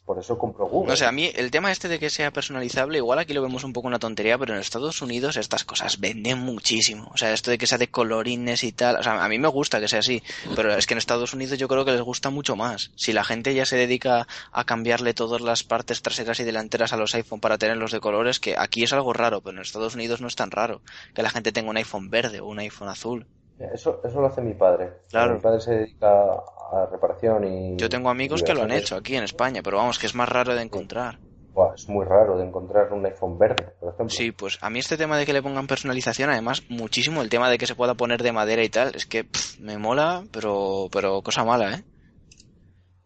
[0.06, 0.90] Por eso compró Google.
[0.90, 3.64] No sé, a mí el tema este de que sea personalizable, igual aquí lo vemos
[3.64, 7.10] un poco una tontería, pero en Estados Unidos estas cosas venden muchísimo.
[7.14, 9.48] O sea, esto de que sea de colorines y tal, o sea, a mí me
[9.48, 10.22] gusta que sea así,
[10.56, 12.92] pero es que en Estados Unidos yo creo que les gusta mucho más.
[12.96, 16.98] Si la gente ya se dedica a cambiarle todas las partes traseras y delanteras a
[16.98, 20.22] los iPhone para tenerlos de colores, que aquí es algo raro, pero en Estados Unidos
[20.22, 20.82] no es tan raro
[21.14, 23.26] que la gente tenga un iPhone verde o un iPhone azul.
[23.60, 25.02] Eso, eso lo hace mi padre.
[25.10, 25.36] Claro.
[25.36, 27.76] Mi padre se dedica a reparación y...
[27.78, 30.30] Yo tengo amigos que lo han hecho aquí en España, pero vamos, que es más
[30.30, 31.20] raro de encontrar.
[31.54, 34.16] Buah, es muy raro de encontrar un iPhone verde, por ejemplo.
[34.16, 37.50] Sí, pues a mí este tema de que le pongan personalización, además, muchísimo el tema
[37.50, 40.88] de que se pueda poner de madera y tal, es que pff, me mola, pero,
[40.92, 41.84] pero cosa mala, ¿eh?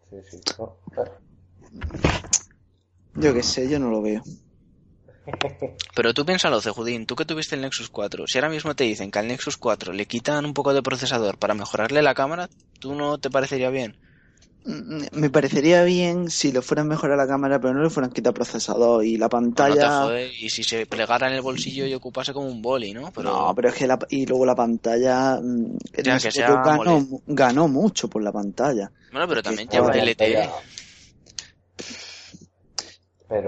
[0.10, 0.41] Sí, sí.
[0.60, 1.10] No, eh,
[3.16, 4.22] Yo qué sé, yo no lo veo.
[5.95, 9.11] Pero tú piénsalo, Cejudín, tú que tuviste el Nexus 4, si ahora mismo te dicen
[9.11, 12.49] que al Nexus 4 le quitan un poco de procesador para mejorarle la cámara,
[12.80, 13.95] ¿tú no te parecería bien?
[14.65, 18.34] Mm, Me parecería bien si lo fueran mejorar la cámara, pero no le fueran quitar
[18.34, 19.89] procesador y la No te pantalla.
[20.03, 23.11] jode, y si se plegara en el bolsillo y ocupase como un boli, ¿no?
[23.11, 27.05] Pero No, pero es que la, y luego la pantalla mm, Ya, que sea ganó,
[27.28, 28.89] ganó mucho por la pantalla.
[29.11, 30.49] bueno, pero también lleva LTE.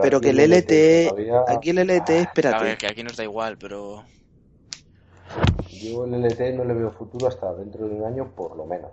[0.01, 2.63] Pero, que el LTE, todavía- aquí el LTE, A espérate.
[2.65, 4.03] ver, que aquí nos da igual, pero
[5.81, 8.91] Yo el LTE no le veo futuro hasta dentro de un año, por lo menos.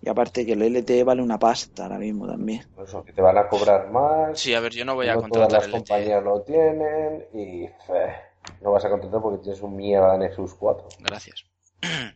[0.00, 2.62] Y aparte que el LTE vale una pasta ahora mismo también.
[2.74, 4.38] Por eso, que te van a cobrar más.
[4.38, 5.78] sí, a ver, yo no voy a no todas contratar las el E LTE.
[5.88, 8.14] compañías lo tienen y fe,
[8.60, 10.88] no vas a contratar porque tienes un mierda Nexus 4.
[11.00, 11.44] Gracias.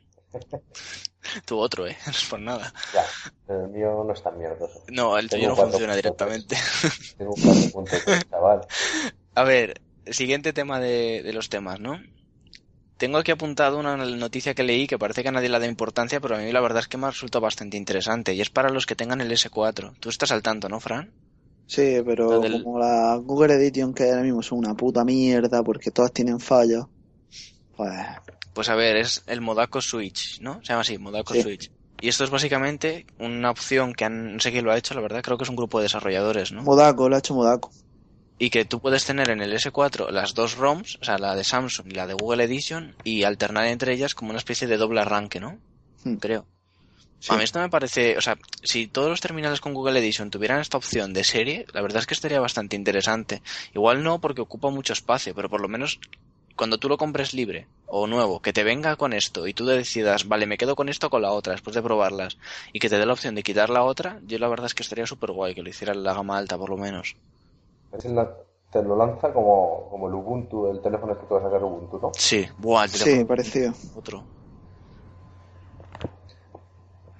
[1.46, 1.96] Tu otro, ¿eh?
[2.06, 2.72] No es por nada.
[2.92, 3.04] Ya,
[3.46, 4.80] pero el mío no es tan mierdoso.
[4.88, 6.56] No, el tuyo no funciona directamente.
[7.16, 8.66] Tengo un 4.3, chaval.
[9.34, 12.00] A ver, siguiente tema de, de los temas, ¿no?
[12.98, 16.20] Tengo aquí apuntado una noticia que leí que parece que a nadie le da importancia,
[16.20, 18.70] pero a mí la verdad es que me ha resultado bastante interesante y es para
[18.70, 19.94] los que tengan el S4.
[20.00, 21.12] Tú estás al tanto, ¿no, Fran?
[21.66, 25.90] Sí, pero del- como la Google Edition que ahora mismo son una puta mierda porque
[25.90, 26.86] todas tienen fallos,
[27.76, 27.92] pues
[28.58, 30.54] Pues a ver, es el Modaco Switch, ¿no?
[30.64, 31.42] Se llama así, Modaco Sí.
[31.42, 31.70] Switch.
[32.00, 35.00] Y esto es básicamente una opción que han, no sé quién lo ha hecho, la
[35.00, 36.64] verdad, creo que es un grupo de desarrolladores, ¿no?
[36.64, 37.70] Modaco, lo ha hecho Modaco.
[38.36, 41.44] Y que tú puedes tener en el S4 las dos ROMs, o sea, la de
[41.44, 45.02] Samsung y la de Google Edition, y alternar entre ellas como una especie de doble
[45.02, 45.60] arranque, ¿no?
[46.02, 46.16] Hmm.
[46.16, 46.44] Creo.
[47.20, 47.32] Sí.
[47.32, 50.58] A mí esto me parece, o sea, si todos los terminales con Google Edition tuvieran
[50.58, 53.40] esta opción de serie, la verdad es que estaría bastante interesante.
[53.72, 56.00] Igual no porque ocupa mucho espacio, pero por lo menos
[56.58, 60.28] cuando tú lo compres libre o nuevo, que te venga con esto y tú decidas,
[60.28, 62.36] vale, me quedo con esto o con la otra después de probarlas
[62.72, 64.82] y que te dé la opción de quitar la otra, yo la verdad es que
[64.82, 67.16] estaría súper guay que lo hiciera en la gama alta por lo menos.
[67.92, 68.36] Es la-
[68.70, 71.98] te lo lanza como, como el Ubuntu, el teléfono este que va a sacar Ubuntu,
[72.02, 72.10] ¿no?
[72.14, 73.72] Sí, buah, el Sí, teléfono parecido.
[73.94, 74.26] otro.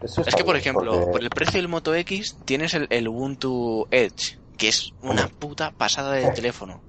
[0.03, 3.09] Eso Es que, por ejemplo, porque- por el precio del Moto X tienes el, el
[3.09, 6.83] Ubuntu Edge, que es una puta pasada de teléfono.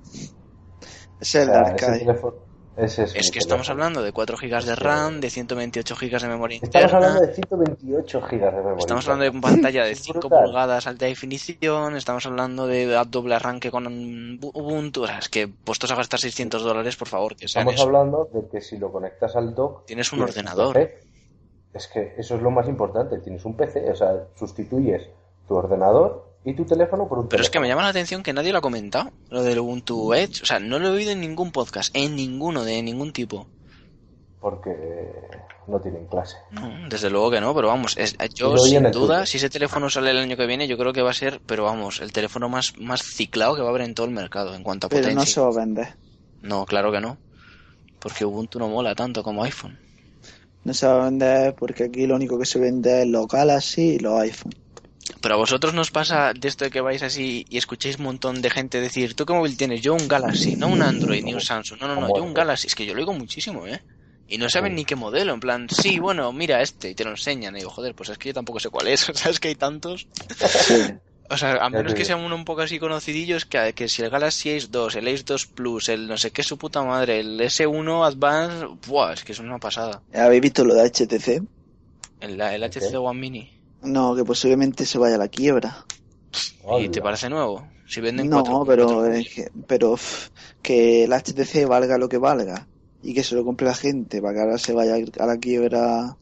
[1.19, 1.99] Es el o sea, ese Arcade.
[1.99, 6.27] teléfono- ese es que estamos hablando de 4 GB de RAM, de 128 GB de
[6.29, 6.97] memoria Estamos interna.
[7.07, 8.77] hablando de 128 gigas de memoria.
[8.79, 10.45] Estamos hablando de una pantalla de Es 5 brutal.
[10.45, 13.85] pulgadas alta definición, estamos hablando de doble arranque con
[14.41, 17.73] Ubuntu, o sea, es que puestos a gastar 600 dólares, por favor, que sean Estamos
[17.73, 17.83] eso.
[17.83, 19.85] hablando de que si lo conectas al dock...
[19.85, 20.77] Tienes un tienes ordenador.
[21.73, 23.19] Es que eso es lo más importante.
[23.19, 25.03] Tienes un PC, o sea, sustituyes
[25.49, 28.33] tu ordenador y tu teléfono por un Pero es que me llama la atención que
[28.33, 30.41] nadie lo ha comentado, lo del Ubuntu Edge.
[30.41, 33.47] O sea, no lo he oído en ningún podcast, en ninguno, de ningún tipo.
[34.39, 34.71] Porque
[35.67, 36.37] no tienen clase.
[36.51, 39.89] No, desde luego que no, pero vamos, es- yo Lo sin duda, si ese teléfono
[39.89, 42.47] sale el año que viene, yo creo que va a ser, pero vamos, el teléfono
[42.47, 45.01] más, más ciclado que va a haber en todo el mercado en cuanto a Pero
[45.01, 45.33] no potencia.
[45.33, 45.87] se va a vender.
[46.41, 47.17] No, claro que no.
[47.99, 49.77] Porque Ubuntu no mola tanto como iPhone.
[50.63, 53.95] No se va a vender porque aquí lo único que se vende es los Galaxy
[53.95, 54.55] y los iPhone.
[55.21, 58.41] Pero a vosotros nos pasa de esto de que vais así y escucháis un montón
[58.41, 59.81] de gente decir, ¿tú qué móvil tienes?
[59.81, 61.79] Yo un Galaxy, no un Android ni un Samsung.
[61.81, 62.67] No, no, no, yo un Galaxy.
[62.67, 63.81] Es que yo lo oigo muchísimo, ¿eh?
[64.29, 67.09] Y no saben ni qué modelo, en plan, sí, bueno, mira este, y te lo
[67.09, 67.55] enseñan.
[67.55, 70.07] Y digo, joder, pues es que yo tampoco sé cuál es, ¿sabes que hay tantos?
[71.31, 72.07] O sea, a menos que digo.
[72.07, 75.23] sea uno un poco así conocidillos, que, que si el Galaxy Ace 2, el Ace
[75.25, 79.33] 2 Plus, el no sé qué su puta madre, el S1 Advance, buah, es que
[79.33, 80.01] es una pasada.
[80.13, 81.43] ¿Habéis visto lo de HTC?
[82.21, 83.58] El, el HTC One Mini.
[83.81, 85.85] No, que posiblemente se vaya a la quiebra.
[86.79, 87.67] ¿Y te parece nuevo?
[87.87, 89.97] Si venden No, cuatro- pero cuatro- es que, pero
[90.61, 92.67] que el HTC valga lo que valga
[93.01, 96.17] y que se lo compre la gente para que ahora se vaya a la quiebra.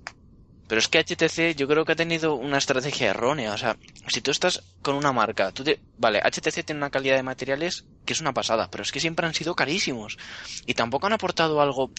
[0.67, 3.53] Pero es que HTC yo creo que ha tenido una estrategia errónea.
[3.53, 3.77] O sea,
[4.07, 5.79] si tú estás con una marca, tú te...
[5.97, 9.25] Vale, HTC tiene una calidad de materiales que es una pasada, pero es que siempre
[9.25, 10.17] han sido carísimos.
[10.65, 11.91] Y tampoco han aportado algo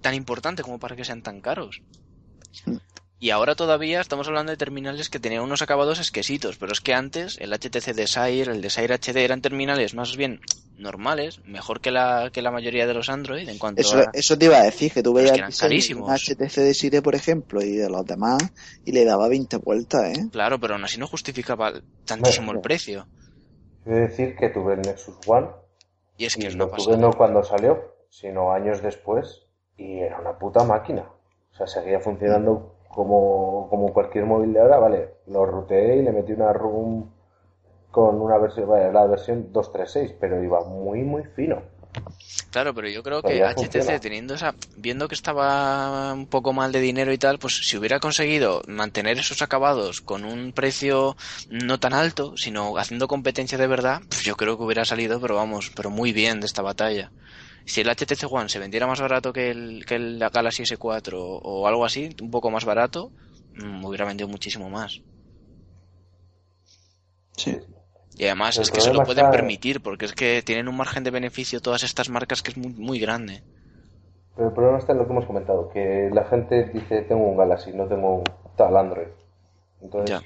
[0.00, 1.80] tan importante como para que sean tan caros.
[3.20, 6.94] Y ahora todavía estamos hablando de terminales que tenían unos acabados exquisitos, pero es que
[6.94, 10.40] antes el HTC Desire, el Desire HD eran terminales más bien
[10.78, 14.10] normales, mejor que la, que la mayoría de los Android en cuanto Eso, a...
[14.12, 17.72] eso te iba a decir, que tú veías que un HTC Desire, por ejemplo, y
[17.72, 18.40] de los demás,
[18.84, 20.28] y le daba 20 vueltas, ¿eh?
[20.30, 21.72] Claro, pero aún así no justificaba
[22.36, 23.08] como el precio.
[23.82, 25.48] Quiero decir que tuve el Nexus One
[26.16, 29.42] Y es que y es lo tuve no cuando salió, sino años después
[29.76, 31.10] y era una puta máquina.
[31.52, 36.12] O sea, seguía funcionando como, como cualquier móvil de ahora, vale, lo ruteé y le
[36.12, 37.04] metí una ROM
[37.90, 41.62] con una versión, vale, la versión 236, pero iba muy muy fino.
[42.50, 46.80] Claro, pero yo creo que HTC teniendo esa, viendo que estaba un poco mal de
[46.80, 51.16] dinero y tal, pues si hubiera conseguido mantener esos acabados con un precio
[51.50, 55.36] no tan alto, sino haciendo competencia de verdad, pues yo creo que hubiera salido, pero
[55.36, 57.10] vamos, pero muy bien de esta batalla.
[57.68, 61.36] Si el HTC One se vendiera más barato que el, que el Galaxy S4 o,
[61.36, 63.12] o algo así, un poco más barato,
[63.62, 65.02] mm, hubiera vendido muchísimo más.
[67.36, 67.58] Sí.
[68.16, 71.04] Y además El es que se lo pueden permitir, porque es que tienen un margen
[71.04, 73.42] de beneficio todas estas marcas que es muy, muy grande.
[74.34, 77.36] Pero el problema está en lo que hemos comentado, que la gente dice tengo un
[77.36, 78.24] Galaxy, no tengo un
[78.56, 79.08] tal Android.
[79.82, 80.22] Entonces,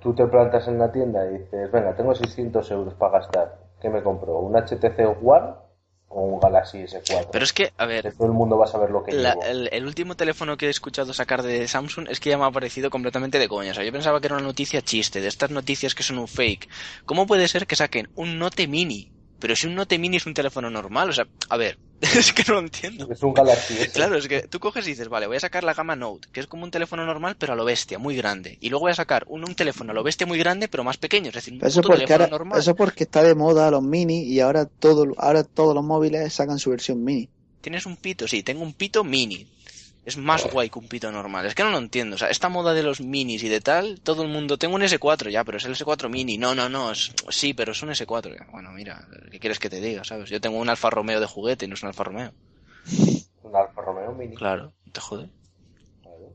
[0.00, 3.58] tú te plantas en la tienda y dices, venga, tengo 600 euros para gastar.
[3.80, 4.38] ¿Qué me compro?
[4.38, 5.71] ¿Un HTC One
[6.14, 7.28] o un Galaxy S4?
[7.32, 9.42] Pero es que, a ver, todo el mundo va a saber lo que La- llevo.
[9.44, 12.50] el, el último teléfono que he escuchado sacar de Samsung es que ya me ha
[12.50, 13.72] parecido completamente de coña.
[13.72, 16.28] O sea, yo pensaba que era una noticia chiste, de estas noticias que son un
[16.28, 16.68] fake.
[17.04, 19.12] ¿Cómo puede ser que saquen un Note Mini?
[19.38, 21.78] Pero si un Note Mini es un teléfono normal, o sea, a ver,
[22.16, 23.08] es que no lo entiendo.
[23.10, 23.90] Es un Galaxy S.
[23.92, 26.40] Claro, es que tú coges y dices, vale, voy a sacar la gama Note, que
[26.40, 28.58] es como un teléfono normal, pero a lo bestia, muy grande.
[28.60, 30.96] Y luego voy a sacar un, un teléfono a lo bestia muy grande, pero más
[30.98, 32.58] pequeño, es decir, un Eso porque, teléfono ahora, normal.
[32.58, 36.58] eso porque está de moda los mini y ahora todo, ahora todos los móviles sacan
[36.58, 37.28] su versión mini.
[37.60, 39.46] Tienes un pito, sí, tengo un pito mini.
[40.04, 41.46] Es más guay que un pito normal.
[41.46, 42.16] Es que no lo entiendo.
[42.16, 44.58] O sea, esta moda de los minis y de tal, todo el mundo.
[44.58, 46.38] Tengo un S4 ya, pero es el S4 mini.
[46.38, 46.90] No, no, no.
[46.90, 48.50] es- sí, pero es un S4.
[48.50, 50.28] Bueno, mira, ¿qué quieres que te diga, sabes?
[50.28, 52.32] Yo tengo un Alfa Romeo de juguete y no es un Alfa Romeo.
[53.44, 54.34] Un Alfa Romeo Mini.
[54.34, 55.28] Claro, te jode.
[56.02, 56.32] Claro.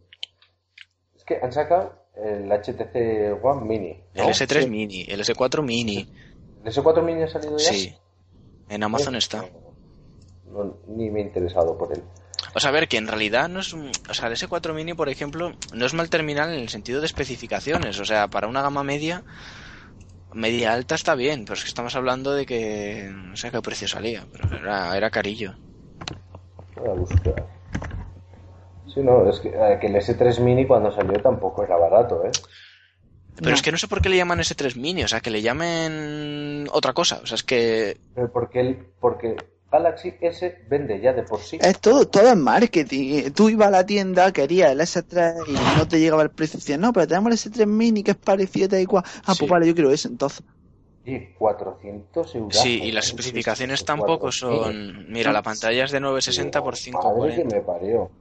[1.17, 3.99] Es que han sacado el HTC One Mini.
[4.15, 4.23] ¿no?
[4.23, 4.69] El S3 Sí.
[4.69, 6.07] mini, el S4 mini.
[6.63, 7.69] ¿El S4 Mini ha salido ya?
[7.73, 7.93] Sí.
[8.69, 9.45] En Amazon Eh, está.
[10.51, 12.01] no, ni me he interesado por él.
[12.57, 13.91] O sea, a ver, que en realidad no es un...
[14.09, 17.05] O sea, el S4 Mini, por ejemplo, no es mal terminal en el sentido de
[17.05, 17.99] especificaciones.
[17.99, 19.23] O sea, para una gama media,
[20.33, 23.11] media alta está bien, pero es que estamos hablando de que...
[23.13, 25.53] No sé a qué precio salía, pero era, era carillo.
[26.77, 27.45] Voy a buscar.
[28.91, 32.31] Sí, no, es que, eh, que el S3 Mini cuando salió tampoco era barato, ¿eh?
[33.35, 33.55] Pero No.
[33.55, 36.67] es que no sé por qué le llaman S3 Mini, o sea, que le llamen
[36.71, 37.19] otra cosa.
[37.21, 37.97] O sea, es que...
[38.15, 39.35] Pero porque, el, porque
[39.71, 41.57] Galaxy S vende ya de por sí.
[41.61, 43.31] Es todo, todo es marketing.
[43.31, 46.57] Tú ibas a la tienda, querías el S3 y no te llegaba el precio.
[46.59, 49.03] Decías, no, pero tenemos el S3 mini que es parecido y cual.
[49.25, 49.39] Ah, Sí.
[49.39, 50.43] pues vale, yo quiero ese entonces.
[51.03, 52.57] Y 400 euros.
[52.57, 55.09] Sí, y las especificaciones tampoco son...
[55.11, 57.55] Mira, la pantalla es de 960 por Madre que 540.
[57.55, 58.11] me parió.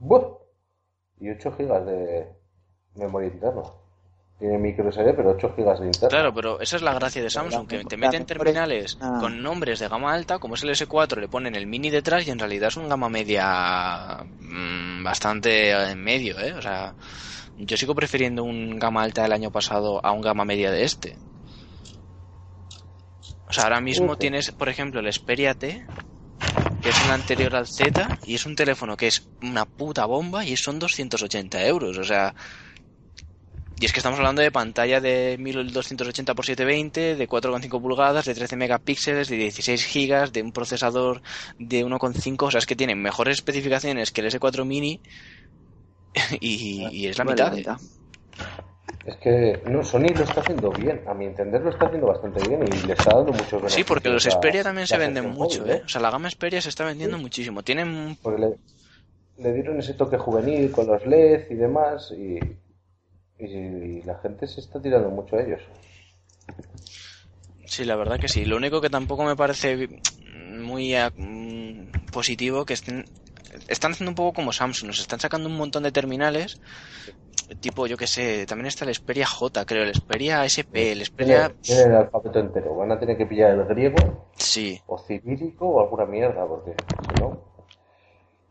[0.00, 0.22] ¡Buah!
[1.20, 2.26] Y 8 gigas de
[2.94, 3.62] memoria interna.
[4.38, 6.08] Tiene micro SD, pero 8 gigas de interna.
[6.08, 9.18] Claro, pero esa es la gracia de Samsung, que te meten terminales Ah.
[9.20, 12.30] con nombres de gama alta, como es el S4, le ponen el mini detrás y
[12.30, 16.52] en realidad es un gama media mm, bastante en medio, ¿eh?
[16.52, 16.94] O sea,
[17.56, 21.16] yo sigo prefiriendo un gama alta del año pasado a un gama media de este.
[23.48, 25.84] O sea, ahora mismo tienes, por ejemplo, el Xperia T,
[26.82, 30.44] que es el anterior al Z, y es un teléfono que es una puta bomba
[30.44, 31.96] y son 280 euros.
[31.98, 32.34] O sea,
[33.80, 38.34] y es que estamos hablando de pantalla de 1280 x 720, de 4,5 pulgadas, de
[38.34, 41.22] 13 megapíxeles, de 16 gigas, de un procesador
[41.58, 42.42] de 1,5.
[42.46, 45.00] O sea, es que tienen mejores especificaciones que el S4 Mini
[46.40, 47.78] y, y es la Vale, mitad.
[47.78, 47.84] ¿eh?
[49.04, 51.02] Es que no, Sony lo está haciendo bien.
[51.06, 53.72] A mi entender lo está haciendo bastante bien y le está dando muchos beneficios.
[53.74, 55.82] Sí, porque los a Xperia también se venden mucho, móvil, ¿eh?
[55.84, 57.22] O sea, la gama Xperia se está vendiendo Sí.
[57.22, 57.62] muchísimo.
[57.62, 58.56] Tienen Porque le,
[59.42, 62.38] le dieron ese toque juvenil con los LED y demás y,
[63.38, 65.60] y la gente se está tirando mucho a ellos.
[67.66, 68.44] Sí, la verdad que sí.
[68.44, 69.88] Lo único que tampoco me parece
[70.24, 73.04] muy ah, mm, positivo que estén
[73.68, 76.60] están haciendo un poco como Samsung, nos están sacando un montón de terminales,
[77.60, 81.48] tipo, yo que sé, también está el Xperia J, creo, el Xperia SP, el Xperia...
[81.48, 82.74] Tienen, tienen el alfabeto entero.
[82.76, 87.20] Van a tener que pillar el griego Sí, o cirílico o alguna mierda, porque si
[87.20, 87.40] no.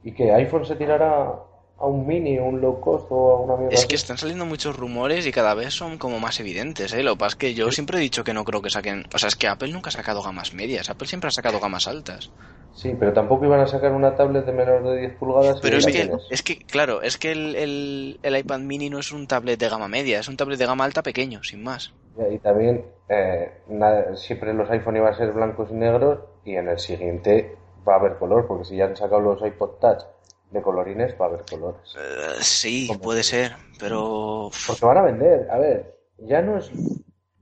[0.03, 1.33] ¿Y que iPhone se tirará
[1.79, 3.75] a un mini o un low cost o alguna mierda?
[3.75, 3.87] es así?
[3.89, 7.03] que están saliendo muchos rumores y cada vez son como más evidentes, ¿eh?
[7.03, 9.05] Lo que pasa es que yo siempre he dicho que no creo que saquen...
[9.13, 11.87] O sea, es que Apple nunca ha sacado gamas medias, Apple siempre ha sacado gamas
[11.87, 12.31] altas.
[12.73, 15.59] Sí, pero tampoco iban a sacar una tablet de menor de 10 pulgadas.
[15.61, 19.11] Pero es que, es que, claro, es que el, el, el iPad mini no es
[19.11, 21.91] un tablet de gama media, es un tablet de gama alta pequeño, sin más.
[22.31, 26.67] Y también eh, nada- siempre los iPhone iban a ser blancos y negros y en
[26.67, 27.55] el siguiente
[27.87, 30.03] va a haber color, porque si ya han sacado los iPod Touch
[30.51, 31.81] de colorines, va a haber colores.
[31.97, 34.49] Eh, sí, Como puede ser, pero...
[34.65, 36.71] Porque van a vender, a ver, ya no es...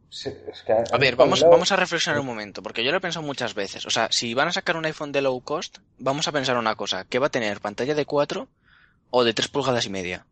[0.09, 3.01] se- es que A ver, vamos, vamos a reflexionar un momento, porque yo lo he
[3.01, 3.85] pensado muchas veces.
[3.85, 6.75] O sea, si van a sacar un iPhone de low cost, vamos a pensar una
[6.75, 7.59] cosa, ¿qué va a tener?
[7.61, 8.47] ¿Pantalla de 4
[9.11, 10.25] o de 3 pulgadas y media?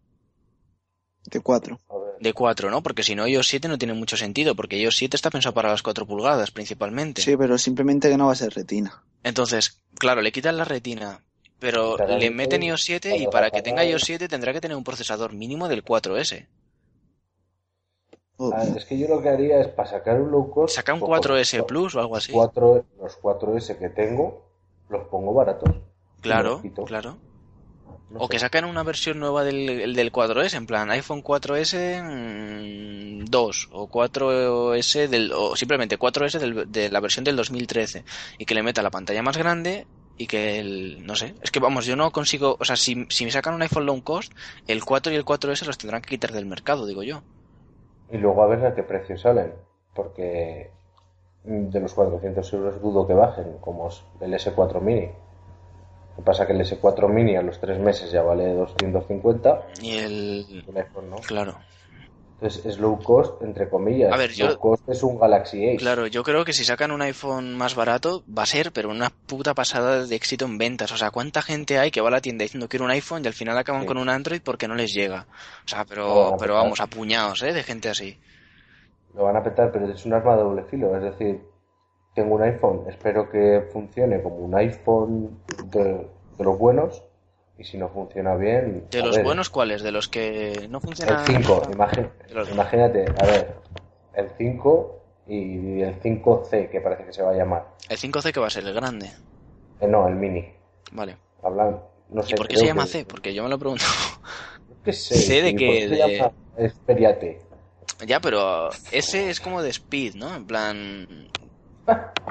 [1.25, 1.79] De cuatro.
[1.89, 2.83] A ver, De 4, ¿no?
[2.83, 5.69] Porque si no, iOS 7 no tiene mucho sentido, porque iOS 7 está pensado para
[5.69, 7.21] las 4 pulgadas principalmente.
[7.21, 9.03] Sí, pero simplemente que no va a ser retina.
[9.23, 11.21] Entonces, claro, le quitan la retina,
[11.63, 14.83] pero le meten iOS 7 y para que tenga iOS 7 tendrá que tener un
[14.83, 16.45] procesador mínimo del 4S.
[18.37, 20.75] Oh, ah, es que yo lo que haría es para sacar un low cost...
[20.75, 22.31] Saca un cojo 4S los Plus o algo así.
[22.33, 24.45] 4 los 4S que tengo,
[24.89, 25.69] los pongo baratos.
[26.21, 27.17] Claro, claro.
[28.09, 28.31] No O sé.
[28.31, 33.69] que sacan una versión nueva del, el del 4S, en plan iPhone 4S mm, 2
[33.71, 38.03] o 4S del, o simplemente 4S del- de la versión del 2013
[38.37, 39.87] y que le meta la pantalla más grande
[40.17, 43.25] y que el, no sé, es que vamos, yo no consigo, o sea, si, si
[43.25, 44.31] me sacan un iPhone low cost,
[44.67, 47.21] el 4 y el 4S los tendrán que quitar del mercado, digo yo.
[48.11, 49.53] Y luego a ver a qué precio salen,
[49.95, 50.69] porque
[51.43, 53.89] de los 400 euros dudo que bajen, como
[54.21, 55.07] el S4 Mini.
[55.07, 59.97] Lo que pasa que el S4 Mini a los tres meses ya vale 250, Y
[59.97, 61.15] el, el iPhone no.
[61.17, 61.57] claro.
[62.43, 64.11] Es low cost, entre comillas.
[64.11, 65.77] A ver, yo- Low cost es un Galaxy Ace.
[65.77, 69.09] Claro, yo creo que si sacan un iPhone más barato va a ser, pero una
[69.09, 70.91] puta pasada de éxito en ventas.
[70.91, 73.27] O sea, ¿cuánta gente hay que va a la tienda diciendo quiero un iPhone y
[73.27, 73.87] al final acaban Sí.
[73.87, 75.25] con un Android porque no les llega?
[75.65, 77.53] O sea, pero, a pero vamos, apuñados, ¿eh?
[77.53, 78.17] De gente así.
[79.15, 80.95] Lo van a petar, pero es un arma de doble filo.
[80.97, 81.41] Es decir,
[82.15, 85.83] tengo un iPhone, espero que funcione como un iPhone de,
[86.37, 87.01] de los buenos.
[87.57, 88.87] Y si no funciona bien.
[88.89, 89.83] ¿De los ver, buenos cuáles?
[89.83, 91.19] ¿De los que no funcionan?
[91.29, 93.55] El 5, imagi- De los- imagínate, a ver,
[94.15, 97.65] el 5 y el 5C, que parece que se va a llamar.
[97.89, 99.11] El 5C que va a ser el grande.
[99.79, 100.51] Eh, no, el mini.
[100.91, 101.17] Vale.
[101.43, 101.79] Hablan,
[102.09, 102.33] no sé.
[102.33, 103.05] ¿Y por qué se llama que- C?
[103.05, 103.85] Porque yo me lo pregunto.
[104.83, 105.15] ¿Qué sé?
[105.15, 105.55] ¿C de se
[105.89, 106.31] De-?
[108.05, 110.35] Ya, pero ese es como de speed, ¿no?
[110.35, 111.29] En plan...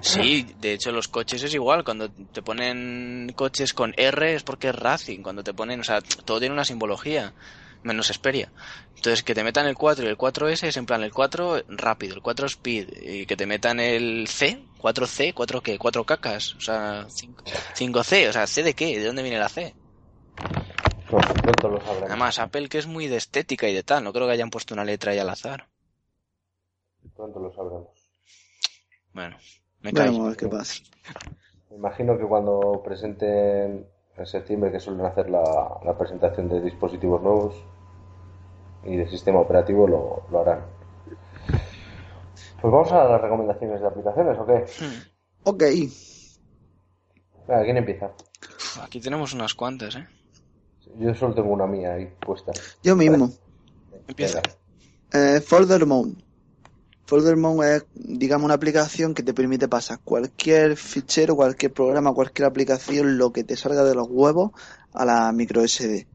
[0.01, 4.69] Sí, de hecho los coches es igual, cuando te ponen coches con R es porque
[4.71, 7.35] es Racing, cuando te ponen, o sea, todo tiene una simbología,
[7.83, 8.53] menos Xperia.
[8.97, 12.15] Entonces que te metan el 4 y el 4S es en plan el 4 rápido,
[12.15, 16.61] el 4 speed, y que te metan el C, 4C, 4 qué, 4 cacas, o
[16.61, 17.45] sea, 5,
[17.77, 18.99] 5C, o sea, ¿C de qué?
[18.99, 19.75] ¿De dónde viene la C?
[21.11, 22.11] No, pronto lo sabremos.
[22.11, 24.75] Además, Apple que es muy de estética y de tal, no creo que hayan puesto
[24.75, 25.69] una letra ahí al azar.
[27.15, 27.92] Pronto lo sabremos.
[29.15, 29.37] Bueno,
[29.81, 30.29] me Veremos a callo.
[30.29, 30.83] ver qué pasa.
[31.71, 33.87] Me imagino que cuando presenten
[34.17, 37.55] en septiembre, que suelen hacer la, la presentación de dispositivos nuevos
[38.85, 40.65] y de sistema operativo, lo, lo harán.
[42.61, 44.65] Pues vamos a las recomendaciones de aplicaciones, ¿o qué?
[44.85, 45.03] Hmm.
[45.45, 45.63] Ok,
[47.49, 48.11] Venga, ¿quién empieza?
[48.83, 50.07] Aquí tenemos unas cuantas, ¿eh?
[50.99, 52.53] Yo solo tengo una mía ahí puesta.
[52.83, 53.31] yo mismo.
[54.07, 54.41] Empieza.
[55.13, 56.13] Eh, Folder Mode.
[57.07, 62.47] Folder Mode es, digamos, una aplicación que te permite pasar cualquier fichero, cualquier programa, cualquier
[62.47, 64.53] aplicación, lo que te salga de los huevos
[64.93, 66.07] a la micro SD.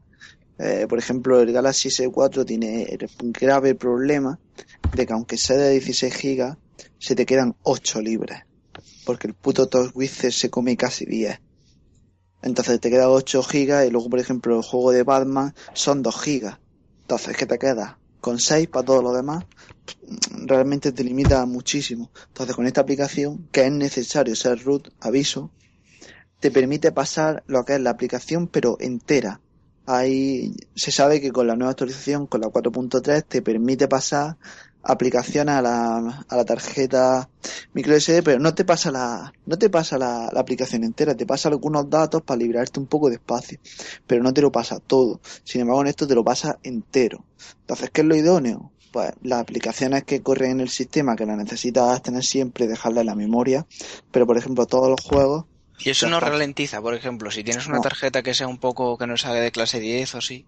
[0.58, 4.40] Eh, por ejemplo, el Galaxy S4 tiene el grave problema
[4.94, 6.56] de que aunque sea de 16 GB,
[6.98, 8.42] se te quedan 8 libres.
[9.04, 11.40] Porque el puto Twister se come casi 10.
[12.42, 16.24] Entonces te quedan 8 GB y luego, por ejemplo, el juego de Batman son 2
[16.24, 16.58] GB.
[17.02, 17.98] Entonces, ¿qué te queda?
[18.20, 19.44] Con 6 para todo lo demás,
[20.44, 22.10] realmente te limita muchísimo.
[22.28, 25.50] Entonces, con esta aplicación, que es necesario ser root, aviso,
[26.40, 29.40] te permite pasar lo que es la aplicación, pero entera.
[29.86, 34.36] Ahí se sabe que con la nueva actualización, con la 4.3, te permite pasar
[34.82, 37.28] aplicaciones a la, a la tarjeta
[37.72, 41.26] micro SD, pero no te pasa la, no te pasa la, la aplicación entera, te
[41.26, 43.58] pasa algunos datos para librarte un poco de espacio,
[44.06, 45.20] pero no te lo pasa todo.
[45.44, 47.24] Sin embargo, en esto te lo pasa entero.
[47.60, 48.72] Entonces, ¿qué es lo idóneo?
[48.92, 53.06] Pues las aplicaciones que corren en el sistema, que las necesitas tener siempre, dejarlas en
[53.08, 53.66] la memoria,
[54.10, 55.44] pero por ejemplo, todos los juegos,
[55.78, 57.82] Y eso no ralentiza, por ejemplo, si tienes una No.
[57.82, 60.46] tarjeta que sea un poco que no salga de clase 10 o sí.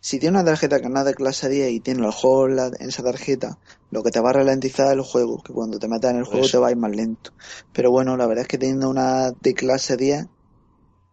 [0.00, 2.56] Si tienes una tarjeta que no es de clase 10 y tienes los juegos en
[2.56, 3.58] la- en esa tarjeta,
[3.90, 6.24] lo que te va a ralentizar es el juego, que cuando te metas en el
[6.24, 6.58] juego Eso.
[6.58, 7.32] te va a ir más lento.
[7.72, 10.26] Pero bueno, la verdad es que teniendo una de clase 10,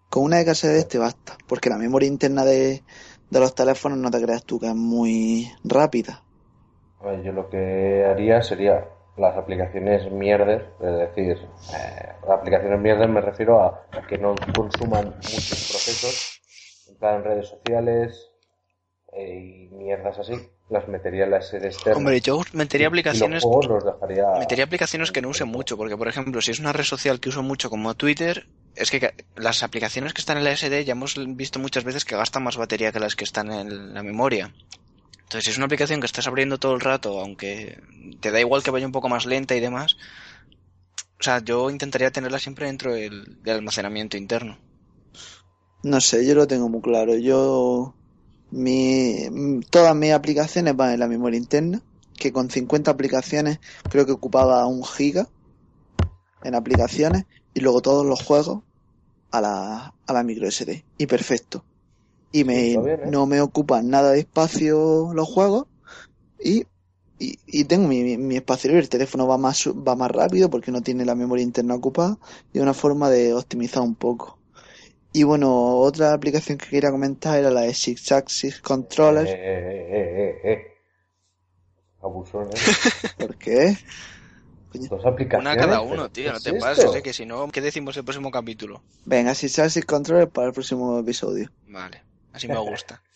[0.10, 2.84] con una de clase 10 te basta, porque la memoria interna de,
[3.30, 6.24] de los teléfonos no te creas tú que es muy rápida.
[7.00, 8.88] A ver, yo lo que haría sería
[9.18, 15.06] las aplicaciones mierder, es decir, eh, las aplicaciones mierder me refiero a que no consuman
[15.06, 16.42] muchos procesos,
[16.90, 18.27] en plan redes sociales
[19.14, 20.34] y mierdas así,
[20.70, 21.98] las metería en la sede externa.
[21.98, 24.26] Hombre, yo metería aplicaciones Y los juegos los dejaría...
[24.40, 27.30] metería aplicaciones que no use mucho, porque por ejemplo, si es una red social que
[27.30, 31.16] uso mucho como Twitter, es que las aplicaciones que están en la SD ya hemos
[31.36, 34.54] visto muchas veces que gastan más batería que las que están en la memoria.
[35.20, 37.82] Entonces, si es una aplicación que estás abriendo todo el rato, aunque
[38.22, 39.98] te da igual que vaya un poco más lenta y demás,
[41.20, 44.58] o sea, yo intentaría tenerla siempre dentro del, del almacenamiento interno.
[45.84, 47.16] No sé, yo lo tengo muy claro.
[47.16, 47.97] Yo,
[48.50, 51.82] mi, todas mis aplicaciones van en la memoria interna,
[52.18, 55.30] que con 50 aplicaciones creo que ocupaba un giga
[56.42, 58.64] en aplicaciones, y luego todos los juegos
[59.32, 60.86] a la, a la micro SD.
[60.98, 61.68] Y perfecto.
[62.32, 63.14] Y me, bien, ¿eh?
[63.14, 65.68] no me ocupan nada de espacio los juegos,
[66.40, 66.64] y,
[67.20, 68.84] y, y tengo mi, mi- mi espacio libre.
[68.84, 72.20] El teléfono va más, va más rápido porque no tiene la memoria interna ocupada,
[72.54, 74.37] y es una forma de optimizar un poco.
[75.14, 79.28] Y bueno, otra aplicación que quería comentar era la de Six Axis Controller.
[79.28, 80.68] Eh, eh, eh, eh, eh.
[82.02, 82.56] Abusón, ¿eh?
[83.18, 83.78] ¿Por qué?
[84.74, 85.54] Dos aplicaciones.
[85.54, 86.66] Una cada ¿pero uno, tío, no es te esto?
[86.66, 88.84] pases, eh, que si no, ¿qué decimos el próximo capítulo?
[89.06, 91.50] Venga, Six Axis Controller para el próximo episodio.
[91.68, 92.04] Vale,
[92.34, 93.02] así me gusta.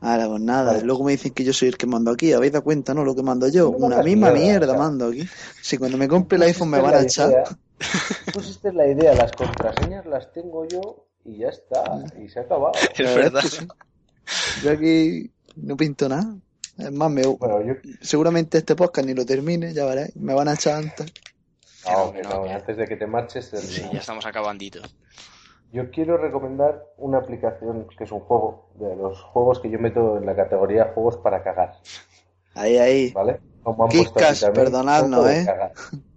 [0.00, 0.84] Ahora, pues nada, Vale.
[0.84, 2.32] luego me dicen que yo soy el que mando aquí.
[2.32, 3.04] ¿Habéis dado cuenta, no?
[3.04, 3.70] Lo que mando yo.
[3.78, 5.26] No Una misma mierda, mando aquí.
[5.62, 7.30] Si cuando me compre el iPhone me van a la echar.
[7.30, 7.44] idea-
[8.32, 11.82] Pusiste la idea, las contraseñas las tengo yo y ya está,
[12.22, 12.72] y se ha acabado.
[12.98, 13.42] Es verdad.
[14.62, 16.34] Yo aquí no pinto nada.
[16.78, 17.74] Es más, me, Bueno, yo...
[18.00, 20.14] seguramente este podcast ni lo termine, ya verás.
[20.16, 21.12] Me van a echar antes.
[21.88, 23.46] No, Que que no, no, que- antes de que te marches...
[23.54, 24.80] Sí, ya estamos acabandito.
[25.72, 30.16] Yo quiero recomendar una aplicación que es un juego, de los juegos que yo meto
[30.16, 31.74] en la categoría juegos para cagar,
[32.54, 33.10] Ahí, ahí.
[33.12, 33.40] ¿vale?
[33.62, 35.46] Como han Kikas, puesto aquí también, perdonadnos, ¿eh?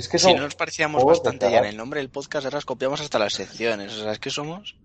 [0.00, 3.02] Es que Si no nos parecíamos bastante ya en el nombre del podcast, ahora copiamos
[3.02, 3.92] hasta las secciones.
[3.98, 4.76] O sea, es que somos.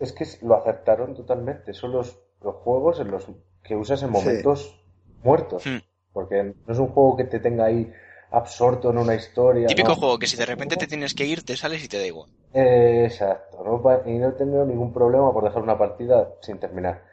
[0.00, 1.74] es que lo aceptaron totalmente.
[1.74, 3.26] Son los, los juegos en los
[3.62, 4.12] que usas en Sí.
[4.14, 4.80] momentos
[5.22, 5.66] muertos.
[5.66, 5.78] Hmm.
[6.12, 7.92] Porque no es un juego que te tenga ahí
[8.30, 9.66] absorto en una historia.
[9.66, 9.96] Típico ¿no?
[9.96, 12.30] juego que si de repente te tienes que ir, te sales y te da igual.
[12.54, 13.58] Eh, exacto,
[14.06, 17.04] y no he tenido ningún problema por dejar una partida sin terminar.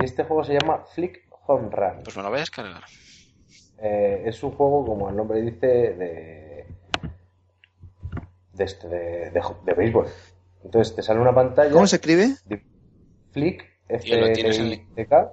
[0.00, 2.02] Y este juego se llama Flick Home Run.
[2.02, 2.82] Pues me lo voy a descargar.
[3.78, 6.66] Eh, es un juego, como el nombre dice, de.
[8.60, 10.06] De este, de, de, de béisbol.
[10.62, 11.70] Entonces te sale una pantalla.
[11.72, 12.34] ¿Cómo se escribe?
[12.44, 12.62] de
[13.32, 15.32] Flick, tienes en- F-L-I-C-K,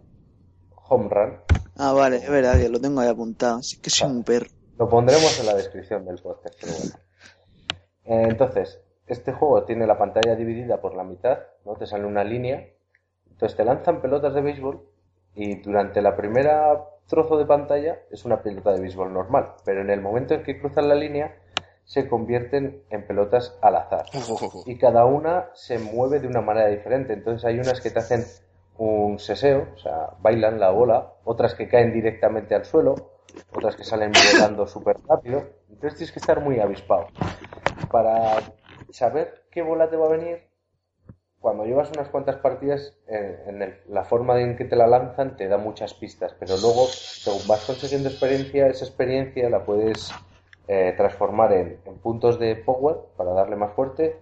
[0.89, 1.39] Home Run.
[1.75, 3.57] Ah, vale, es verdad que lo tengo ahí apuntado.
[3.57, 4.47] Así que soy un perro.
[4.79, 6.95] Lo pondremos en la descripción del podcast, pero bueno.
[8.05, 11.75] Eh, entonces, este juego tiene la pantalla dividida por la mitad, ¿no?
[11.75, 12.65] Te sale una línea.
[13.29, 14.81] Entonces te lanzan pelotas de béisbol
[15.35, 19.89] y durante la primera trozo de pantalla es una pelota de béisbol normal, pero en
[19.89, 21.35] el momento en que cruzan la línea
[21.87, 24.05] se convierten en pelotas al azar.
[24.65, 27.13] Y cada una se mueve de una manera diferente.
[27.13, 28.25] Entonces hay unas que te hacen
[28.77, 32.95] un seseo, o sea, bailan la bola, otras que caen directamente al suelo,
[33.55, 35.43] otras que salen volando súper rápido.
[35.69, 37.07] Entonces tienes que estar muy avispado.
[37.91, 38.35] Para
[38.91, 40.43] saber qué bola te va a venir,
[41.39, 45.37] cuando llevas unas cuantas partidas, eh, en el- la forma en que te la lanzan
[45.37, 50.11] te da muchas pistas, pero luego, según vas consiguiendo experiencia, esa experiencia la puedes
[50.67, 54.19] eh, transformar en, en puntos de power para darle más fuerte,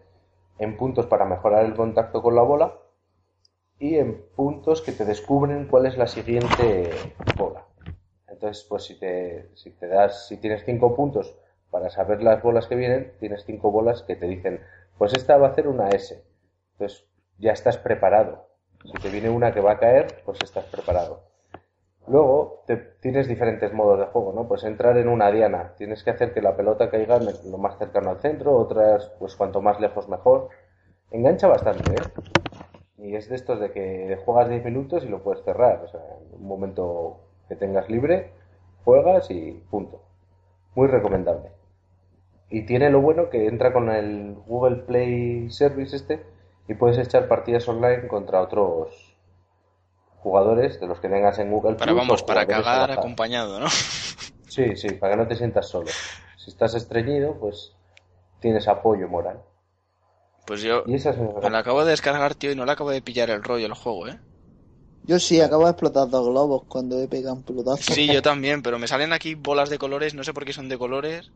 [0.60, 2.78] en puntos para mejorar el contacto con la bola
[3.80, 6.91] y en puntos que te descubren cuál es la siguiente
[7.38, 7.66] bola.
[8.28, 11.36] Entonces, pues si te, si te das, si tienes cinco puntos
[11.72, 14.62] para saber las bolas que vienen, tienes cinco bolas que te dicen,
[14.98, 16.24] pues esta va a hacer una S.
[16.74, 18.48] Entonces ya estás preparado.
[18.84, 21.24] Si te viene una que va a caer, pues estás preparado.
[22.08, 24.47] Luego te, tienes diferentes modos de juego, ¿no?
[24.47, 25.74] Pues entrar en una diana.
[25.78, 29.61] Tienes que hacer que la pelota caiga lo más cercano al centro, otras, pues cuanto
[29.61, 30.49] más lejos mejor.
[31.11, 32.01] Engancha bastante, ¿eh?
[32.97, 35.82] Y es de estos de que juegas 10 minutos y lo puedes cerrar.
[35.84, 38.32] O sea, en un momento que tengas libre,
[38.84, 40.01] juegas y punto.
[40.76, 41.51] Muy recomendable.
[42.49, 46.24] Y tiene lo bueno que entra con el Google Play Service este
[46.68, 49.14] y puedes echar partidas online contra otros
[50.26, 53.67] jugadores de los que tengas en Google Para, vamos, para cagar acompañado, ¿no?
[54.47, 55.91] Sí, sí, para que no te sientas solo.
[56.36, 57.76] Si estás estreñido, pues
[58.39, 59.43] tienes apoyo moral.
[60.45, 62.71] Pues yo Y esa es mi me lo acabo de descargar, tío, y no le
[62.73, 64.19] acabo de pillar el rollo al juego, ¿eh?
[65.03, 67.93] Yo sí, acabo de explotar dos globos cuando he pegado un pelotazo.
[67.93, 70.67] Sí, yo también, pero me salen aquí bolas de colores, no sé por qué son
[70.67, 71.32] de colores.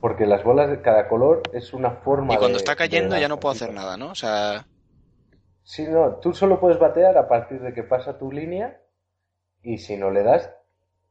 [0.00, 3.28] Porque las bolas de cada color es una forma Y cuando de- está cayendo ya
[3.28, 4.10] no puedo hacer nada, ¿no?
[4.10, 4.68] O sea,
[5.66, 8.80] Sí, no, tú solo puedes batear a partir de que pasa tu línea
[9.62, 10.48] y si no le das,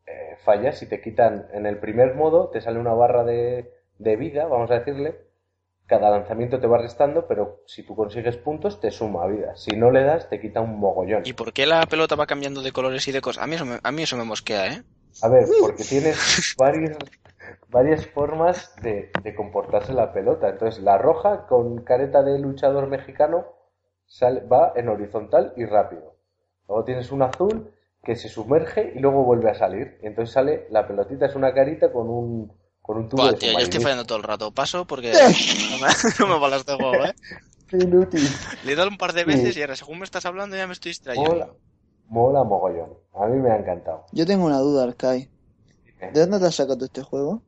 [0.08, 4.16] eh, fallas y te quitan en el primer modo, te sale una barra de, de
[4.16, 5.20] vida, vamos a decirle.
[5.88, 9.58] Cada lanzamiento te va restando, pero si tú consigues puntos, te suma vida.
[9.58, 11.24] Si no le das, te quita un mogollón.
[11.26, 13.44] ¿y por qué la pelota va cambiando de colores y de cosas?
[13.44, 14.84] A mí eso me, a mí eso me mosquea, ¿eh?
[15.22, 16.98] A ver, porque tienes varias,
[17.68, 20.48] varias formas de, de comportarse la pelota.
[20.48, 23.55] Entonces, la roja, con careta de luchador mexicano,
[24.06, 26.16] sale, va en horizontal y rápido.
[26.68, 27.72] Luego tienes un azul
[28.04, 29.98] que se sumerge y luego vuelve a salir.
[30.02, 33.38] Y entonces sale, la pelotita es una carita con un, con un tubo Buah, de
[33.38, 34.52] tío, yo estoy fallando todo el rato.
[34.52, 35.12] Paso porque
[36.20, 37.14] no me, me mola este juego, ¿eh?
[37.68, 38.22] Qué inútil.
[38.64, 40.74] Le he dado un par de veces y ahora según me estás hablando ya me
[40.74, 41.32] estoy distrayendo.
[41.32, 41.50] Mola,
[42.08, 42.94] mola mogollón.
[43.16, 44.06] A mí me ha encantado.
[44.12, 45.30] Yo tengo una duda, Arkai.
[46.14, 47.42] ¿De dónde te has sacado este juego?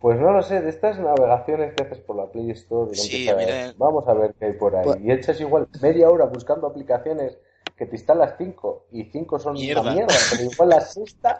[0.00, 3.28] Pues no lo sé, de estas navegaciones que haces por la Play Store, y Sí,
[3.36, 3.72] mira.
[3.78, 4.84] vamos a ver qué hay por ahí.
[4.84, 7.38] Pues- Y echas igual media hora buscando aplicaciones
[7.76, 9.80] que te instalas cinco y cinco son Mierda.
[9.82, 11.38] una mierda, pero igual la sexta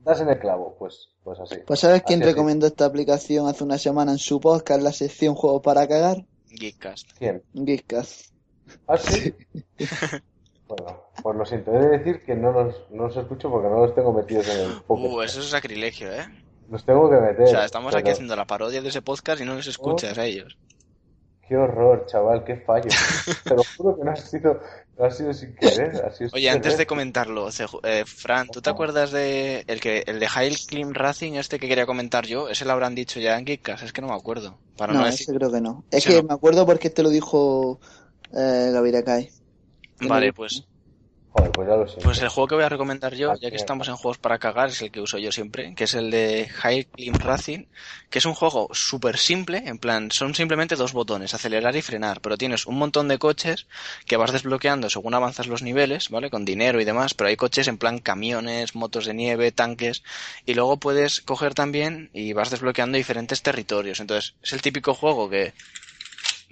[0.00, 0.74] das en el clavo.
[0.78, 1.56] Pues, pues así.
[1.66, 2.34] Pues ¿sabes quién Así, así.
[2.34, 6.24] recomendó esta aplicación hace una semana en su podcast, la sección Juegos para cagar?
[6.48, 7.10] Geekcast.
[7.18, 7.42] ¿Quién?
[7.54, 8.32] Geekcast.
[8.86, 9.34] ¿Ah, sí?
[10.68, 11.72] bueno, pues lo siento.
[11.74, 14.60] He de decir que no los, no los escucho porque no los tengo metidos en
[14.70, 15.08] el pocket.
[15.08, 16.26] Uh, eso es sacrilegio, ¿eh?
[16.72, 17.44] Los tengo que meter.
[17.44, 20.24] O sea, estamos aquí haciendo la parodia de ese podcast y no les escuchas a
[20.24, 20.56] ellos.
[21.46, 22.88] Qué horror, chaval, qué fallo.
[23.44, 24.58] Te lo juro que no ha sido,
[24.96, 25.96] no ha sido sin querer.
[25.96, 27.50] ha sido sin Oye, antes de comentarlo,
[27.82, 31.68] eh, Fran, ¿tú te acuerdas de el que el de Hail Clean Racing este que
[31.68, 32.48] quería comentar yo?
[32.48, 34.56] Ese lo habrán dicho ya en Geekcast, es que no me acuerdo.
[34.78, 35.26] Para no, No, decir...
[35.28, 35.84] ese creo que no.
[35.90, 36.22] Es que no.
[36.22, 37.80] me acuerdo porque este lo dijo
[38.32, 39.28] eh, Gaviria Kai.
[40.00, 40.64] Vale, pues
[41.32, 42.00] Joder, pues ya lo sé.
[42.02, 44.38] Pues el juego que voy a recomendar yo, Ah, ya que estamos en juegos para
[44.38, 47.64] cagar, es el que uso yo siempre, que es el de High Climb Racing,
[48.10, 52.20] que es un juego súper simple, en plan, son simplemente dos botones, acelerar y frenar,
[52.20, 53.66] pero tienes un montón de coches
[54.04, 56.28] que vas desbloqueando según avanzas los niveles, ¿vale?
[56.28, 60.02] Con dinero y demás, pero hay coches en plan camiones, motos de nieve, tanques,
[60.44, 64.00] y luego puedes coger también y vas desbloqueando diferentes territorios.
[64.00, 65.54] Entonces, es el típico juego que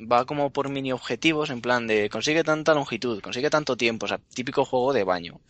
[0.00, 4.08] va como por mini objetivos, en plan de consigue tanta longitud, consigue tanto tiempo, o
[4.08, 5.40] sea, típico juego de baño.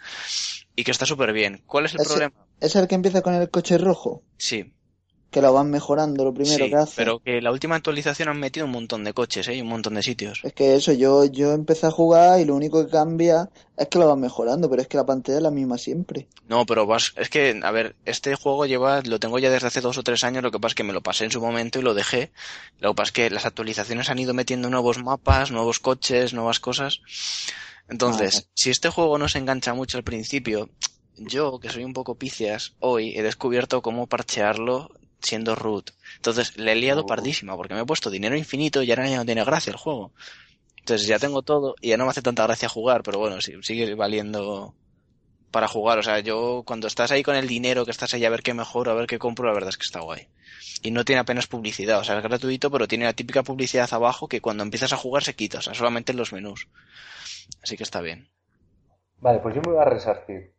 [0.76, 1.62] Y que está súper bien.
[1.66, 2.32] ¿Cuál es el problema?
[2.60, 4.72] Es el que empieza con el coche rojo, Sí,
[5.30, 6.94] que lo van mejorando lo primero sí, que hace.
[6.96, 9.54] pero que la última actualización han metido un montón de coches, ¿eh?
[9.54, 10.40] Y un montón de sitios.
[10.42, 13.98] Es que eso, yo, yo empecé a jugar y lo único que cambia es que
[13.98, 16.26] lo van mejorando, pero es que la pantalla es la misma siempre.
[16.48, 19.80] No, pero vas, es que, a ver, este juego lleva, lo tengo ya desde hace
[19.80, 21.78] dos o tres años, lo que pasa es que me lo pasé en su momento
[21.78, 22.32] y lo dejé.
[22.80, 26.58] Lo que pasa es que las actualizaciones han ido metiendo nuevos mapas, nuevos coches, nuevas
[26.60, 27.00] cosas.
[27.88, 28.46] Entonces, Vale.
[28.54, 30.68] si este juego no se engancha mucho al principio,
[31.16, 34.90] yo, que soy un poco picias, hoy he descubierto cómo parchearlo
[35.22, 35.90] siendo root.
[36.16, 37.06] Entonces, le he liado Oh.
[37.06, 40.12] pardísima, porque me he puesto dinero infinito y ahora ya no tiene gracia el juego.
[40.78, 43.52] Entonces ya tengo todo y ya no me hace tanta gracia jugar, pero bueno, sí,
[43.62, 44.74] sigue valiendo
[45.50, 45.98] para jugar.
[45.98, 48.54] O sea, yo cuando estás ahí con el dinero, que estás ahí a ver qué
[48.54, 50.28] mejoro, a ver qué compro, la verdad es que está guay.
[50.82, 54.26] Y no tiene apenas publicidad, o sea, es gratuito, pero tiene la típica publicidad abajo
[54.26, 56.68] que cuando empiezas a jugar se quita, o sea, solamente en los menús.
[57.62, 58.30] Así que está bien.
[59.18, 60.54] Vale, pues yo me voy a resarcir.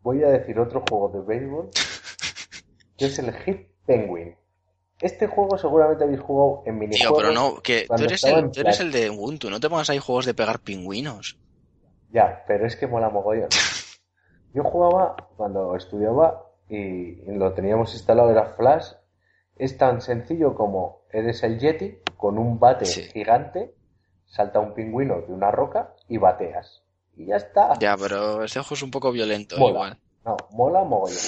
[0.00, 1.70] Voy a decir otro juego de béisbol,
[2.98, 4.36] que es el Hit Penguin.
[5.00, 7.18] Este juego seguramente habéis jugado en Tío, minijuegos.
[7.22, 9.68] pero no, que tú eres, el, en tú eres plan- el de Ubuntu, no te
[9.68, 11.36] pongas ahí juegos de pegar pingüinos.
[12.12, 13.48] Ya, pero es que mola mogollón.
[14.54, 18.92] Yo jugaba cuando estudiaba y lo teníamos instalado, era Flash.
[19.56, 23.02] Es tan sencillo como eres el Yeti con un bate Sí.
[23.02, 23.74] gigante,
[24.26, 26.82] salta un pingüino de una roca y bateas.
[27.16, 27.78] Y ya está.
[27.80, 29.72] Ya, pero este juego es un poco violento, Mola.
[29.72, 29.98] igual.
[30.24, 31.18] No, mola mogollón.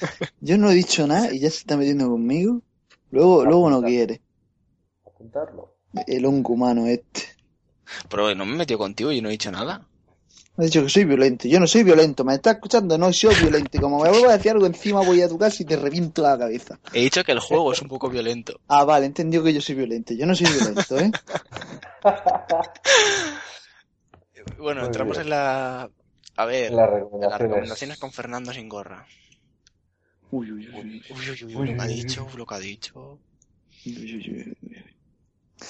[0.40, 2.62] Yo no he dicho nada y ya se está metiendo conmigo.
[3.10, 4.20] Luego, luego no quiere.
[5.06, 5.74] Apuntarlo.
[6.06, 7.22] El hongo humano este.
[8.08, 9.86] Pero no me he metido contigo y no he dicho nada.
[10.56, 11.48] Me ha dicho que soy violento.
[11.48, 12.24] Yo no soy violento.
[12.24, 12.98] ¿Me estás escuchando?
[12.98, 13.76] No soy violento.
[13.76, 16.22] Y como me vuelvo a decir algo encima voy a tu casa y te reviento
[16.22, 16.78] la cabeza.
[16.92, 18.60] He dicho que el juego es un poco violento.
[18.68, 20.14] Ah, vale, entendió que yo soy violento.
[20.14, 21.10] Yo no soy violento, ¿eh?
[24.58, 25.26] Bueno, Muy entramos bien.
[25.26, 25.90] en la...
[26.38, 27.98] A ver, Las en las recomendaciones.
[27.98, 29.06] con Fernando sin gorra.
[30.30, 31.02] Uy, uy, uy.
[31.10, 33.18] Uy, uy, uy, Uy, lo que ha uy, dicho, lo que ha dicho.
[33.86, 34.84] uy, uy, uy, uy.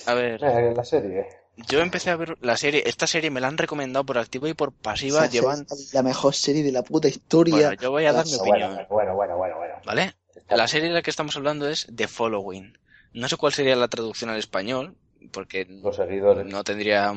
[0.06, 1.26] A ver, Eh, la serie.
[1.56, 4.54] yo empecé a ver la serie, esta serie me la han recomendado por activa y
[4.54, 5.66] por pasiva, Esa llevan...
[5.92, 7.68] La mejor serie de la puta historia.
[7.68, 9.74] Bueno, yo voy a dar mi opinión, Bueno, bueno, bueno, bueno, bueno.
[9.86, 10.14] ¿vale?
[10.50, 12.76] La serie de la que estamos hablando es The Following.
[13.14, 14.94] No sé cuál sería la traducción al español,
[15.32, 16.44] porque Los seguidores.
[16.46, 17.12] no tendría...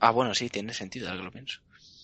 [0.00, 1.60] Ah, bueno, sí, tiene sentido ahora que lo pienso.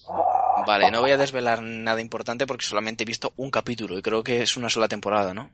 [0.08, 0.33] Ah,
[0.66, 4.22] Vale, no voy a desvelar nada importante porque solamente he visto un capítulo y creo
[4.22, 5.50] que es una sola temporada, ¿no?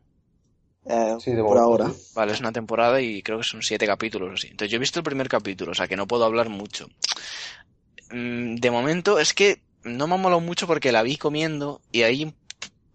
[0.86, 1.90] Eh, Sí, de por ahora.
[2.14, 4.48] Vale, es una temporada y creo que son siete capítulos o así.
[4.48, 6.88] Entonces yo he visto el primer capítulo, o sea que no puedo hablar mucho.
[8.10, 12.02] Mm, De momento es que no me ha molado mucho porque la vi comiendo y
[12.02, 12.34] hay un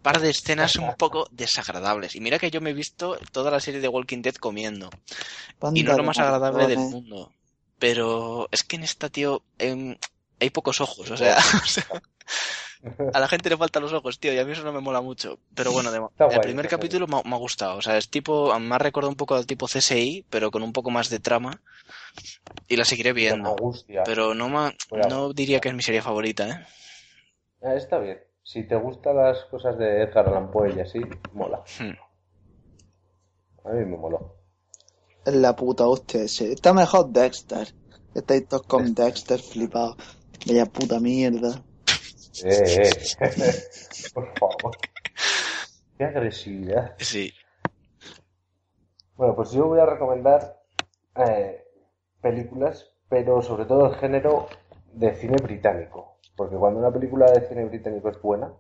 [0.02, 2.16] par de escenas un poco desagradables.
[2.16, 4.90] Y mira que yo me he visto toda la serie de Walking Dead comiendo.
[5.74, 7.32] Y no es lo más agradable del mundo.
[7.80, 9.98] Pero es que en esta, tío, em,
[10.40, 11.86] hay pocos ojos, o sea, o sea,
[13.14, 15.02] a la gente le faltan los ojos, tío, y a mí eso no me mola
[15.02, 15.40] mucho.
[15.56, 18.10] Pero bueno, de- el guay, primer capítulo me, ha- me ha gustado, o sea, es
[18.10, 21.20] tipo, me ha recordado un poco al tipo CSI, pero con un poco más de
[21.20, 21.62] trama.
[22.68, 23.56] Y la seguiré viendo.
[24.06, 24.48] Pero no,
[25.10, 26.66] no diría que es mi serie favorita, ¿eh?
[27.64, 28.20] Ah, está bien.
[28.44, 31.00] Si te gustan las cosas de Edgar Allan Poe y así,
[31.34, 31.64] mola.
[31.80, 31.94] Hmm.
[33.68, 34.36] A mí me moló.
[35.26, 36.52] Es la puta hostia ese.
[36.54, 37.74] Está mejor Dexter.
[38.14, 39.96] Estáis todos con Dexter flipados.
[40.46, 41.64] Vaya puta mierda.
[42.44, 42.92] Eh, eh.
[44.14, 44.78] Por favor.
[45.98, 46.96] Qué agresividad.
[47.00, 47.34] Sí.
[49.16, 50.62] Bueno, pues yo voy a recomendar
[51.16, 51.64] eh,
[52.22, 54.50] películas, pero sobre todo el género
[54.94, 56.20] de cine británico.
[56.36, 58.52] Porque cuando una película de cine británico es buena,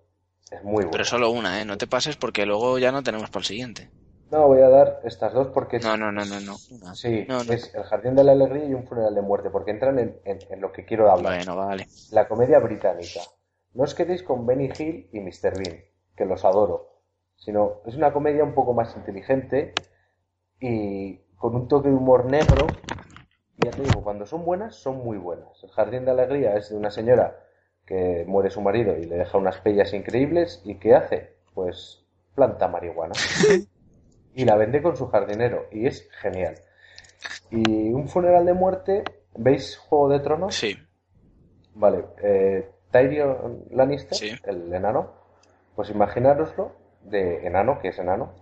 [0.50, 0.92] es muy buena.
[0.92, 1.66] Pero solo una, ¿eh?
[1.66, 3.90] No te pases porque luego ya no tenemos para el siguiente.
[4.32, 6.58] No, voy a dar estas dos porque No, no, no, no, no.
[6.96, 7.54] Sí, No, no.
[7.54, 10.40] es El Jardín de la Alegría y Un Funeral de Muerte, porque entran en, en-
[10.50, 11.36] en lo que quiero hablar.
[11.38, 11.88] Bueno, vale.
[12.12, 13.22] La comedia británica.
[13.74, 15.58] No os quedéis con Benny Hill y Mr.
[15.58, 15.80] Bean,
[16.16, 16.90] que los adoro,
[17.36, 19.74] sino es una comedia un poco más inteligente
[20.60, 22.68] y con un toque de humor negro.
[23.58, 25.62] Y ya te digo, cuando son buenas, son muy buenas.
[25.64, 27.38] El Jardín de Alegría es de una señora
[27.86, 30.62] que muere su marido y le deja unas pellas increíbles.
[30.64, 31.36] ¿Y qué hace?
[31.54, 32.04] Pues
[32.34, 33.14] planta marihuana.
[34.36, 35.66] y la vende con su jardinero.
[35.72, 36.56] Y es genial.
[37.50, 39.04] Y un funeral de muerte,
[39.36, 40.56] ¿veis Juego de Tronos?
[40.56, 40.78] Sí.
[41.74, 44.32] Vale, eh, Tyrion Lannister, Sí.
[44.44, 45.12] el enano,
[45.76, 46.72] pues imaginároslo
[47.04, 48.34] de enano, que es enano,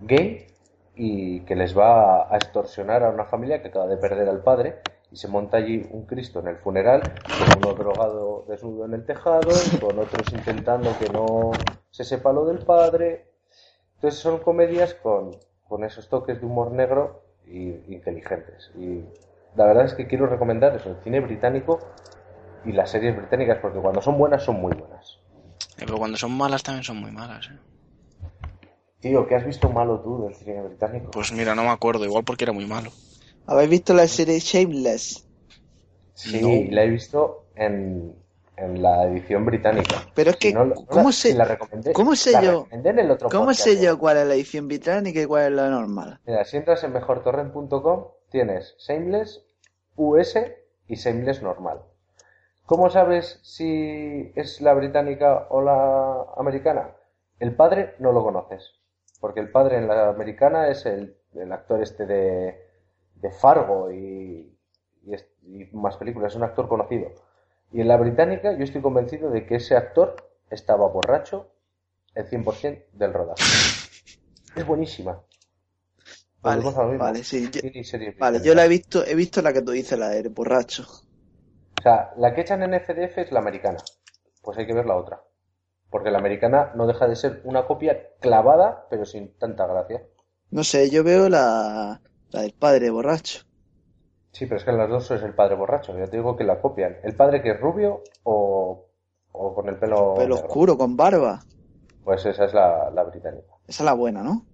[0.00, 0.46] gay,
[0.94, 4.80] y que les va a extorsionar a una familia que acaba de perder al padre,
[5.10, 9.04] y se monta allí un Cristo en el funeral, con uno drogado desnudo en el
[9.04, 9.50] tejado,
[9.80, 11.50] con otros intentando que no
[11.90, 13.29] se sepa lo del padre.
[14.00, 15.36] Entonces son comedias con,
[15.68, 18.70] con esos toques de humor negro y inteligentes.
[18.74, 19.04] Y
[19.56, 21.80] la verdad es que quiero recomendar eso, el cine británico
[22.64, 25.18] y las series británicas, porque cuando son buenas son muy buenas.
[25.76, 27.58] Eh, Pero cuando son malas también son muy malas, ¿eh?
[29.00, 31.10] Tío, ¿qué has visto malo tú del cine británico?
[31.10, 32.90] Pues mira, no me acuerdo, igual porque era muy malo.
[33.46, 35.26] ¿Habéis visto la serie Shameless?
[36.14, 36.74] sí, no.
[36.74, 38.14] la he visto en,
[38.60, 39.96] en la edición británica.
[40.14, 42.42] Pero es que, Si no- no ¿cómo la, sé- si la recomendé, cómo sé la
[42.42, 45.44] yo- en el otro ¿Cómo podcast, sé yo cuál es la edición británica y cuál
[45.44, 46.20] es la normal?
[46.26, 49.44] Mira, si entras en mejortorrent.com tienes Shameless
[49.96, 50.36] US
[50.86, 51.80] y Shameless normal.
[52.66, 56.90] ¿Cómo sabes si es la británica o la americana?
[57.40, 58.72] El padre no lo conoces,
[59.20, 62.60] porque el padre en la americana es el, el actor este de,
[63.16, 64.56] de Fargo y,
[65.04, 67.08] y es- y más películas, es un actor conocido.
[67.72, 70.16] Y en la británica yo estoy convencido de que ese actor
[70.50, 71.48] estaba borracho
[72.14, 73.42] el 100% del rodaje.
[74.54, 75.20] Es buenísima.
[76.42, 76.64] Vale,
[76.98, 77.48] vale, sí.
[77.50, 77.60] yo-
[78.18, 80.86] vale, yo la he visto, he visto la que tú dices, la de borracho.
[81.78, 83.78] O sea, la que echan en FDF es la americana.
[84.42, 85.22] Pues hay que ver la otra.
[85.90, 90.02] Porque la americana no deja de ser una copia clavada, pero sin tanta gracia.
[90.52, 93.40] No sé, yo veo la, la del padre borracho.
[94.32, 95.96] Sí, pero es que en las dos es el padre borracho.
[95.98, 96.96] Ya te digo que la copian.
[97.02, 98.86] El padre que es rubio o,
[99.32, 100.44] o con el pelo Pelo negro.
[100.44, 101.34] oscuro, con barba.
[102.04, 103.54] Pues esa es la, la británica.
[103.66, 104.46] Esa es la buena, ¿no?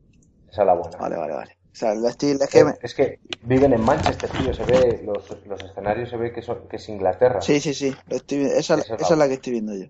[0.49, 0.99] Esa es la buena.
[0.99, 1.53] Vale, vale, vale.
[1.53, 4.53] O sea, la estoy, es que me- Es que viven en Manchester, tío.
[4.55, 7.41] Se ve, los, los escenarios se ve que, son, que es Inglaterra.
[7.41, 7.97] Sí, sí, sí.
[8.07, 9.87] lo estoy esa, Esa es la esa es la que estoy viendo yo.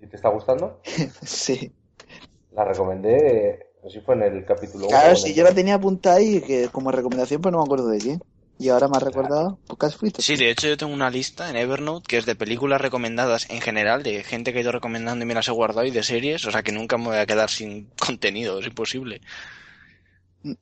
[0.00, 0.80] ¿Y te está gustando?
[1.26, 1.72] Sí.
[2.56, 5.44] La recomendé, no sé si fue en el capítulo uno o Claro, en si yo
[5.44, 8.20] la tenía apuntada ahí que como recomendación, pues no me acuerdo de quién.
[8.58, 10.20] Y ahora me ha recordado, casi fuiste.
[10.20, 13.60] Sí, de hecho yo tengo una lista en Evernote que es de películas recomendadas en
[13.60, 16.44] general, de gente que he ido recomendando y me las he guardado y de series,
[16.44, 19.20] o sea que nunca me voy a quedar sin contenido, es imposible.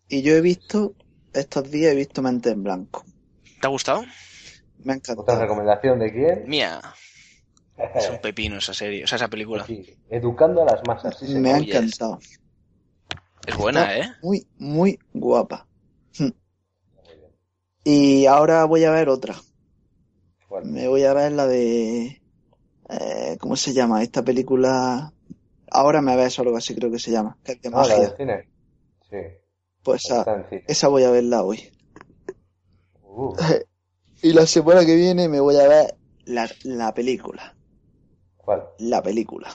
[0.08, 0.94] Y yo he visto,
[1.32, 3.04] estos días he visto Mente en Blanco.
[3.60, 4.04] ¿Te ha gustado?
[4.84, 5.40] Me ha Otra encantado.
[5.40, 6.48] recomendación de quién?
[6.48, 6.80] Mía,
[7.94, 9.64] es un pepino esa serie, o sea, esa película.
[9.64, 11.18] Sí, educando a las masas.
[11.18, 12.18] sí, Me ha encantado.
[13.46, 14.12] Es buena, ¿eh?
[14.22, 15.65] Muy, muy guapa.
[17.88, 19.36] Y ahora voy a ver otra.
[20.48, 22.20] Bueno, Me voy a ver la de...
[22.88, 24.02] eh, ¿Cómo se llama?
[24.02, 25.12] Esta película...
[25.70, 27.38] Ahora me ves o algo así creo que se llama.
[27.44, 28.16] Que es de ah, la magia.
[28.16, 28.48] cine.
[29.08, 29.16] Sí,
[29.84, 30.64] Pues cine.
[30.66, 31.70] esa voy a verla hoy.
[33.02, 33.36] Uh,
[34.22, 37.54] Y la semana que viene me voy a ver la, la película.
[38.36, 38.64] ¿Cuál?
[38.78, 39.48] La película.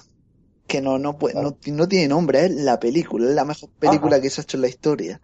[0.68, 3.28] Que no, no, puede, no, no tiene nombre, es la película.
[3.28, 4.22] Es la mejor película Ajá.
[4.22, 5.22] que se ha hecho en la historia.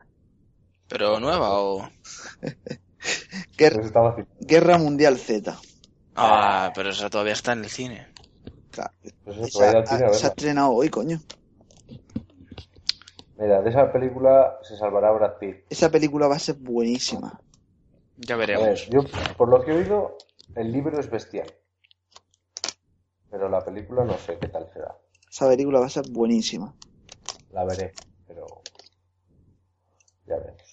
[0.89, 1.89] ¿Pero nueva o...?
[3.57, 4.27] Guerra, Pues.
[4.39, 5.57] Guerra Mundial Z.
[6.15, 8.07] Ah, pero esa todavía está en el cine.
[8.71, 8.91] Claro,
[9.23, 11.19] Pues esa- cine se ha estrenado hoy, coño.
[13.37, 15.57] Mira, de esa película se salvará Brad Pitt.
[15.69, 17.39] Esa película va a ser buenísima.
[18.17, 18.87] Ya ver, veremos.
[18.89, 19.01] yo,
[19.37, 20.17] por lo que he oído,
[20.55, 21.51] el libro es bestial.
[23.29, 24.95] Pero la película no sé qué tal será.
[25.29, 26.73] Esa película va a ser buenísima.
[27.51, 27.93] La veré,
[28.27, 28.47] pero
[30.25, 30.66] ya veremos.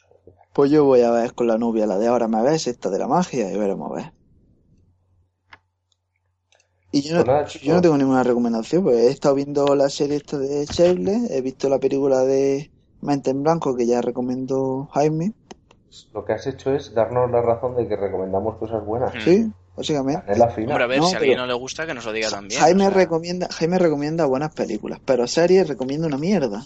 [0.54, 3.00] Pues yo voy a ver con la novia la de ahora me ves, esta de
[3.00, 4.12] la magia, y veremos a ver.
[6.92, 10.16] Y yo no, Pues yo no tengo ninguna recomendación, pues he estado viendo la serie
[10.16, 12.70] esta de Shable, he visto la película de
[13.00, 15.32] Mente en Blanco que ya recomendó Jaime,
[16.12, 19.12] Lo que has hecho es darnos la razón de que recomendamos cosas buenas.
[19.12, 19.20] Mm.
[19.22, 20.24] sí, básicamente.
[20.24, 20.68] Canela fina.
[20.68, 22.60] Hombre, a ver, No, si a alguien no le gusta, que nos lo diga también.
[22.60, 22.96] Jaime o sea.
[22.96, 26.64] recomienda, Jaime recomienda buenas películas, pero series recomienda una mierda.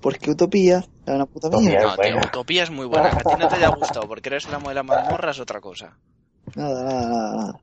[0.00, 1.96] Porque Utopía es una puta mierda.
[1.96, 2.16] No, tío.
[2.18, 3.10] Utopía es muy buena.
[3.10, 5.40] Que a ti no te haya gustado porque eres el amo de la mazmorra es
[5.40, 5.98] otra cosa.
[6.54, 7.60] Nada, nada, nada, nada.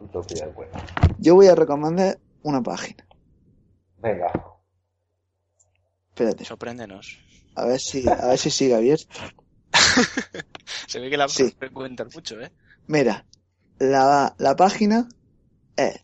[0.00, 0.72] Utopía es buena.
[1.18, 3.04] Yo voy a recomendar una página.
[3.98, 4.30] Venga.
[6.10, 7.18] Espérate, Sorpréndenos.
[7.56, 9.06] a ver si, a ver si sigue abierto.
[10.86, 11.50] Se ve que la Sí.
[11.58, 12.52] frecuentas mucho, ¿eh?
[12.86, 13.26] Mira,
[13.78, 15.08] la, la página
[15.76, 16.00] es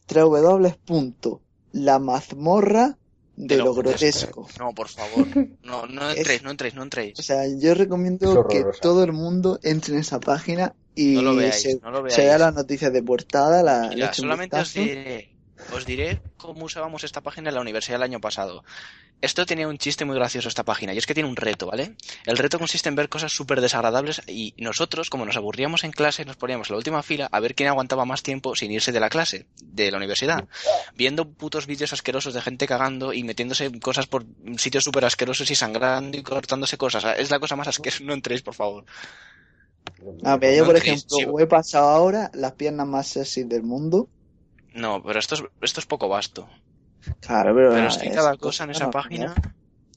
[1.73, 2.99] www.lamazmorra
[3.37, 4.49] de lo grotesco.
[4.59, 5.27] No, por favor.
[5.63, 7.19] No, no entréis, no entréis, no O entréis.
[7.19, 11.61] sea, yo recomiendo que todo el mundo entre en esa página y No lo veáis,
[11.63, 12.41] se, no lo se vea veáis.
[12.41, 15.34] las noticias de portada, la Mira, solamente os diré
[15.73, 18.65] os diré cómo usábamos esta página en la universidad el año pasado.
[19.21, 21.95] Esto tenía un chiste muy gracioso esta página, y es que tiene un reto, ¿vale?
[22.27, 26.25] El reto consiste en ver cosas súper desagradables y nosotros, como nos aburríamos en clase,
[26.27, 29.01] nos poníamos en la última fila a ver quién aguantaba más tiempo sin irse de
[29.01, 30.47] la clase, de la universidad,
[30.95, 34.27] viendo putos vídeos asquerosos de gente cagando y metiéndose cosas por
[34.59, 37.05] sitios súper asquerosos y sangrando y cortándose cosas.
[37.17, 38.85] Es la cosa más asquerosa, no entréis, por favor.
[40.25, 43.63] A ver, yo No por entréis, ejemplo, he pasado ahora las piernas más sexy del
[43.63, 44.09] mundo.
[44.75, 46.49] No, pero esto es, esto es poco vasto.
[47.21, 49.35] Claro, pero, Pero es que cada cosa en esa página...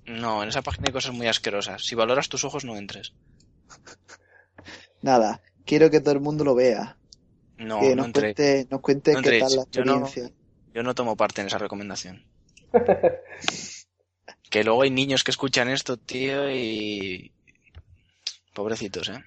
[0.05, 1.83] No, en esa página hay cosas muy asquerosas.
[1.83, 3.13] Si valoras tus ojos, no entres.
[5.01, 6.97] Nada, quiero que todo el mundo lo vea.
[7.57, 8.33] No, que no nos entré.
[8.35, 10.37] cuente, nos cuente No qué tal la Yo no- experiencia.
[10.73, 12.23] Yo no tomo parte en esa recomendación.
[14.49, 17.33] que luego hay niños que escuchan esto, tío, y...
[18.53, 19.23] Pobrecitos, ¿eh?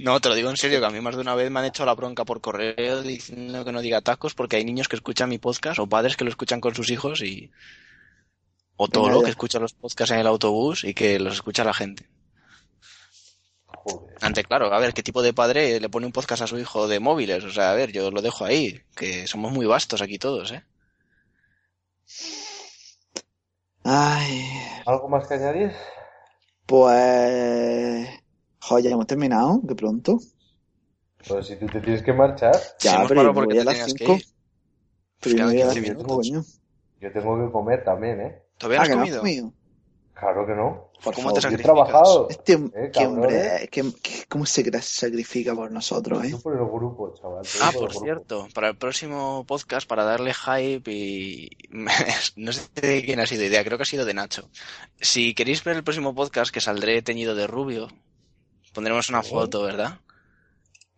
[0.00, 1.66] No, te lo digo en serio, que a mí más de una vez me han
[1.66, 5.30] hecho la bronca por correo diciendo que no diga tacos porque hay niños que escuchan
[5.30, 7.50] mi podcast o padres que lo escuchan con sus hijos y...
[8.76, 9.24] O ya.
[9.24, 12.08] que escucha los podcasts en el autobús y que los escucha la gente.
[13.66, 14.16] Joder.
[14.22, 16.88] Ante, claro, a ver, ¿qué tipo de padre le pone un podcast a su hijo
[16.88, 17.44] de móviles?
[17.44, 20.64] O sea, a ver, yo lo dejo ahí, que somos muy vastos aquí todos, ¿eh?
[23.84, 24.44] Ay,
[24.86, 25.72] ¿Algo más que añadir?
[26.66, 28.19] pues...
[28.70, 30.20] Joder, ya hemos terminado, de pronto.
[31.26, 33.94] Pues si tú te tienes que marchar, Ya, pero porque voy a te las tenías
[33.94, 34.12] que 5.
[34.14, 34.24] ir.
[35.20, 36.16] Pero yo voy a las 15 cinco, minutos.
[36.30, 36.44] coño.
[37.00, 38.42] yo tengo que comer también, ¿eh?
[38.58, 39.20] ¿Todavía Ah, no has que no has comido?
[39.20, 39.52] comido.
[40.14, 40.90] Claro que no.
[41.02, 41.32] Por ¿Cómo favor.
[41.32, 41.64] te Yo he sacrificas?
[41.64, 42.28] trabajado.
[42.30, 46.30] Este Eh, qué hombre, qué- qué- cómo se sacrifica por nosotros, ¿eh?
[46.30, 47.44] Yo por el grupo, chaval.
[47.62, 51.48] Ah, por cierto, para el próximo podcast, para darle hype y...
[52.36, 54.48] no sé de quién ha sido idea, creo que ha sido de Nacho.
[55.00, 57.88] Si queréis ver el próximo podcast, que saldré teñido de rubio,
[58.72, 59.98] pondremos una foto, ¿verdad?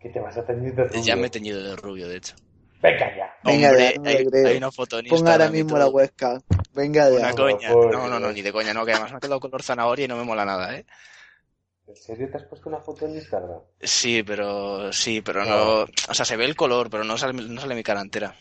[0.01, 1.03] ¿Qué te vas a teñir de rubio?
[1.05, 2.35] Ya me he teñido de rubio, de hecho.
[2.83, 3.33] Venga ya.
[3.45, 6.41] Venga Hombre, ya, no me hay, una foto en Ponga Instagram ahora mismo la webcam.
[6.75, 7.31] Venga Una ya.
[7.31, 7.69] co- coña.
[7.71, 10.09] No, no, no, ni de coña, no, que además me ha quedado color zanahoria y
[10.09, 10.85] no me mola nada, ¿eh?
[11.87, 13.61] ¿En serio te has puesto una foto en Instagram?
[13.81, 15.51] Sí, pero sí, pero No.
[15.85, 18.35] no, o sea, se ve el color, pero no sale, no sale mi cara entera.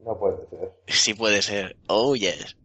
[0.00, 0.72] No puede ser.
[0.88, 1.76] Sí puede ser.
[1.88, 2.56] Oh, yes.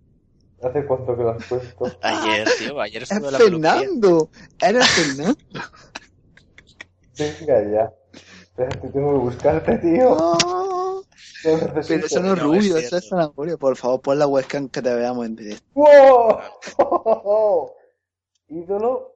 [0.64, 1.86] ¿Hace cuánto que lo has puesto?
[2.02, 3.74] Ayer, tío, ayer Es estuve en la peluquería.
[3.74, 4.30] Fernando.
[4.62, 5.40] Eres Fernando.
[7.18, 7.94] Venga ya.
[8.42, 10.16] Espérate, tengo que buscarte, tío.
[10.16, 11.04] No.
[11.44, 13.58] Pero eso no es rubio, es eso es zanahoria.
[13.58, 15.66] Por favor, pon la webcam que te veamos en directo.
[15.74, 16.40] ¡Wow!
[18.50, 19.11] Ídolo.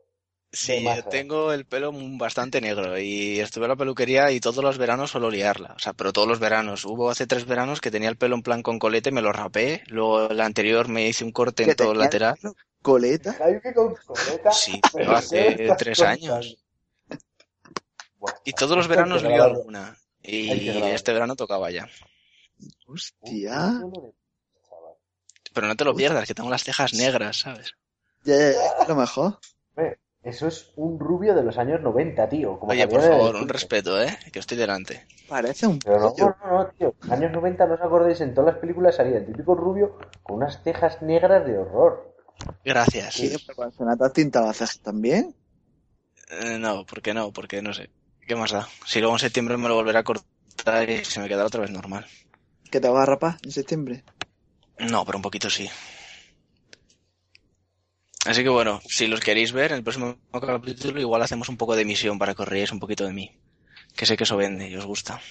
[0.56, 4.78] Sí, yo tengo el pelo bastante negro y estuve en la peluquería y todos los
[4.78, 5.74] veranos suelo liarla.
[5.76, 6.86] O sea, pero todos los veranos.
[6.86, 9.84] Hubo hace tres veranos que tenía el pelo en plan con colete, me lo rapé.
[9.88, 12.38] Luego el anterior me hice un corte en todo lateral.
[12.82, 13.34] Coleta.
[13.34, 14.52] Jaime con coleta.
[14.52, 16.58] Sí, ¿Pero hace tres años.
[18.46, 19.98] Y todos los veranos lío alguna.
[20.24, 21.90] Y este verano tocaba ya.
[22.88, 23.82] Hostia.
[25.54, 27.74] Pero no te lo pierdas, que tengo las cejas negras, ¿sabes?
[28.24, 29.40] Ya, ya, ya, es lo mejor.
[30.26, 32.60] Eso es un rubio de los años 90, tío.
[32.60, 34.18] Como Oye, por favor, un respeto, ¿eh?
[34.34, 35.06] Que estoy delante.
[35.30, 36.96] Parece un Pero no, no, no, tío.
[37.04, 38.22] En los años 90, ¿no os acordáis?
[38.22, 42.16] En todas las películas salía el típico rubio con unas cejas negras de horror.
[42.64, 43.14] Gracias.
[43.14, 45.36] Sí, pero cuando se nota tinta las cejas también.
[46.32, 47.32] Eh, no, ¿por qué no?
[47.32, 47.92] Porque no sé.
[48.28, 48.68] ¿Qué más da?
[48.88, 51.70] Si luego en septiembre me lo volverá a cortar y se me quedará otra vez
[51.70, 52.04] normal.
[52.72, 54.04] Que te vas a rapar en septiembre.
[54.80, 55.70] No, pero un poquito sí.
[58.26, 61.76] Así que bueno, si los queréis ver, en el próximo capítulo igual hacemos un poco
[61.76, 63.32] de emisión para que os un poquito de mí.
[63.96, 65.22] Que sé que eso vende y os gusta.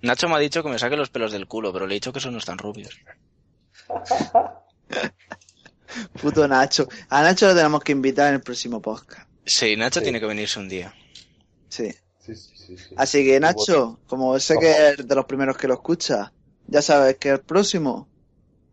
[0.00, 2.12] Nacho me ha dicho que me saque los pelos del culo, pero le he dicho
[2.12, 2.98] que esos no están rubios.
[6.20, 6.88] Puto Nacho.
[7.08, 9.28] A Nacho lo tenemos que invitar en el próximo podcast.
[9.44, 10.04] Sí, Nacho Sí.
[10.04, 10.94] tiene que venirse un día.
[11.68, 11.90] Sí.
[12.20, 12.78] Sí, sí, sí.
[12.78, 12.94] sí.
[12.96, 16.32] Así que Nacho, como sé que eres de los primeros que lo escucha,
[16.66, 18.08] ya sabes que el próximo,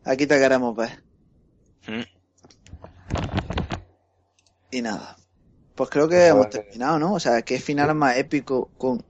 [0.06, 1.03] aquí te queremos ver.
[1.88, 2.20] Mm.
[4.71, 5.15] Y nada.
[5.75, 7.13] Pues creo que hemos terminado, ¿no?
[7.13, 9.03] O sea, qué final más épico con,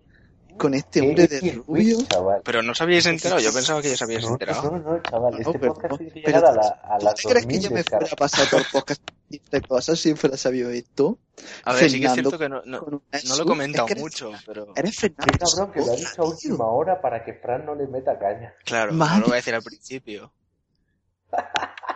[0.57, 1.97] con este hombre de rubio.
[2.43, 4.71] Pero no os habíais enterado, yo pensaba que ya os habíais No, enterado.
[4.71, 5.33] no, no, chaval.
[5.33, 7.61] Este No, pero podcast que pero llegar a, la, a ¿Tú las crees que 2000
[7.61, 11.17] yo me fuera a pasar todo el podcast de cosas si fuera sabido esto?
[11.65, 14.95] A ver, sí que es cierto que no, lo he comentado Es mucho, pero Eres
[14.99, 15.37] Qué Fernando.
[15.39, 18.53] cabrón que lo ha dicho a última hora para que Fran no le meta caña.
[18.65, 20.31] claro, no lo voy a decir al principio.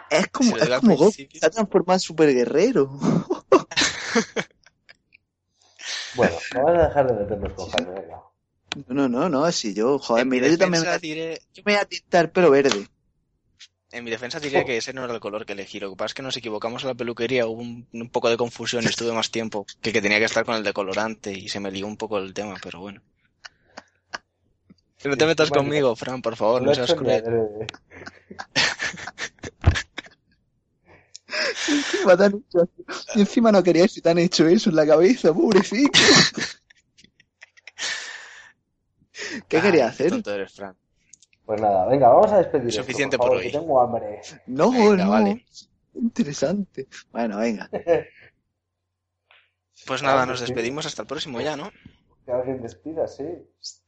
[0.10, 2.90] Es como, es como Goku, se ha transformado en super guerrero.
[6.16, 8.22] Bueno, vamos a dejar de meternos con Jaime, venga.
[8.88, 11.64] No, no, no, si yo, joder, en mi mira, yo también me, a- diré, yo
[11.66, 12.88] me voy a tintar el pelo verde.
[13.92, 15.80] en mi defensa diré que ese no era el color que elegí.
[15.80, 18.38] Lo que pasa es que nos equivocamos en la peluquería, hubo un, un poco de
[18.38, 21.60] confusión y estuve más tiempo que que tenía que estar con el decolorante y se
[21.60, 23.02] me lió un poco el tema, pero bueno.
[25.04, 27.24] no te metas conmigo, Fran, por favor, no, seas cruel.
[31.68, 32.70] Encima, te han hecho,
[33.16, 36.00] y encima no querías si te han hecho eso en la cabeza, pobrecito.
[39.48, 40.10] ¿Qué hacer?
[40.10, 40.76] Tonto eres, Fran.
[41.46, 42.70] Pues nada, venga, vamos a despedir.
[42.70, 43.52] esto, Suficiente por, por favor, hoy.
[43.52, 44.22] que tengo hambre.
[44.48, 45.10] No, Venga, no.
[45.12, 45.46] vale.
[45.94, 46.88] Interesante.
[47.12, 47.70] Bueno, venga.
[49.86, 50.46] Pues nada, Ah, nos sí.
[50.46, 51.70] despedimos hasta el próximo ya, ¿no?
[52.26, 53.24] Que alguien despida, sí.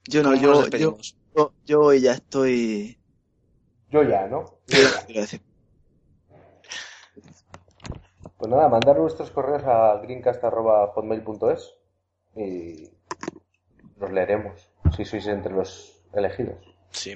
[0.07, 1.17] Yo no, ¿Cómo nos yo, yo, despedimos?
[1.35, 2.99] yo, yo hoy ya estoy.
[3.89, 4.59] Yo ya, ¿no?
[4.67, 4.77] Yo
[5.07, 5.25] ya.
[8.37, 11.73] Pues nada, mandar nuestros correos a greencast.hotmail.es
[12.35, 12.89] y
[13.99, 16.57] los leeremos, si sois entre los elegidos.
[16.91, 17.15] Sí.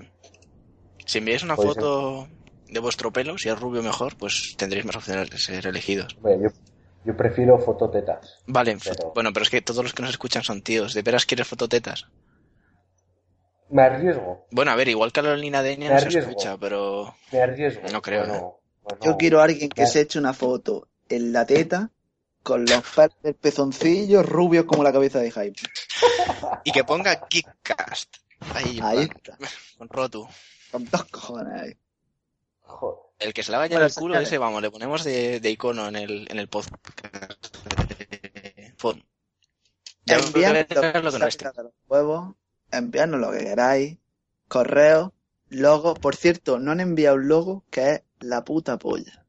[1.05, 2.27] Si enviáis una foto
[2.67, 6.15] de vuestro pelo, si es rubio mejor, pues tendréis más opciones de ser elegidos.
[6.21, 6.49] Bueno, yo,
[7.05, 8.39] yo prefiero fototetas.
[8.47, 10.93] Vale, Pero- bueno, pero es que todos los que nos escuchan son tíos.
[10.95, 12.05] ¿De veras quieres fototetas?
[13.69, 17.15] Me arriesgo, Bueno, a ver, igual Carolina Deña Me no se escucha, pero...
[17.31, 17.87] me arriesgo.
[17.93, 18.39] No creo, No, ¿eh?
[18.39, 18.59] no,
[19.01, 21.91] Yo quiero a alguien que se eche una foto en la teta
[22.43, 25.55] con los pelos del pezoncillo rubios como la cabeza de Jaime.
[26.63, 28.17] Y que ponga Kickcast.
[28.53, 29.37] Ahí, Ahí está.
[29.77, 30.27] con Rotu.
[30.71, 31.77] Con dos cojones ahí.
[32.61, 32.99] Joder.
[33.19, 35.87] El que se la vaya Bueno, el culo ese, vamos, le ponemos de, de icono
[35.87, 37.55] en el, en el podcast.
[38.77, 39.03] Fon.
[40.05, 40.65] Enviadnos
[41.03, 41.45] lo que no esté.
[41.45, 42.35] los huevos,
[42.71, 43.97] enviadnos lo que queráis,
[44.47, 45.13] correo,
[45.49, 45.93] logo.
[45.93, 49.23] Por cierto, no han enviado un logo que es la puta polla.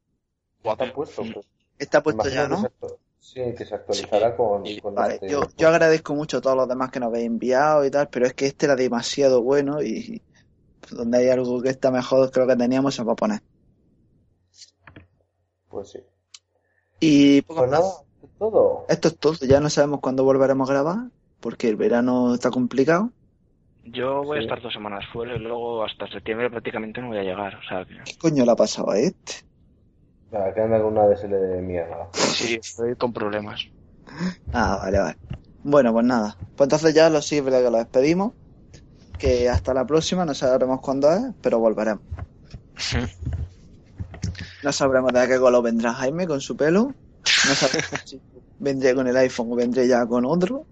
[0.65, 1.47] Está puesto, pues.
[1.83, 2.97] Está puesto Imagino ya, ¿no?
[3.19, 4.81] Sí, que se actualizará con, Sí.
[4.81, 7.85] con Vale, este- yo, yo agradezco mucho a todos los demás que nos habéis enviado
[7.85, 10.23] y tal, pero es que este era demasiado bueno y
[10.91, 13.41] donde hay algo que está mejor que lo que teníamos se va a poner.
[15.69, 15.99] Pues sí.
[17.01, 17.81] Y poco Pues más.
[17.81, 17.93] nada,
[18.23, 18.85] es todo.
[18.89, 20.99] Esto es todo, ya no sabemos cuándo volveremos a grabar,
[21.41, 23.11] porque el verano está complicado.
[23.85, 24.43] Yo voy Sí.
[24.43, 27.55] a estar dos semanas fuera y luego hasta septiembre prácticamente no voy a llegar.
[27.57, 27.99] O sea que...
[28.05, 29.45] ¿Qué coño le ha pasado a este?
[30.33, 32.09] Nada, que anda con una DSL de mierda.
[32.15, 33.69] Sí, estoy con problemas.
[34.53, 35.19] Ah, vale, vale.
[35.63, 36.37] Bueno, pues nada.
[36.57, 38.33] Pues entonces ya lo sí es verdad que lo despedimos.
[39.19, 42.03] Que hasta la próxima, no sabremos cuándo es, pero volveremos.
[44.63, 46.85] No sabremos de qué color vendrá Jaime con su pelo.
[46.85, 48.21] No sabremos si
[48.61, 50.67] vendré con el iPhone o vendré ya con otro.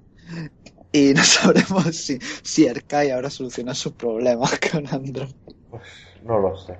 [0.92, 5.34] Y no sabremos si, si Arcai habrá solucionado sus problemas con Android.
[5.70, 5.82] Pues
[6.22, 6.78] no lo sé.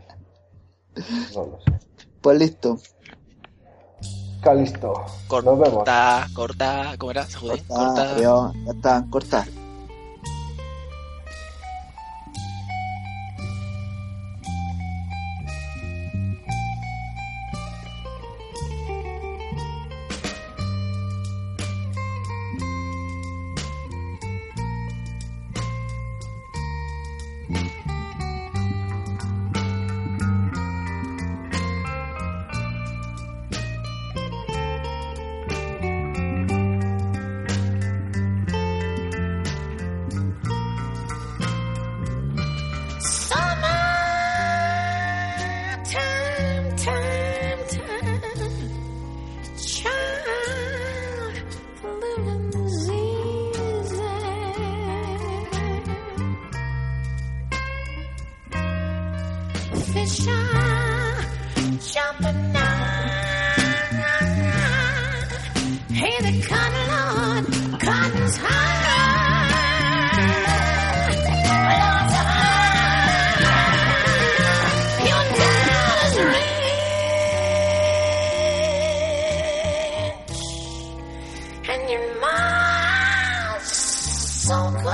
[1.34, 1.79] No lo sé.
[2.20, 2.78] Pues listo.
[4.42, 4.94] Calisto.
[5.30, 5.70] Nos vemos.
[5.70, 7.26] Corta, corta, ¿cómo era?
[7.38, 8.14] Corta, corta.
[8.14, 8.52] adiós.
[8.64, 9.46] Ya está, corta.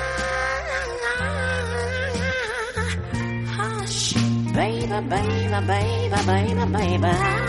[3.55, 4.13] Hush,
[4.53, 7.48] baby, baby, baby, baby, baby.